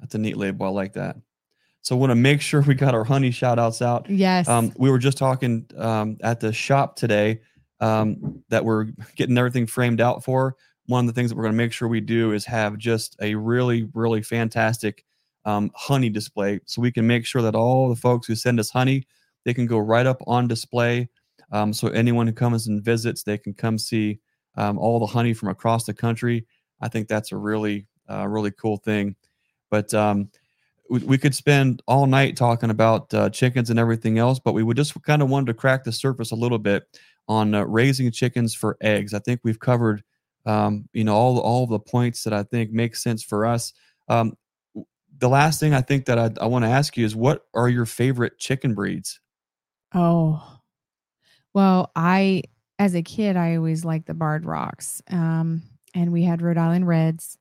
[0.00, 0.66] That's a neat label.
[0.66, 1.16] I like that.
[1.88, 4.10] So I want to make sure we got our honey shout outs out.
[4.10, 4.46] Yes.
[4.46, 7.40] Um, we were just talking um, at the shop today
[7.80, 10.54] um, that we're getting everything framed out for.
[10.84, 13.16] One of the things that we're going to make sure we do is have just
[13.22, 15.06] a really, really fantastic
[15.46, 18.68] um, honey display, so we can make sure that all the folks who send us
[18.68, 19.06] honey,
[19.46, 21.08] they can go right up on display.
[21.52, 24.20] Um, so anyone who comes and visits, they can come see
[24.58, 26.46] um, all the honey from across the country.
[26.82, 29.16] I think that's a really, uh, really cool thing.
[29.70, 30.28] But um,
[30.90, 34.76] we, could spend all night talking about uh, chickens and everything else, but we would
[34.76, 36.84] just kind of wanted to crack the surface a little bit
[37.28, 39.12] on uh, raising chickens for eggs.
[39.12, 40.02] I think we've covered,
[40.46, 43.72] um, you know, all all the points that I think make sense for us.
[44.08, 44.36] Um,
[45.18, 47.68] the last thing I think that I, I want to ask you is, what are
[47.68, 49.20] your favorite chicken breeds?
[49.94, 50.60] Oh,
[51.54, 52.42] well, I,
[52.78, 55.02] as a kid, I always liked the Barred Rocks.
[55.10, 55.62] Um,
[55.94, 57.37] and we had Rhode Island Reds.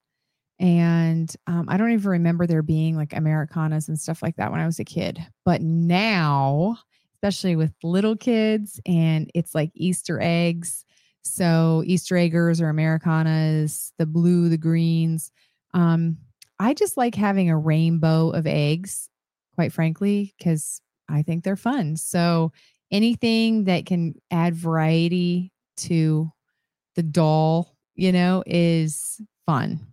[0.59, 4.59] And um, I don't even remember there being like Americanas and stuff like that when
[4.59, 5.23] I was a kid.
[5.45, 6.77] But now,
[7.15, 10.83] especially with little kids, and it's like Easter eggs.
[11.23, 15.31] So Easter eggers or Americanas, the blue, the greens.
[15.73, 16.17] Um,
[16.59, 19.09] I just like having a rainbow of eggs,
[19.55, 21.97] quite frankly, because I think they're fun.
[21.97, 22.51] So
[22.91, 26.31] anything that can add variety to
[26.95, 29.85] the doll, you know, is fun.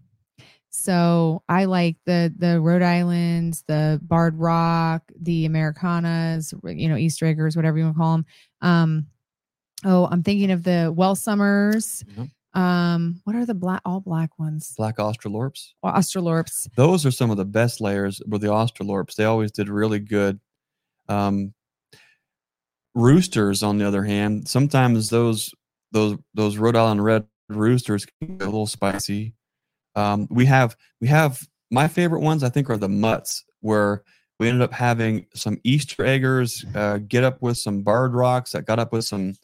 [0.77, 7.27] So I like the the Rhode Islands, the Barred Rock, the Americanas, you know, Easter
[7.27, 8.27] eggers, whatever you want to call them.
[8.61, 9.07] Um,
[9.85, 12.03] oh, I'm thinking of the Welsummers.
[12.17, 12.29] Yep.
[12.61, 14.75] Um, what are the black all black ones?
[14.77, 15.75] Black Australorps.
[15.81, 16.69] Well, Australorps.
[16.75, 18.21] Those are some of the best layers.
[18.27, 19.15] Were the Australorps?
[19.15, 20.41] They always did really good.
[21.09, 21.55] Um,
[22.97, 25.55] roosters, on the other hand, sometimes those
[25.93, 29.35] those those Rhode Island red roosters can be a little spicy.
[29.97, 32.43] Um, we have we have my favorite ones.
[32.43, 34.03] I think are the mutts, where
[34.39, 38.67] we ended up having some Easter eggers uh, get up with some barred rocks that
[38.67, 39.35] got up with some.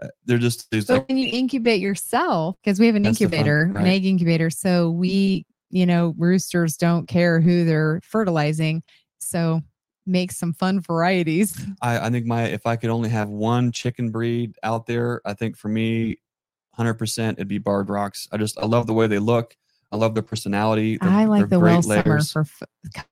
[0.00, 3.08] Uh, they're just these But like when you incubate yourself, because we have an the
[3.08, 8.82] fun, incubator, an egg incubator, so we, you know, roosters don't care who they're fertilizing.
[9.18, 9.60] So
[10.06, 11.60] make some fun varieties.
[11.82, 15.34] I, I think my if I could only have one chicken breed out there, I
[15.34, 16.18] think for me,
[16.72, 18.28] hundred percent it'd be barred rocks.
[18.32, 19.56] I just I love the way they look.
[19.90, 20.98] I love their personality.
[20.98, 22.62] They're, I like the Welsummer for f-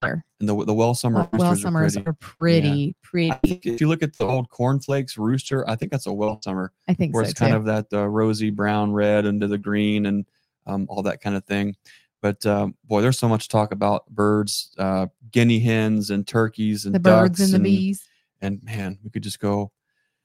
[0.01, 0.23] color.
[0.40, 2.94] and the the Welsummer Uh, Welsummers are pretty.
[3.03, 3.61] pretty, pretty.
[3.70, 7.15] If you look at the old cornflakes rooster, I think that's a Welsummer I think
[7.15, 7.44] where so it's too.
[7.47, 10.27] kind of that uh, rosy brown red into the green and
[10.66, 11.77] um, all that kind of thing.
[12.20, 16.85] But uh, boy, there's so much to talk about birds, uh, guinea hens, and turkeys,
[16.85, 18.05] and the birds ducks and the bees
[18.43, 19.70] And man, we could just go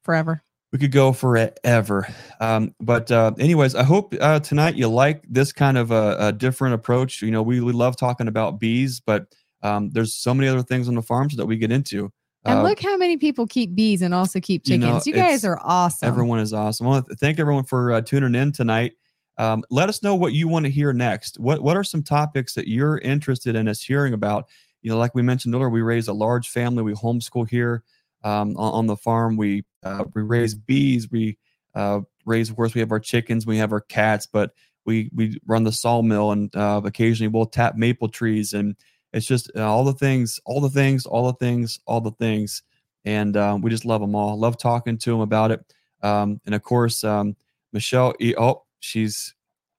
[0.04, 0.44] forever.
[0.72, 2.08] We could go forever.
[2.40, 6.32] Um, but uh, anyways, I hope uh, tonight you like this kind of a, a
[6.32, 7.22] different approach.
[7.22, 9.26] You know, we, we love talking about bees, but
[9.64, 12.12] um, there's so many other things on the farms that we get into.
[12.46, 15.06] And Uh, look how many people keep bees and also keep you chickens.
[15.06, 16.08] know, You, guys are awesome.
[16.08, 16.88] Everyone is awesome.
[16.88, 18.94] I want to thank everyone for uh, tuning in tonight.
[19.38, 21.40] Um, let us know what you want to hear next.
[21.40, 24.48] What what are some topics that you're interested in us hearing about?
[24.82, 26.84] You know, like we mentioned earlier, we raise a large family.
[26.84, 27.84] We homeschool here
[28.24, 29.38] um, on, on the farm.
[29.38, 31.10] We uh, we raise bees.
[31.12, 31.38] We
[31.76, 33.46] uh, raise, of course, we have our chickens.
[33.46, 34.52] We have our cats, but
[34.86, 38.76] we we run the sawmill, and uh, occasionally we'll tap maple trees, and
[39.14, 42.64] it's just uh, all the things, all the things, all the things, all the things,
[43.06, 44.38] and um, we just love them all.
[44.40, 45.74] Love talking to them about it.
[46.02, 47.36] Um, and of course, um,
[47.74, 48.14] Michelle.
[48.38, 49.36] Oh, she's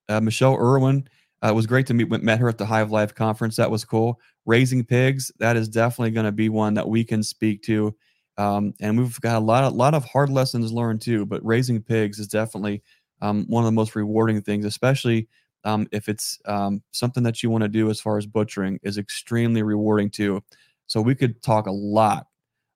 [0.09, 1.09] uh, Michelle Irwin.
[1.45, 3.57] Uh, it was great to meet met her at the Hive Life conference.
[3.57, 4.21] That was cool.
[4.47, 5.33] Raising pigs.
[5.39, 7.95] That is definitely going to be one that we can speak to.
[8.39, 11.27] Um, and we've got a lot of lot of hard lessons learned too.
[11.27, 12.83] But raising pigs is definitely
[13.21, 15.29] um, one of the most rewarding things, especially
[15.65, 18.99] um, if it's um, something that you want to do as far as butchering is
[18.99, 20.43] extremely rewarding too.
[20.87, 22.27] So we could talk a lot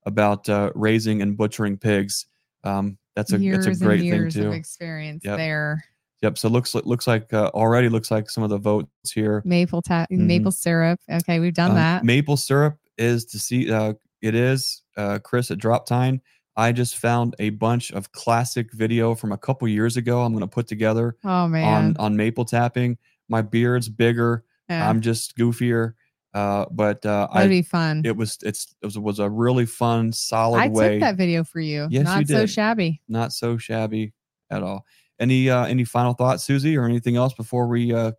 [0.04, 2.26] about uh, raising and butchering pigs.
[2.64, 4.48] Um, that's a years that's a great and years thing too.
[4.48, 5.36] of experience Yep.
[5.38, 5.84] there.
[6.22, 6.38] Yep.
[6.38, 9.42] So looks looks like uh, already looks like some of the votes here.
[9.44, 10.26] Maple ta- Mhm.
[10.26, 11.00] maple syrup.
[11.10, 12.04] Okay, we've done Um, that.
[12.04, 13.70] Maple syrup is to see.
[13.70, 16.20] Uh, it is uh, Chris at Drop Tine.
[16.56, 20.23] I just found a bunch of classic video from a couple years ago.
[20.23, 21.64] I'm going to put together oh man.
[21.64, 22.97] on on maple tapping.
[23.28, 24.44] My beard's bigger.
[24.68, 24.89] yeah.
[24.89, 25.94] I'm just goofier.
[26.32, 28.02] Uh, but uh, That'd I be fun.
[28.05, 30.93] it was it's it was, was a really fun, solid I way.
[30.93, 31.89] took that video for you.
[31.90, 33.01] Yes, Not you so shabby.
[33.09, 34.12] Not so shabby
[34.51, 34.85] at all.
[35.18, 38.12] Any uh, any final thoughts, Susie, or anything else before we uh,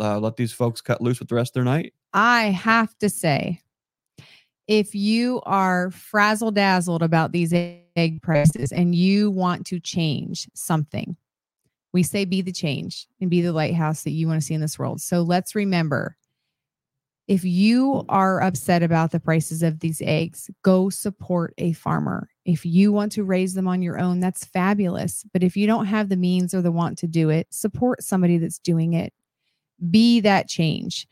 [0.00, 1.94] uh, let these folks cut loose with the rest of their night?
[2.12, 3.60] I have to say,
[4.66, 11.16] if you are frazzle dazzled about these egg prices and you want to change something,
[11.92, 14.60] we say be the change and be the lighthouse that you want to see in
[14.60, 15.00] this world.
[15.00, 16.16] So let's remember
[17.28, 22.28] if you are upset about the prices of these eggs, go support a farmer.
[22.44, 25.24] If you want to raise them on your own, that's fabulous.
[25.32, 28.38] But if you don't have the means or the want to do it, support somebody
[28.38, 29.12] that's doing it.
[29.90, 31.06] Be that change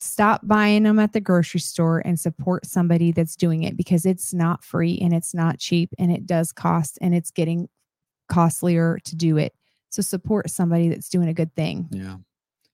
[0.00, 4.32] stop buying them at the grocery store and support somebody that's doing it because it's
[4.32, 7.68] not free and it's not cheap and it does cost and it's getting
[8.28, 9.54] costlier to do it.
[9.90, 11.88] So support somebody that's doing a good thing.
[11.90, 12.16] Yeah,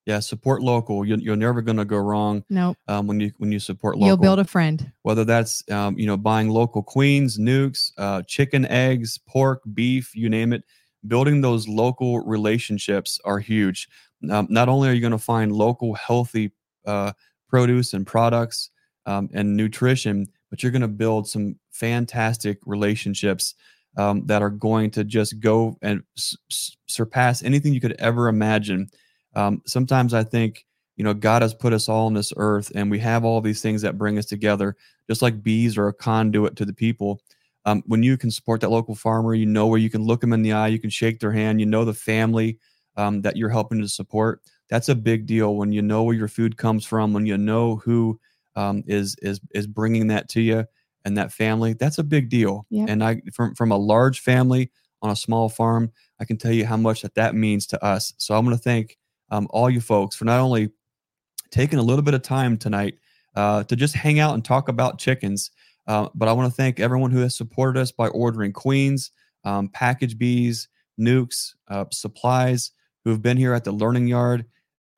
[0.04, 0.20] yeah.
[0.20, 1.04] Support local.
[1.04, 2.76] You, you're never going to go wrong Nope.
[2.88, 4.06] um, when you when you support local.
[4.06, 4.92] You'll build a friend.
[5.02, 10.28] whether that's um, you know buying local queens, nucs, uh, chicken, eggs, pork, beef, you
[10.28, 10.62] name it.
[11.08, 13.88] Building those local relationships are huge.
[14.30, 16.52] Um, not only are you going to find local healthy
[16.86, 17.12] uh,
[17.48, 18.70] produce and products
[19.06, 23.54] um, and nutrition, but you're going to build some fantastic relationships
[23.96, 28.88] um, that are going to just go and s- surpass anything you could ever imagine.
[29.34, 32.90] Um, sometimes I think you know God has put us all on this earth, and
[32.90, 34.76] we have all these things that bring us together
[35.08, 37.20] just like bees are a conduit to the people.
[37.64, 40.32] Um, when you can support that local farmer, you know where you can look them
[40.32, 42.58] in the eye, you can shake their hand, you know the family
[42.96, 44.40] um, that you're helping to support.
[44.68, 47.76] That's a big deal when you know where your food comes from, when you know
[47.76, 48.18] who
[48.56, 50.64] um, is is is bringing that to you
[51.04, 51.74] and that family.
[51.74, 52.66] That's a big deal.
[52.70, 52.88] Yep.
[52.88, 54.70] And I from from a large family
[55.02, 58.14] on a small farm, I can tell you how much that that means to us.
[58.16, 58.98] So I'm going to thank
[59.30, 60.70] um, all you folks for not only
[61.50, 62.98] taking a little bit of time tonight
[63.34, 65.50] uh, to just hang out and talk about chickens.
[65.86, 69.12] Uh, but I want to thank everyone who has supported us by ordering queens,
[69.44, 70.68] um, package bees,
[70.98, 72.72] nukes, uh, supplies,
[73.06, 74.46] who have been here at the Learning Yard.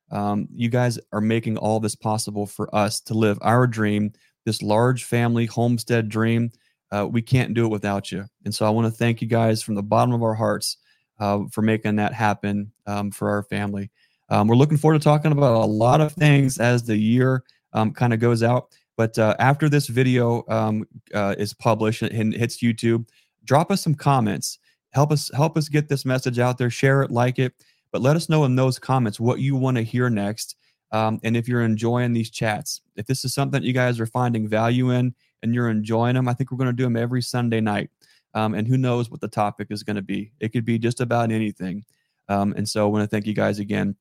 [0.09, 4.13] Um, you guys are making all this possible for us to live our dream,
[4.45, 6.49] this large family homestead dream.
[6.91, 8.25] Uh, we can't do it without you.
[8.45, 10.77] And so I want to thank you guys from the bottom of our hearts
[11.19, 13.91] uh, for making that happen um, for our family.
[14.29, 17.93] Um, we're looking forward to talking about a lot of things as the year um,
[17.93, 18.69] kind of goes out.
[18.97, 20.83] But uh, after this video um,
[21.13, 23.07] uh, is published and hits YouTube,
[23.43, 24.57] drop us some comments.
[24.93, 26.71] Help us help us get this message out there.
[26.71, 27.53] Share it, like it,
[27.91, 30.55] but let us know in those comments what you want to hear next.
[30.91, 34.47] Um, and if you're enjoying these chats, if this is something you guys are finding
[34.47, 35.13] value in
[35.43, 37.89] and you're enjoying them, I think we're going to do them every Sunday night.
[38.33, 40.31] Um, and who knows what the topic is going to be?
[40.39, 41.85] It could be just about anything.
[42.27, 43.95] Um, and so I want to thank you guys again.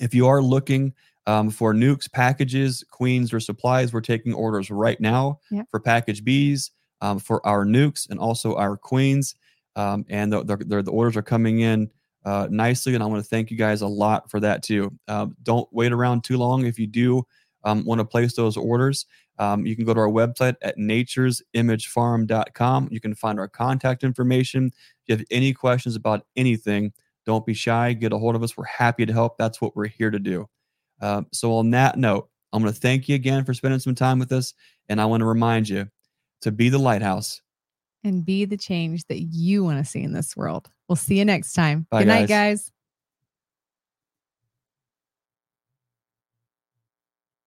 [0.00, 0.92] If you are looking
[1.26, 5.66] um, for nucs, packages, queens, or supplies, we're taking orders right now Yep.
[5.70, 6.70] for package bees,
[7.00, 9.34] um, for our nucs, and also our queens.
[9.76, 11.90] Um, and the, the, the orders are coming in
[12.24, 12.94] uh, nicely.
[12.94, 14.92] And I want to thank you guys a lot for that too.
[15.08, 16.66] Uh, don't wait around too long.
[16.66, 17.26] If you do
[17.64, 19.06] um, want to place those orders,
[19.38, 22.88] um, you can go to our website at naturesimagefarm.com.
[22.90, 24.66] You can find our contact information.
[24.66, 24.72] If
[25.06, 26.92] you have any questions about anything,
[27.24, 27.94] don't be shy.
[27.94, 28.56] Get a hold of us.
[28.56, 29.38] We're happy to help.
[29.38, 30.48] That's what we're here to do.
[31.00, 34.18] Um, so, on that note, I'm going to thank you again for spending some time
[34.18, 34.52] with us.
[34.88, 35.88] And I want to remind you
[36.42, 37.40] to be the lighthouse.
[38.02, 40.70] and be the change that you want to see in this world.
[40.90, 41.86] We'll see you next time.
[41.88, 42.64] Bye, Good night, guys.
[42.64, 42.72] guys.